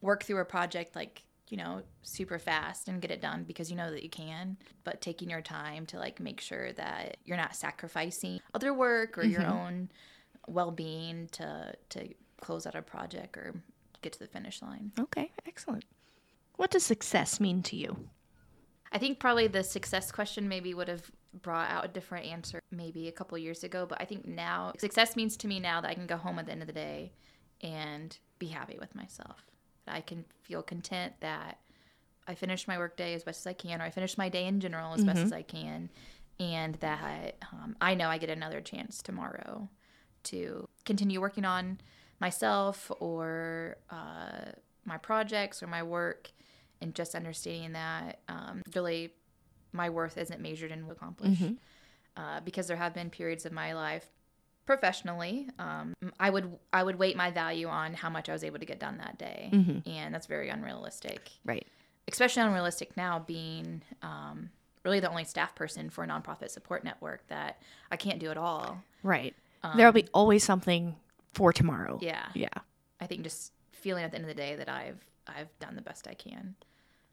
work 0.00 0.24
through 0.24 0.40
a 0.40 0.44
project 0.44 0.96
like 0.96 1.22
you 1.48 1.56
know 1.56 1.82
super 2.02 2.38
fast 2.38 2.88
and 2.88 3.00
get 3.00 3.10
it 3.10 3.20
done 3.20 3.44
because 3.44 3.70
you 3.70 3.76
know 3.76 3.90
that 3.90 4.02
you 4.02 4.08
can 4.10 4.56
but 4.84 5.00
taking 5.00 5.30
your 5.30 5.42
time 5.42 5.86
to 5.86 5.98
like 5.98 6.20
make 6.20 6.40
sure 6.40 6.72
that 6.72 7.18
you're 7.24 7.36
not 7.36 7.54
sacrificing 7.54 8.40
other 8.54 8.72
work 8.72 9.18
or 9.18 9.24
your 9.24 9.42
mm-hmm. 9.42 9.52
own 9.52 9.90
well-being 10.48 11.28
to 11.32 11.74
to 11.88 12.08
close 12.40 12.66
out 12.66 12.74
a 12.74 12.82
project 12.82 13.36
or 13.36 13.54
get 14.02 14.12
to 14.12 14.18
the 14.18 14.26
finish 14.26 14.62
line 14.62 14.92
Okay. 14.98 15.32
Excellent. 15.46 15.84
What 16.56 16.70
does 16.70 16.84
success 16.84 17.40
mean 17.40 17.62
to 17.64 17.76
you? 17.76 18.08
I 18.92 18.98
think 18.98 19.18
probably 19.18 19.46
the 19.46 19.64
success 19.64 20.10
question 20.10 20.48
maybe 20.48 20.72
would 20.72 20.88
have 20.88 21.10
brought 21.42 21.70
out 21.70 21.84
a 21.84 21.88
different 21.88 22.26
answer 22.26 22.60
maybe 22.70 23.08
a 23.08 23.12
couple 23.12 23.36
years 23.38 23.64
ago, 23.64 23.86
but 23.86 24.00
I 24.00 24.04
think 24.04 24.26
now 24.26 24.72
success 24.78 25.16
means 25.16 25.36
to 25.38 25.48
me 25.48 25.60
now 25.60 25.80
that 25.80 25.90
I 25.90 25.94
can 25.94 26.06
go 26.06 26.16
home 26.16 26.38
at 26.38 26.46
the 26.46 26.52
end 26.52 26.62
of 26.62 26.66
the 26.66 26.72
day 26.72 27.12
and 27.60 28.16
be 28.38 28.46
happy 28.46 28.76
with 28.78 28.94
myself. 28.94 29.46
That 29.86 29.94
I 29.94 30.00
can 30.00 30.24
feel 30.42 30.62
content 30.62 31.14
that 31.20 31.60
I 32.26 32.34
finished 32.34 32.66
my 32.66 32.76
workday 32.78 33.14
as 33.14 33.22
best 33.22 33.40
as 33.40 33.46
I 33.46 33.52
can, 33.52 33.80
or 33.80 33.84
I 33.84 33.90
finished 33.90 34.18
my 34.18 34.28
day 34.28 34.46
in 34.46 34.60
general 34.60 34.94
as 34.94 35.04
best 35.04 35.18
as 35.18 35.32
I 35.32 35.42
can, 35.42 35.90
and 36.40 36.74
that 36.76 37.36
um, 37.52 37.76
I 37.80 37.94
know 37.94 38.08
I 38.08 38.18
get 38.18 38.30
another 38.30 38.60
chance 38.60 39.00
tomorrow 39.00 39.68
to 40.24 40.68
continue 40.84 41.20
working 41.20 41.44
on 41.44 41.78
myself 42.18 42.90
or 42.98 43.76
uh, 43.90 44.52
my 44.84 44.98
projects 44.98 45.62
or 45.62 45.68
my 45.68 45.82
work, 45.82 46.32
and 46.80 46.94
just 46.94 47.14
understanding 47.14 47.72
that 47.72 48.20
um, 48.28 48.62
really 48.74 49.12
my 49.76 49.90
worth 49.90 50.16
isn't 50.18 50.40
measured 50.40 50.72
in 50.72 50.86
what 50.86 50.96
accomplish. 50.96 51.38
Uh, 52.16 52.40
because 52.40 52.66
there 52.66 52.76
have 52.78 52.94
been 52.94 53.10
periods 53.10 53.44
of 53.46 53.52
my 53.52 53.74
life 53.74 54.06
professionally 54.64 55.48
um, 55.60 55.94
i 56.18 56.28
would 56.28 56.58
i 56.72 56.82
would 56.82 56.96
weight 56.98 57.16
my 57.16 57.30
value 57.30 57.68
on 57.68 57.94
how 57.94 58.10
much 58.10 58.28
i 58.28 58.32
was 58.32 58.42
able 58.42 58.58
to 58.58 58.64
get 58.66 58.80
done 58.80 58.98
that 58.98 59.16
day 59.16 59.48
and 59.86 60.12
that's 60.12 60.26
very 60.26 60.48
unrealistic 60.48 61.30
Right. 61.44 61.66
especially 62.08 62.42
unrealistic 62.42 62.96
now 62.96 63.20
being 63.20 63.82
um, 64.02 64.50
really 64.84 64.98
the 64.98 65.08
only 65.08 65.24
staff 65.24 65.54
person 65.54 65.88
for 65.88 66.02
a 66.02 66.06
nonprofit 66.08 66.50
support 66.50 66.82
network 66.82 67.26
that 67.28 67.60
i 67.92 67.96
can't 67.96 68.18
do 68.18 68.30
it 68.30 68.36
all 68.36 68.82
Right. 69.02 69.34
There'll 69.76 69.92
be 69.92 70.08
always 70.14 70.42
something 70.42 70.94
for 71.32 71.52
tomorrow. 71.52 71.94
Um, 71.94 72.00
yeah 72.02 72.26
Yeah. 72.34 72.48
i 73.00 73.06
think 73.06 73.22
just 73.22 73.52
feeling 73.72 74.02
at 74.04 74.10
the 74.10 74.16
end 74.16 74.24
of 74.24 74.28
the 74.28 74.34
day 74.34 74.56
that 74.56 74.68
i've 74.68 74.98
i've 75.28 75.56
done 75.60 75.76
the 75.76 75.82
best 75.82 76.08
i 76.08 76.14
can 76.14 76.54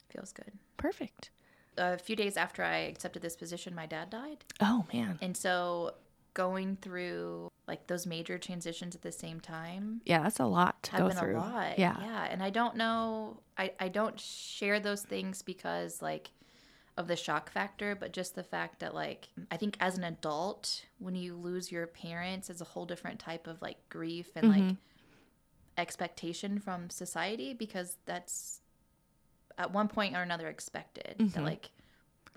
feels 0.10 0.32
good 0.32 0.52
Perfect. 0.78 1.30
A 1.78 1.98
few 1.98 2.16
days 2.16 2.38
after 2.38 2.64
i 2.64 2.78
accepted 2.78 3.22
this 3.22 3.36
position 3.36 3.74
my 3.76 3.86
dad 3.86 4.10
died 4.10 4.44
Oh 4.60 4.86
man. 4.94 5.18
and 5.22 5.36
so 5.36 5.96
going 6.34 6.78
through 6.82 7.50
like 7.68 7.88
those 7.88 8.06
major 8.06 8.38
transitions 8.38 8.96
at 8.96 9.02
the 9.04 9.12
same 9.12 9.40
time 9.40 10.02
Yeah, 10.06 10.24
that's 10.24 10.40
a 10.40 10.46
lot 10.46 10.82
to 10.84 10.92
have 10.92 11.00
go 11.02 11.08
been 11.10 11.18
through. 11.18 11.38
a 11.38 11.40
lot. 11.40 11.80
Yeah. 11.80 11.96
Yeah. 12.02 12.28
And 12.30 12.42
I 12.44 12.50
don't 12.50 12.76
know 12.76 13.40
I, 13.58 13.72
I 13.80 13.88
don't 13.88 14.20
share 14.20 14.80
those 14.80 15.04
things 15.04 15.42
because 15.44 16.02
like 16.02 16.32
of 16.98 17.08
the 17.08 17.16
shock 17.16 17.50
factor, 17.52 17.96
but 17.96 18.12
just 18.12 18.36
the 18.36 18.44
fact 18.44 18.80
that 18.82 18.94
like 18.94 19.30
I 19.50 19.58
think 19.58 19.78
as 19.80 19.98
an 19.98 20.04
adult, 20.04 20.86
when 21.00 21.16
you 21.16 21.36
lose 21.36 21.72
your 21.72 21.88
parents, 21.88 22.50
it's 22.50 22.62
a 22.62 22.66
whole 22.66 22.86
different 22.86 23.20
type 23.20 23.48
of 23.48 23.62
like 23.62 23.78
grief 23.90 24.28
and 24.36 24.46
Mm-hmm. 24.52 24.68
like 24.70 24.78
expectation 25.78 26.60
from 26.60 26.90
society 26.90 27.54
because 27.54 27.98
that's 28.06 28.60
at 29.58 29.72
one 29.72 29.88
point 29.88 30.16
or 30.16 30.22
another 30.22 30.48
expected 30.48 31.16
that 31.34 31.44
like 31.44 31.70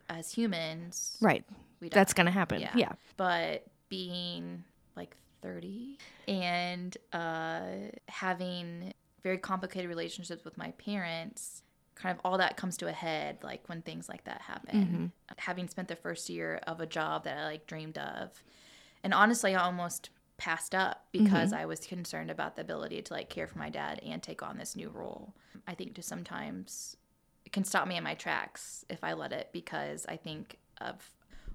as 0.09 0.31
humans 0.33 1.17
Right. 1.21 1.45
we. 1.81 1.89
Mm-hmm. 1.89 1.95
That's 1.95 2.13
gonna 2.13 2.31
happen. 2.31 2.61
Yeah. 2.61 2.73
Yeah. 2.77 2.93
But 3.17 3.67
being 3.89 4.65
like 4.97 5.17
30 5.43 5.99
and 6.29 6.97
uh, 7.13 7.61
having 8.09 8.93
very 9.23 9.39
complicated 9.39 9.89
relationships 9.89 10.45
with 10.45 10.57
my 10.57 10.71
parents, 10.73 11.63
kind 11.95 12.17
of 12.17 12.21
all 12.25 12.39
that 12.39 12.57
comes 12.57 12.77
to 12.77 12.87
a 12.89 12.93
head 12.93 13.39
like 13.43 13.69
when 13.69 13.83
things 13.83 14.09
like 14.09 14.25
that 14.25 14.41
happen. 14.43 15.13
Having 15.39 15.69
spent 15.69 15.89
the 15.89 15.97
first 15.97 16.29
year 16.29 16.61
of 16.67 16.81
a 16.81 16.87
job 16.87 17.25
that 17.25 17.39
I 17.39 17.45
like 17.45 17.67
dreamed 17.67 17.99
of. 17.99 18.31
And 19.03 19.13
honestly, 19.15 19.55
I 19.55 19.65
almost 19.65 20.11
passed 20.37 20.75
up 20.75 21.07
because 21.13 21.53
I 21.53 21.65
was 21.65 21.81
concerned 21.81 22.31
about 22.31 22.57
the 22.57 22.63
ability 22.63 23.01
to 23.03 23.13
like 23.15 23.31
care 23.31 23.47
for 23.47 23.59
my 23.59 23.71
dad 23.71 24.01
and 24.05 24.23
take 24.23 24.43
on 24.43 24.59
this 24.59 24.77
new 24.77 24.91
role. 24.91 25.35
I 25.67 25.75
think 25.75 25.95
to 25.95 26.03
sometimes 26.03 26.97
it 27.47 27.53
can 27.53 27.65
stop 27.65 27.89
me 27.89 27.97
in 27.97 28.05
my 28.05 28.15
tracks 28.15 28.85
if 28.91 29.03
I 29.03 29.15
let 29.15 29.33
it 29.33 29.49
because 29.53 30.05
I 30.09 30.17
think 30.17 30.59
of 30.81 31.11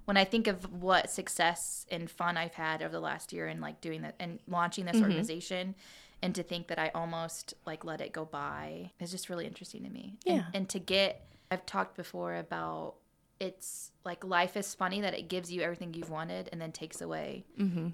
when 0.06 0.16
I 0.16 0.24
think 0.24 0.48
of 0.48 0.82
what 0.82 1.10
success 1.10 1.86
and 1.90 2.10
fun 2.10 2.36
I've 2.36 2.54
had 2.54 2.82
over 2.82 2.90
the 2.90 2.98
last 3.00 3.32
year 3.32 3.46
and 3.46 3.60
like 3.60 3.80
doing 3.80 4.02
that 4.02 4.16
and 4.18 4.40
launching 4.48 4.84
this 4.86 5.00
organization 5.00 5.76
and 6.22 6.34
to 6.34 6.42
think 6.42 6.66
that 6.68 6.78
I 6.78 6.90
almost 6.94 7.54
like 7.66 7.84
let 7.84 8.00
it 8.00 8.12
go 8.12 8.24
by 8.24 8.90
is 8.98 9.10
just 9.12 9.28
really 9.28 9.46
interesting 9.46 9.84
to 9.84 9.90
me. 9.90 10.18
And, 10.26 10.36
Yeah. 10.38 10.44
and 10.54 10.68
to 10.70 10.78
get 10.80 11.24
I've 11.52 11.66
talked 11.66 11.96
before 11.96 12.34
about 12.36 12.94
it's 13.38 13.90
like 14.04 14.24
life 14.24 14.56
is 14.56 14.74
funny 14.74 15.00
that 15.02 15.14
it 15.14 15.28
gives 15.28 15.52
you 15.52 15.60
everything 15.62 15.92
you've 15.94 16.10
wanted 16.10 16.48
and 16.52 16.60
then 16.60 16.72
takes 16.72 17.00
away 17.00 17.44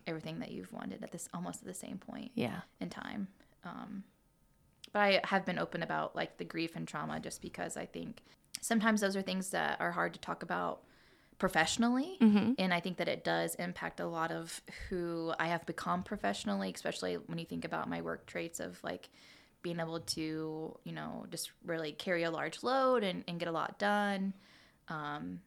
everything 0.07 0.39
that 0.39 0.51
you've 0.53 0.73
wanted 0.73 1.03
at 1.03 1.11
this 1.11 1.29
almost 1.35 1.63
at 1.63 1.67
the 1.67 1.75
same 1.75 1.99
point 1.99 2.31
Yeah. 2.35 2.61
in 2.81 2.91
time. 2.91 3.29
Um, 3.65 4.05
but 4.93 5.01
I 5.01 5.21
have 5.25 5.45
been 5.45 5.59
open 5.59 5.83
about 5.83 6.17
like 6.17 6.39
the 6.39 6.45
grief 6.45 6.77
and 6.77 6.87
trauma 6.87 7.21
just 7.21 7.43
because 7.43 7.77
I 7.77 7.87
think 7.87 8.23
sometimes 8.61 9.01
those 9.01 9.17
are 9.17 9.23
things 9.23 9.51
that 9.51 9.81
are 9.81 9.93
hard 9.93 10.15
to 10.15 10.21
talk 10.21 10.43
about 10.43 10.83
professionally. 11.39 12.17
And 12.59 12.75
I 12.75 12.81
think 12.81 12.97
that 12.97 13.09
it 13.09 13.23
does 13.25 13.55
impact 13.57 14.01
a 14.01 14.07
lot 14.07 14.33
of 14.33 14.61
who 14.89 15.33
I 15.39 15.49
have 15.49 15.65
become 15.67 16.03
professionally, 16.03 16.73
especially 16.75 17.15
when 17.15 17.39
you 17.39 17.45
think 17.45 17.65
about 17.65 17.89
my 17.89 18.01
work 18.03 18.27
traits 18.27 18.59
of 18.61 18.83
like 18.83 19.09
being 19.63 19.79
able 19.81 20.01
to, 20.01 20.77
you 20.85 20.93
know, 20.93 21.27
just 21.31 21.53
really 21.65 21.93
carry 21.93 22.25
a 22.25 22.31
large 22.31 22.63
load 22.63 23.05
and, 23.05 23.25
and 23.29 23.39
get 23.39 23.49
a 23.49 23.53
lot 23.53 23.79
done. 23.79 24.33
Um, 24.89 25.41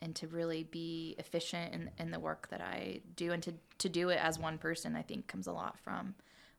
and 0.00 0.14
to 0.16 0.26
really 0.26 0.64
be 0.64 1.14
efficient 1.18 1.72
in, 1.72 1.90
in 1.98 2.10
the 2.10 2.18
work 2.18 2.48
that 2.50 2.60
I 2.60 3.00
do 3.14 3.32
and 3.32 3.42
to, 3.44 3.54
to 3.78 3.88
do 3.88 4.08
it 4.08 4.18
as 4.20 4.38
one 4.38 4.58
person, 4.58 4.96
I 4.96 5.02
think 5.02 5.28
comes 5.28 5.46
a 5.46 5.52
lot 5.52 5.78
from 5.78 6.14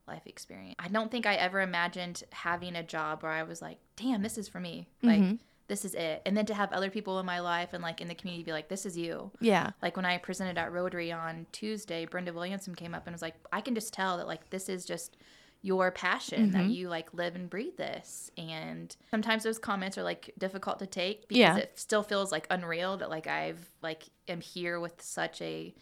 life 0.08 0.22
experience. 0.26 0.76
I 0.78 0.88
don't 0.88 1.10
think 1.10 1.26
I 1.26 1.34
ever 1.34 1.60
imagined 1.60 2.22
having 2.30 2.76
a 2.76 2.82
job 2.82 3.22
where 3.22 3.32
I 3.32 3.42
was 3.42 3.60
like, 3.62 3.78
damn, 3.96 4.22
this 4.22 4.38
is 4.38 4.48
for 4.48 4.60
me. 4.60 4.88
Like, 5.02 5.20
mm-hmm. 5.20 5.34
this 5.68 5.84
is 5.84 5.94
it. 5.94 6.22
And 6.26 6.36
then 6.36 6.46
to 6.46 6.54
have 6.54 6.72
other 6.72 6.90
people 6.90 7.18
in 7.18 7.26
my 7.26 7.40
life 7.40 7.70
and 7.72 7.82
like 7.82 8.00
in 8.00 8.08
the 8.08 8.14
community 8.14 8.44
be 8.44 8.52
like, 8.52 8.68
this 8.68 8.86
is 8.86 8.96
you. 8.96 9.30
Yeah. 9.40 9.70
Like 9.82 9.96
when 9.96 10.04
I 10.04 10.18
presented 10.18 10.58
at 10.58 10.72
Rotary 10.72 11.12
on 11.12 11.46
Tuesday, 11.52 12.06
Brenda 12.06 12.32
Williamson 12.32 12.74
came 12.74 12.94
up 12.94 13.06
and 13.06 13.14
was 13.14 13.22
like, 13.22 13.34
I 13.52 13.60
can 13.60 13.74
just 13.74 13.92
tell 13.92 14.16
that 14.18 14.26
like 14.26 14.50
this 14.50 14.68
is 14.68 14.84
just 14.84 15.16
your 15.62 15.90
passion 15.90 16.52
that 16.52 16.62
mm-hmm. 16.62 16.70
you 16.70 16.88
like 16.88 17.12
live 17.12 17.34
and 17.34 17.50
breathe 17.50 17.76
this. 17.76 18.30
And 18.38 18.94
sometimes 19.10 19.42
those 19.42 19.58
comments 19.58 19.98
are 19.98 20.04
like 20.04 20.32
difficult 20.38 20.78
to 20.78 20.86
take 20.86 21.26
because 21.26 21.40
Yeah. 21.40 21.56
it 21.56 21.72
still 21.74 22.04
feels 22.04 22.30
like 22.30 22.46
unreal 22.50 22.98
that 22.98 23.10
like 23.10 23.26
I've 23.26 23.68
like 23.82 24.04
am 24.28 24.40
here 24.40 24.78
with 24.78 25.02
such 25.02 25.42
a 25.42 25.74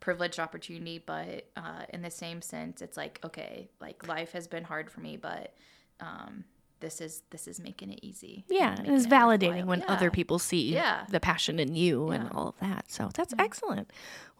privileged 0.00 0.40
opportunity, 0.40 1.02
but 1.04 1.48
uh, 1.56 1.84
in 1.90 2.02
the 2.02 2.10
same 2.10 2.42
sense, 2.42 2.82
it's 2.82 2.96
like 2.96 3.20
okay, 3.24 3.70
like 3.80 4.06
life 4.08 4.32
has 4.32 4.46
been 4.46 4.64
hard 4.64 4.90
for 4.90 5.00
me, 5.00 5.16
but 5.16 5.54
um, 6.00 6.44
this 6.80 7.00
is 7.00 7.22
this 7.30 7.46
is 7.46 7.60
making 7.60 7.90
it 7.92 8.00
easy. 8.02 8.44
Yeah, 8.48 8.70
and 8.76 8.86
and 8.86 8.96
it's 8.96 9.04
it 9.06 9.10
validating 9.10 9.64
when 9.66 9.80
Yeah. 9.80 9.86
other 9.88 10.10
people 10.10 10.38
see 10.38 10.72
Yeah. 10.74 11.04
the 11.08 11.20
passion 11.20 11.58
in 11.58 11.74
you 11.74 12.10
and 12.10 12.24
Yeah. 12.24 12.28
Mm-hmm. 12.30 12.38
all 12.38 12.48
of 12.48 12.54
that. 12.60 12.90
So 12.90 13.10
that's 13.14 13.34
excellent. 13.38 13.90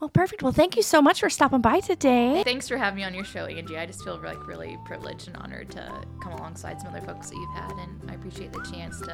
Well, 0.01 0.09
perfect. 0.09 0.43
Well, 0.43 0.53
thank 0.53 0.77
you 0.77 0.83
so 0.83 1.03
much 1.03 1.21
for 1.21 1.29
stopping 1.29 1.61
by 1.61 1.81
today. 1.81 2.43
Thanks 2.43 2.67
for 2.69 2.79
having 2.79 2.97
me 2.97 3.05
on 3.05 3.13
your 3.13 3.25
show, 3.25 3.45
Angie. 3.45 3.77
I 3.77 3.85
just 3.85 4.03
feel 4.03 4.19
like 4.25 4.47
really 4.47 4.79
privileged 4.87 5.29
and 5.29 5.37
honored 5.37 5.71
to 5.73 5.93
come 6.23 6.33
alongside 6.33 6.81
some 6.81 6.89
other 6.95 7.05
folks 7.07 7.29
that 7.29 7.37
you've 7.37 7.55
had, 7.55 7.73
and 7.73 8.11
I 8.11 8.15
appreciate 8.15 8.51
the 8.53 8.63
chance 8.73 8.99
to, 9.01 9.07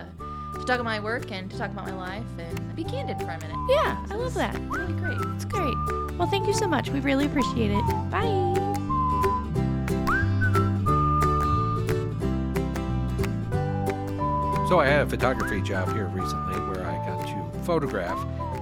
to 0.54 0.58
talk 0.64 0.76
about 0.78 0.84
my 0.84 1.00
work 1.00 1.32
and 1.32 1.50
to 1.50 1.58
talk 1.58 1.72
about 1.72 1.86
my 1.88 1.94
life 1.96 2.24
and 2.38 2.76
be 2.76 2.84
candid 2.84 3.18
for 3.18 3.24
a 3.30 3.38
minute. 3.40 3.56
Yeah, 3.68 4.06
I 4.10 4.14
love 4.14 4.34
that. 4.34 4.54
It's 4.54 5.00
great. 5.00 5.18
It's 5.34 5.44
great. 5.44 5.74
Well, 6.18 6.28
thank 6.28 6.46
you 6.46 6.54
so 6.54 6.68
much. 6.68 6.88
We 6.90 7.00
really 7.00 7.26
appreciate 7.26 7.72
it. 7.72 7.82
Bye. 8.10 8.65
So 14.68 14.80
I 14.80 14.86
had 14.86 15.06
a 15.06 15.08
photography 15.08 15.60
job 15.62 15.92
here 15.92 16.06
recently 16.06 16.58
where 16.68 16.84
I 16.84 16.96
got 17.06 17.24
to 17.28 17.58
photograph 17.62 18.18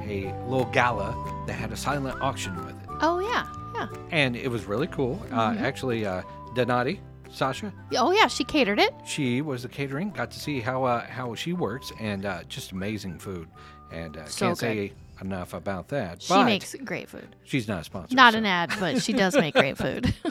a 0.07 0.35
little 0.47 0.67
gala 0.67 1.15
that 1.47 1.55
had 1.55 1.73
a 1.73 1.77
silent 1.77 2.21
auction 2.21 2.55
with 2.67 2.75
it. 2.83 2.89
Oh 3.01 3.21
yeah, 3.21 3.47
yeah. 3.75 3.89
And 4.11 4.37
it 4.37 4.49
was 4.51 4.67
really 4.67 4.87
cool. 4.87 5.25
Uh, 5.33 5.55
actually, 5.59 6.05
uh, 6.05 6.21
Donati, 6.55 7.01
Sasha, 7.33 7.73
Oh 7.97 8.11
yeah, 8.13 8.27
she 8.27 8.45
catered 8.45 8.79
it. 8.79 8.93
she 9.07 9.41
was 9.41 9.63
the 9.63 9.69
catering. 9.69 10.11
Got 10.11 10.31
to 10.33 10.39
see 10.39 10.61
how 10.61 10.85
uh, 10.85 11.07
how 11.07 11.35
she 11.35 11.55
works, 11.55 11.91
and 11.99 12.27
uh, 12.27 12.43
just 12.51 12.73
amazing 12.73 13.19
food. 13.19 13.49
And 13.91 14.19
uh, 14.19 14.27
So 14.27 14.47
can't 14.49 14.59
good. 14.59 14.67
say 14.67 14.93
enough 15.23 15.55
about 15.55 15.89
that. 15.89 16.21
She 16.21 16.43
makes 16.45 16.75
great 16.85 17.09
food. 17.09 17.35
she's 17.45 17.67
not 17.67 17.81
a 17.81 17.85
sponsor. 17.85 18.15
Not 18.15 18.35
so- 18.35 18.41
an 18.41 18.47
ad, 18.47 18.75
but 18.79 19.01
she 19.03 19.15
does 19.15 19.35
make 19.37 19.55
great 19.55 19.79
food. 19.85 20.15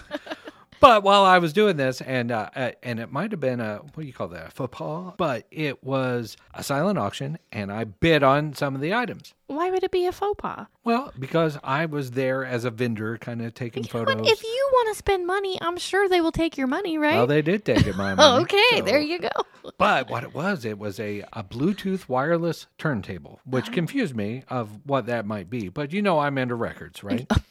But 0.83 1.01
while 1.01 1.23
I 1.23 1.37
was 1.37 1.53
doing 1.53 1.77
this, 1.77 2.01
and 2.01 2.29
uh, 2.29 2.49
uh, 2.53 2.71
and 2.83 2.99
it 2.99 3.09
might 3.09 3.31
have 3.31 3.39
been 3.39 3.61
a 3.61 3.77
what 3.77 4.01
do 4.01 4.05
you 4.05 4.11
call 4.11 4.27
that, 4.27 4.51
a? 4.51 5.13
But 5.15 5.47
it 5.49 5.81
was 5.81 6.35
a 6.53 6.61
silent 6.61 6.99
auction, 6.99 7.37
and 7.53 7.71
I 7.71 7.85
bid 7.85 8.21
on 8.21 8.53
some 8.53 8.75
of 8.75 8.81
the 8.81 8.93
items. 8.93 9.33
Why 9.55 9.69
would 9.71 9.83
it 9.83 9.91
be 9.91 10.05
a 10.05 10.11
faux 10.11 10.35
pas? 10.41 10.67
Well, 10.83 11.13
because 11.17 11.57
I 11.63 11.85
was 11.85 12.11
there 12.11 12.43
as 12.45 12.65
a 12.65 12.69
vendor, 12.71 13.17
kind 13.17 13.41
of 13.41 13.53
taking 13.53 13.83
photos. 13.83 14.15
But 14.15 14.27
if 14.27 14.43
you 14.43 14.69
want 14.73 14.89
to 14.93 14.97
spend 14.97 15.25
money, 15.27 15.57
I'm 15.61 15.77
sure 15.77 16.09
they 16.09 16.21
will 16.21 16.31
take 16.31 16.57
your 16.57 16.67
money, 16.67 16.97
right? 16.97 17.15
well, 17.15 17.27
they 17.27 17.41
did 17.41 17.63
take 17.65 17.85
it, 17.87 17.95
my 17.95 18.15
money. 18.15 18.41
okay, 18.43 18.79
so- 18.79 18.81
there 18.85 18.99
you 19.01 19.19
go. 19.19 19.29
But 19.77 20.09
what 20.09 20.23
it 20.23 20.33
was, 20.35 20.65
it 20.65 20.77
was 20.77 20.99
a, 20.99 21.23
a 21.31 21.41
Bluetooth 21.41 22.09
wireless 22.09 22.67
turntable, 22.77 23.39
which 23.45 23.69
Oh. 23.69 23.71
confused 23.71 24.13
me 24.13 24.43
of 24.49 24.67
what 24.85 25.05
that 25.05 25.25
might 25.25 25.49
be. 25.49 25.69
But 25.69 25.93
you 25.93 26.01
know, 26.01 26.19
I'm 26.19 26.37
into 26.37 26.55
records, 26.55 27.03
right? 27.03 27.25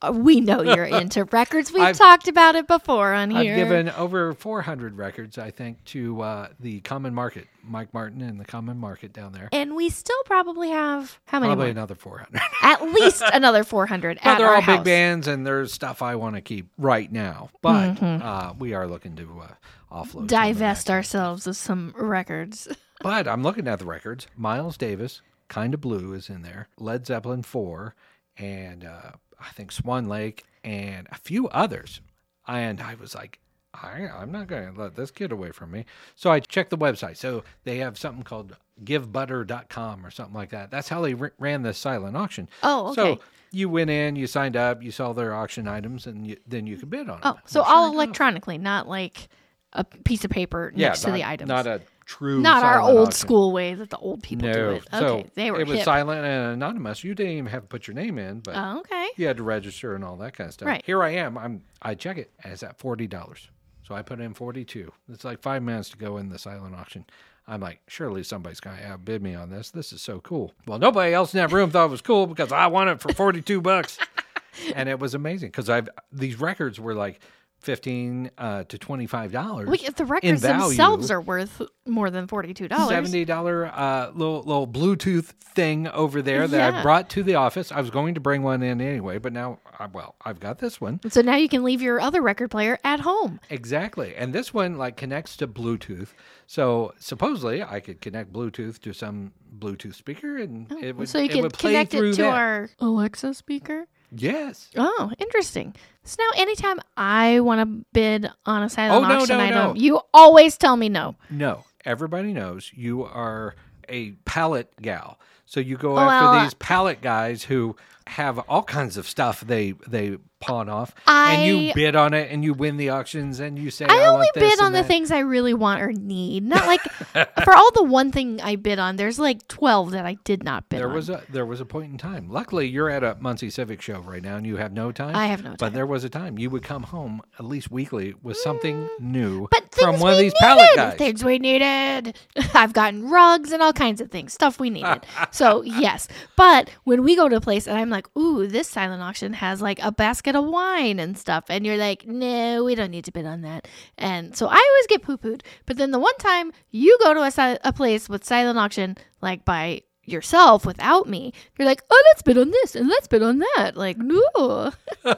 Uh, 0.00 0.12
We 0.12 0.40
know 0.40 0.62
you're 0.62 0.84
into 0.84 1.24
records. 1.24 1.72
We've 1.72 1.82
I've- 1.82 1.98
talked 1.98 2.28
about 2.28 2.54
it 2.54 2.68
before 2.68 3.12
on 3.12 3.30
here. 3.32 3.52
I've 3.52 3.56
given 3.56 3.88
over 3.90 4.32
400 4.32 4.96
records, 4.96 5.38
I 5.38 5.50
think, 5.50 5.82
to 5.86 6.20
uh, 6.22 6.48
the 6.60 6.80
Common 6.82 7.12
Market, 7.14 7.48
Mike 7.62 7.92
Martin 7.94 8.20
and 8.22 8.38
the 8.40 8.44
Common 8.44 8.76
Market 8.78 9.12
down 9.12 9.32
there. 9.32 9.48
and 9.52 9.74
we 9.76 9.88
still 9.90 10.22
probably 10.24 10.70
have 10.70 11.18
how 11.26 11.38
many? 11.40 11.50
Probably 11.50 11.66
more? 11.66 11.70
another 11.70 11.94
400. 11.94 12.40
At 12.62 12.82
least 12.82 13.22
another 13.32 13.64
400 13.64 14.18
But 14.22 14.26
at 14.28 14.38
they're 14.38 14.54
all 14.54 14.60
house. 14.60 14.76
big 14.78 14.84
bands, 14.84 15.28
and 15.28 15.46
there's 15.46 15.72
stuff 15.72 16.02
I 16.02 16.16
want 16.16 16.34
to 16.36 16.40
keep 16.40 16.68
right 16.78 17.10
now. 17.10 17.50
But 17.60 17.94
Mm-hmm. 17.96 18.22
uh, 18.26 18.52
we 18.58 18.74
are 18.74 18.86
looking 18.86 19.16
to 19.16 19.42
uh, 19.42 19.54
offload. 19.94 20.26
Divest 20.28 20.90
ourselves 20.90 21.46
of 21.46 21.56
some 21.56 21.94
records. 21.96 22.68
But 23.02 23.26
I'm 23.26 23.42
looking 23.42 23.66
at 23.66 23.80
the 23.80 23.84
records. 23.84 24.28
Miles 24.36 24.76
Davis, 24.76 25.22
Kind 25.48 25.74
of 25.74 25.80
Blue, 25.80 26.12
is 26.12 26.28
in 26.30 26.42
there. 26.42 26.68
Led 26.78 27.04
Zeppelin 27.04 27.42
4, 27.42 27.96
and 28.38 28.84
uh, 28.84 29.10
I 29.40 29.48
think 29.54 29.72
Swan 29.72 30.06
Lake, 30.08 30.44
and 30.62 31.08
a 31.10 31.16
few 31.16 31.48
others. 31.48 32.00
And 32.46 32.80
I 32.80 32.94
was 32.94 33.12
like, 33.12 33.40
I, 33.74 34.06
I'm 34.06 34.30
not 34.30 34.48
going 34.48 34.74
to 34.74 34.80
let 34.80 34.96
this 34.96 35.10
get 35.10 35.32
away 35.32 35.50
from 35.50 35.70
me. 35.70 35.86
So 36.14 36.30
I 36.30 36.40
checked 36.40 36.70
the 36.70 36.78
website. 36.78 37.16
So 37.16 37.42
they 37.64 37.78
have 37.78 37.98
something 37.98 38.22
called 38.22 38.56
givebutter.com 38.84 40.04
or 40.04 40.10
something 40.10 40.34
like 40.34 40.50
that. 40.50 40.70
That's 40.70 40.88
how 40.88 41.00
they 41.00 41.14
r- 41.14 41.32
ran 41.38 41.62
the 41.62 41.72
silent 41.74 42.16
auction. 42.16 42.48
Oh, 42.62 42.94
So 42.94 43.06
okay. 43.12 43.22
you 43.50 43.68
went 43.68 43.90
in, 43.90 44.16
you 44.16 44.26
signed 44.26 44.56
up, 44.56 44.82
you 44.82 44.90
saw 44.90 45.12
their 45.12 45.34
auction 45.34 45.66
items, 45.68 46.06
and 46.06 46.26
you, 46.26 46.36
then 46.46 46.66
you 46.66 46.76
could 46.76 46.90
bid 46.90 47.08
on 47.08 47.20
oh, 47.22 47.32
them. 47.32 47.34
Oh, 47.38 47.40
so 47.46 47.62
sure 47.64 47.72
all 47.72 47.92
electronically, 47.92 48.58
not 48.58 48.88
like 48.88 49.28
a 49.72 49.84
piece 49.84 50.24
of 50.24 50.30
paper 50.30 50.72
yeah, 50.76 50.88
next 50.88 51.00
to 51.02 51.08
not- 51.08 51.14
the 51.14 51.24
items. 51.24 51.48
Not 51.48 51.66
a 51.66 51.80
true 52.04 52.40
Not 52.40 52.64
our 52.64 52.80
old 52.80 53.08
auction. 53.08 53.12
school 53.12 53.52
way 53.52 53.74
that 53.74 53.88
the 53.88 53.96
old 53.96 54.22
people 54.22 54.52
do 54.52 54.70
it. 54.72 54.84
Okay, 54.92 54.98
so 54.98 55.24
they 55.34 55.50
were 55.50 55.60
it 55.60 55.66
was 55.68 55.78
hip. 55.78 55.84
silent 55.84 56.24
and 56.26 56.52
anonymous. 56.54 57.04
You 57.04 57.14
didn't 57.14 57.32
even 57.32 57.46
have 57.46 57.62
to 57.62 57.68
put 57.68 57.86
your 57.86 57.94
name 57.94 58.18
in, 58.18 58.40
but 58.40 58.54
Oh, 58.56 58.80
okay. 58.80 59.08
you 59.16 59.26
had 59.26 59.36
to 59.38 59.42
register 59.44 59.94
and 59.94 60.04
all 60.04 60.16
that 60.16 60.34
kind 60.36 60.48
of 60.48 60.54
stuff. 60.54 60.66
Right. 60.66 60.82
Here 60.84 61.02
I 61.02 61.10
am. 61.10 61.38
I'm. 61.38 61.62
I 61.80 61.94
check 61.94 62.18
it, 62.18 62.30
and 62.42 62.52
it's 62.52 62.62
at 62.64 62.76
forty 62.78 63.06
dollars. 63.06 63.48
So 63.92 63.96
I 63.96 64.00
put 64.00 64.20
in 64.20 64.32
forty-two. 64.32 64.90
It's 65.10 65.22
like 65.22 65.42
five 65.42 65.62
minutes 65.62 65.90
to 65.90 65.98
go 65.98 66.16
in 66.16 66.30
the 66.30 66.38
silent 66.38 66.74
auction. 66.74 67.04
I'm 67.46 67.60
like, 67.60 67.82
surely 67.88 68.22
somebody's 68.22 68.58
gonna 68.58 68.80
outbid 68.82 69.22
me 69.22 69.34
on 69.34 69.50
this. 69.50 69.70
This 69.70 69.92
is 69.92 70.00
so 70.00 70.18
cool. 70.20 70.54
Well, 70.66 70.78
nobody 70.78 71.12
else 71.12 71.34
in 71.34 71.38
that 71.40 71.52
room 71.52 71.70
thought 71.70 71.84
it 71.84 71.90
was 71.90 72.00
cool 72.00 72.26
because 72.26 72.52
I 72.52 72.68
won 72.68 72.88
it 72.88 73.02
for 73.02 73.12
forty-two 73.12 73.60
bucks, 73.60 73.98
and 74.74 74.88
it 74.88 74.98
was 74.98 75.12
amazing 75.12 75.50
because 75.50 75.68
I've 75.68 75.90
these 76.10 76.40
records 76.40 76.80
were 76.80 76.94
like 76.94 77.20
fifteen 77.62 78.30
uh, 78.38 78.64
to 78.64 78.76
twenty-five 78.78 79.32
dollars. 79.32 79.68
We, 79.68 79.78
the 79.88 80.04
records 80.04 80.40
value. 80.42 80.68
themselves 80.68 81.10
are 81.10 81.20
worth 81.20 81.62
more 81.86 82.10
than 82.10 82.26
forty-two 82.26 82.68
dollars. 82.68 82.88
seventy 82.90 83.24
dollar 83.24 83.66
uh, 83.66 84.10
little 84.14 84.42
little 84.42 84.66
Bluetooth 84.66 85.26
thing 85.54 85.86
over 85.88 86.22
there 86.22 86.48
that 86.48 86.74
I 86.74 86.82
brought 86.82 87.08
to 87.10 87.22
the 87.22 87.34
office. 87.36 87.70
I 87.70 87.80
was 87.80 87.90
going 87.90 88.14
to 88.14 88.20
bring 88.20 88.42
one 88.42 88.62
in 88.62 88.80
anyway, 88.80 89.18
but 89.18 89.32
now, 89.32 89.58
I, 89.78 89.86
well, 89.86 90.14
I've 90.24 90.40
got 90.40 90.58
this 90.58 90.80
one 90.80 91.00
So 91.10 91.20
now 91.22 91.36
you 91.36 91.48
can 91.48 91.62
leave 91.62 91.82
your 91.82 92.00
other 92.00 92.22
record 92.22 92.50
player 92.50 92.78
at 92.84 93.00
home. 93.00 93.38
exactly, 93.50 94.14
and 94.16 94.32
this 94.32 94.52
one 94.52 94.76
like 94.78 94.96
connects 94.96 95.36
to 95.38 95.46
Bluetooth. 95.46 96.08
So 96.46 96.92
supposedly, 96.98 97.62
I 97.62 97.80
could 97.80 98.00
connect 98.00 98.32
Bluetooth 98.32 98.80
to 98.80 98.92
some 98.92 99.32
Bluetooth 99.58 99.94
speaker, 99.94 100.36
and 100.38 100.70
it 100.82 100.96
would 100.96 101.02
Oh, 101.02 101.04
so 101.04 101.18
you 101.18 101.26
it 101.26 101.30
can 101.32 101.42
would 101.42 101.52
play 101.52 101.72
connect 101.72 101.94
it 101.94 102.00
to 102.16 102.22
that. 102.22 102.34
our 102.34 102.70
Alexa 102.80 103.34
speaker. 103.34 103.86
Yes. 104.14 104.70
Oh, 104.76 105.10
interesting. 105.18 105.74
So 106.04 106.16
now, 106.22 106.40
anytime 106.42 106.80
I 106.96 107.40
want 107.40 107.60
to 107.60 107.84
bid 107.92 108.28
on 108.46 108.62
a 108.62 108.68
silent 108.68 109.04
Oh, 109.04 109.08
no, 109.08 109.20
auction 109.20 109.38
no, 109.38 109.44
item, 109.44 109.54
no. 109.54 109.74
you 109.74 110.00
always 110.12 110.56
tell 110.56 110.76
me 110.76 110.88
no. 110.88 111.14
No, 111.30 111.64
everybody 111.84 112.32
knows 112.32 112.70
you 112.74 113.04
are 113.04 113.54
a 113.88 114.12
pallet 114.24 114.70
gal. 114.80 115.18
So 115.46 115.60
you 115.60 115.76
go 115.76 115.96
Oh, 115.96 116.00
after 116.00 116.26
well, 116.30 116.42
these 116.44 116.54
pallet 116.54 117.02
guys 117.02 117.42
who 117.44 117.76
have 118.06 118.38
all 118.40 118.62
kinds 118.62 118.96
of 118.96 119.08
stuff 119.08 119.40
they 119.40 119.72
they 119.86 120.18
pawn 120.40 120.68
off, 120.68 120.92
and 121.06 121.44
you 121.46 121.72
bid 121.72 121.94
on 121.94 122.12
it, 122.14 122.28
and 122.32 122.42
you 122.42 122.52
win 122.52 122.76
the 122.76 122.90
auctions, 122.90 123.38
and 123.38 123.56
you 123.56 123.70
say, 123.70 123.86
I 123.88 124.00
"I, 124.02 124.06
only 124.06 124.26
bid 124.34 124.60
on 124.60 124.72
the 124.72 124.82
things 124.82 125.12
I 125.12 125.20
really 125.20 125.54
want 125.54 125.80
or 125.82 125.92
need. 125.92 126.42
Not 126.42 126.66
like 126.66 126.80
for 127.44 127.54
all 127.54 127.70
the 127.74 127.84
one 127.84 128.10
thing 128.10 128.40
I 128.40 128.56
bid 128.56 128.80
on, 128.80 128.96
there's 128.96 129.20
like 129.20 129.46
12 129.46 129.92
that 129.92 130.04
I 130.04 130.16
did 130.24 130.42
not 130.42 130.68
bid 130.68 130.80
There 130.80 130.88
on. 130.88 130.94
was 130.94 131.08
a 131.10 131.22
there 131.30 131.46
was 131.46 131.60
a 131.60 131.64
point 131.64 131.92
in 131.92 131.98
time. 131.98 132.28
Luckily, 132.28 132.66
you're 132.68 132.90
at 132.90 133.04
a 133.04 133.16
Muncie 133.20 133.50
Civic 133.50 133.80
show 133.80 134.00
right 134.00 134.20
now, 134.22 134.34
and 134.36 134.44
you 134.44 134.56
have 134.56 134.72
no 134.72 134.90
time. 134.90 135.14
I 135.14 135.26
have 135.26 135.44
no 135.44 135.50
time. 135.50 135.56
But 135.60 135.74
there 135.74 135.86
was 135.86 136.02
a 136.02 136.08
time 136.10 136.38
you 136.40 136.50
would 136.50 136.64
come 136.64 136.82
home 136.82 137.22
at 137.38 137.44
least 137.44 137.70
weekly 137.70 138.14
with 138.22 138.36
something 138.36 138.88
new 138.98 139.42
Mm. 139.42 139.48
but 139.50 139.74
from 139.76 140.00
one 140.00 140.12
of 140.12 140.18
these 140.18 140.34
pallet 140.40 140.68
guys. 140.74 140.98
Things 140.98 141.22
we 141.24 141.38
needed. 141.38 142.16
I've 142.54 142.72
gotten 142.72 143.08
rugs 143.08 143.52
and 143.52 143.62
all 143.62 143.72
kinds 143.72 144.00
of 144.00 144.10
things, 144.10 144.32
stuff 144.32 144.58
we 144.58 144.70
needed. 144.70 145.06
So 145.30 145.62
yes, 145.62 146.08
but 146.36 146.68
when 146.84 147.04
we 147.04 147.14
go 147.16 147.28
to 147.28 147.36
a 147.36 147.40
place 147.40 147.66
and 147.68 147.78
I'm 147.78 147.88
like, 147.92 148.08
"Ooh, 148.16 148.46
this 148.46 148.68
silent 148.68 149.02
auction 149.02 149.34
has 149.34 149.62
like 149.62 149.80
a 149.82 149.92
basket 149.92 150.34
of 150.34 150.44
wine 150.44 150.98
and 150.98 151.16
stuff," 151.16 151.44
and 151.48 151.64
you're 151.64 151.76
like, 151.76 152.06
"No, 152.06 152.64
we 152.64 152.74
don't 152.74 152.90
need 152.90 153.04
to 153.04 153.12
bid 153.12 153.26
on 153.26 153.42
that." 153.42 153.68
And 153.96 154.36
so 154.36 154.46
I 154.46 154.56
always 154.56 154.86
get 154.88 155.02
poo 155.02 155.16
pooed. 155.16 155.42
But 155.66 155.76
then 155.76 155.90
the 155.92 155.98
one 155.98 156.16
time 156.18 156.52
you 156.70 156.98
go 157.02 157.14
to 157.14 157.20
a, 157.20 157.58
a 157.64 157.72
place 157.72 158.08
with 158.08 158.24
silent 158.24 158.58
auction, 158.58 158.96
like 159.20 159.44
by 159.44 159.82
yourself 160.12 160.64
without 160.66 161.08
me, 161.08 161.32
you're 161.58 161.66
like, 161.66 161.82
"Oh, 161.90 162.02
let's 162.12 162.22
bid 162.22 162.38
on 162.38 162.50
this 162.50 162.74
and 162.76 162.88
let's 162.88 163.08
bid 163.08 163.22
on 163.22 163.38
that." 163.38 163.72
Like, 163.76 163.96
no. 163.98 164.72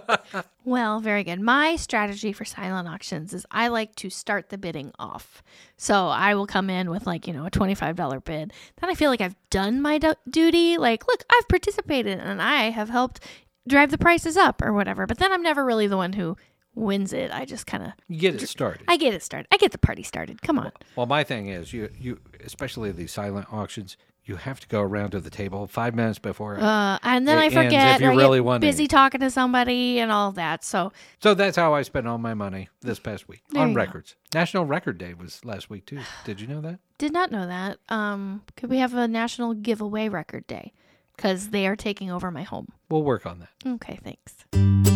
Well, 0.67 0.99
very 1.01 1.25
good. 1.25 1.41
My 1.41 1.77
strategy 1.77 2.33
for 2.33 2.47
silent 2.47 2.89
auctions 2.89 3.35
is 3.35 3.45
I 3.51 3.69
like 3.69 3.95
to 3.97 4.09
start 4.09 4.49
the 4.49 4.57
bidding 4.57 4.93
off. 4.99 5.43
So 5.77 6.07
I 6.09 6.35
will 6.35 6.47
come 6.47 6.71
in 6.71 6.89
with 6.89 7.07
like, 7.07 7.27
you 7.27 7.35
know, 7.35 7.45
a 7.45 7.51
$25 7.51 8.25
bid. 8.25 8.51
Then 8.81 8.91
I 8.91 8.95
feel 8.95 9.11
like 9.11 9.21
I've 9.21 9.37
done 9.51 9.83
my 9.83 9.99
du- 9.99 10.17
duty. 10.29 10.79
Like, 10.79 11.07
look, 11.07 11.23
I've 11.31 11.49
participated 11.49 12.19
and 12.19 12.41
I 12.41 12.71
have 12.71 12.89
helped 12.89 13.21
drive 13.69 13.91
the 13.91 13.99
prices 13.99 14.39
up 14.39 14.63
or 14.63 14.73
whatever. 14.73 15.07
But 15.07 15.19
then 15.19 15.33
I'm 15.33 15.43
never 15.43 15.67
really 15.67 15.87
the 15.87 15.99
one 15.99 16.15
who 16.15 16.35
wins 16.75 17.13
it. 17.13 17.31
I 17.31 17.45
just 17.45 17.67
kind 17.67 17.83
of 17.83 17.93
You 18.09 18.19
get 18.19 18.43
it 18.43 18.49
started. 18.49 18.87
I 18.89 18.97
get 18.97 19.13
it 19.13 19.23
started. 19.23 19.49
I 19.53 19.59
get 19.59 19.73
the 19.73 19.79
party 19.79 20.03
started. 20.03 20.41
Come 20.41 20.59
on. 20.59 20.73
Well, 20.97 21.05
my 21.07 21.25
thing 21.25 21.49
is, 21.49 21.75
you 21.75 21.91
you 22.01 22.21
especially 22.43 22.91
these 22.91 23.13
silent 23.13 23.53
auctions, 23.53 23.99
you 24.25 24.37
have 24.37 24.61
to 24.61 24.69
go 24.69 24.81
around 24.81 25.11
to 25.11 25.21
the 25.21 25.31
table 25.31 25.67
five 25.67 25.95
minutes 25.95 26.19
before. 26.19 26.59
Uh, 26.59 26.99
and 27.03 27.29
then 27.29 27.39
I 27.39 27.49
forget 27.51 27.97
if 27.97 28.01
you 28.01 28.17
really 28.17 28.41
want 28.41 28.61
busy 28.61 28.87
talking 28.89 29.21
to 29.21 29.31
somebody 29.31 29.99
and 29.99 30.11
all 30.11 30.33
that. 30.33 30.65
So 30.65 30.93
so 31.21 31.35
that's 31.35 31.57
how 31.57 31.75
I 31.75 31.83
spent 31.83 32.07
all 32.09 32.19
my 32.19 32.35
money 32.35 32.69
this 32.81 32.99
past 32.99 33.29
week 33.29 33.43
There 33.51 33.63
on 33.63 33.71
you 33.71 33.75
go. 33.75 33.81
records. 33.81 34.17
National 34.33 34.65
Record 34.65 34.99
Day 34.99 35.15
was 35.15 35.45
last 35.45 35.71
week 35.71 35.87
too. 35.87 36.01
Did 36.25 36.41
you 36.41 36.47
know 36.47 36.61
that? 36.63 36.79
Did 36.99 37.13
not 37.13 37.31
know 37.31 37.47
that. 37.47 37.79
Um, 37.89 38.43
could 38.57 38.71
we 38.71 38.79
have 38.79 38.95
a 38.95 39.07
national 39.09 39.55
giveaway 39.55 40.09
record 40.09 40.47
day? 40.47 40.73
Because 41.17 41.51
they 41.51 41.67
are 41.67 41.77
taking 41.77 42.11
over 42.11 42.31
my 42.31 42.43
home. 42.43 42.73
We'll 42.89 43.05
work 43.05 43.25
on 43.27 43.39
that. 43.41 43.49
Okay, 43.75 43.99
thanks. 44.03 44.94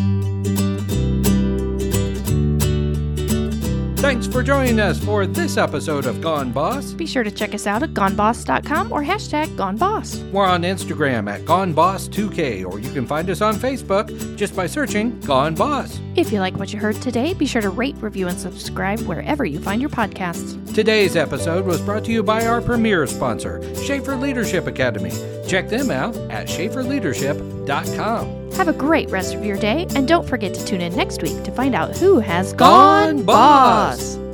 Thanks 4.09 4.27
for 4.27 4.43
joining 4.43 4.81
us 4.81 4.99
for 5.05 5.27
this 5.27 5.59
episode 5.59 6.07
of 6.07 6.23
Gone 6.23 6.51
Boss. 6.51 6.95
Be 6.95 7.05
sure 7.05 7.23
to 7.23 7.31
check 7.31 7.55
us 7.55 7.67
out 7.67 7.83
at 7.83 7.93
goneboss.com 7.93 8.91
or 8.91 9.03
hashtag 9.03 9.49
goneboss. 9.49 10.33
We're 10.33 10.47
on 10.47 10.63
Instagram 10.63 11.31
at 11.31 11.43
GoneBoss2K, 11.43 12.65
or 12.65 12.81
you 12.81 12.91
can 12.93 13.07
find 13.07 13.29
us 13.29 13.43
on 13.43 13.57
Facebook 13.57 14.09
just 14.35 14.57
by 14.57 14.67
searching 14.67 15.21
Gone 15.21 15.55
Boss. 15.55 16.01
If 16.17 16.33
you 16.33 16.41
like 16.41 16.57
what 16.57 16.73
you 16.73 16.81
heard 16.81 16.97
today, 17.03 17.35
be 17.35 17.45
sure 17.45 17.61
to 17.61 17.69
rate, 17.69 17.97
review, 18.01 18.29
and 18.29 18.41
subscribe 18.41 19.01
wherever 19.01 19.45
you 19.45 19.61
find 19.61 19.83
your 19.83 19.91
podcasts. 19.91 20.75
Today's 20.75 21.15
episode 21.15 21.67
was 21.67 21.83
brought 21.83 22.07
to 22.07 22.11
you 22.11 22.23
by 22.23 22.47
our 22.47 22.63
premier 22.63 23.07
sponsor, 23.07 23.63
Schaefer 23.77 24.17
Leadership 24.17 24.67
Academy. 24.67 25.13
Check 25.47 25.69
them 25.69 25.91
out 25.91 26.17
at 26.31 26.49
schaeferleadership.com. 26.49 28.38
Have 28.57 28.69
a 28.69 28.73
great 28.73 29.11
rest 29.11 29.35
of 29.35 29.45
your 29.45 29.57
day, 29.57 29.87
and 29.95 30.07
don't 30.09 30.27
forget 30.27 30.53
to 30.55 30.65
tune 30.65 30.81
in 30.81 30.95
next 30.97 31.23
week 31.23 31.43
to 31.45 31.53
find 31.53 31.75
out 31.75 31.97
who 31.97 32.19
has 32.19 32.53
Gone 32.53 33.17
gone, 33.19 33.25
Boss. 33.25 34.17
boss. 34.17 34.28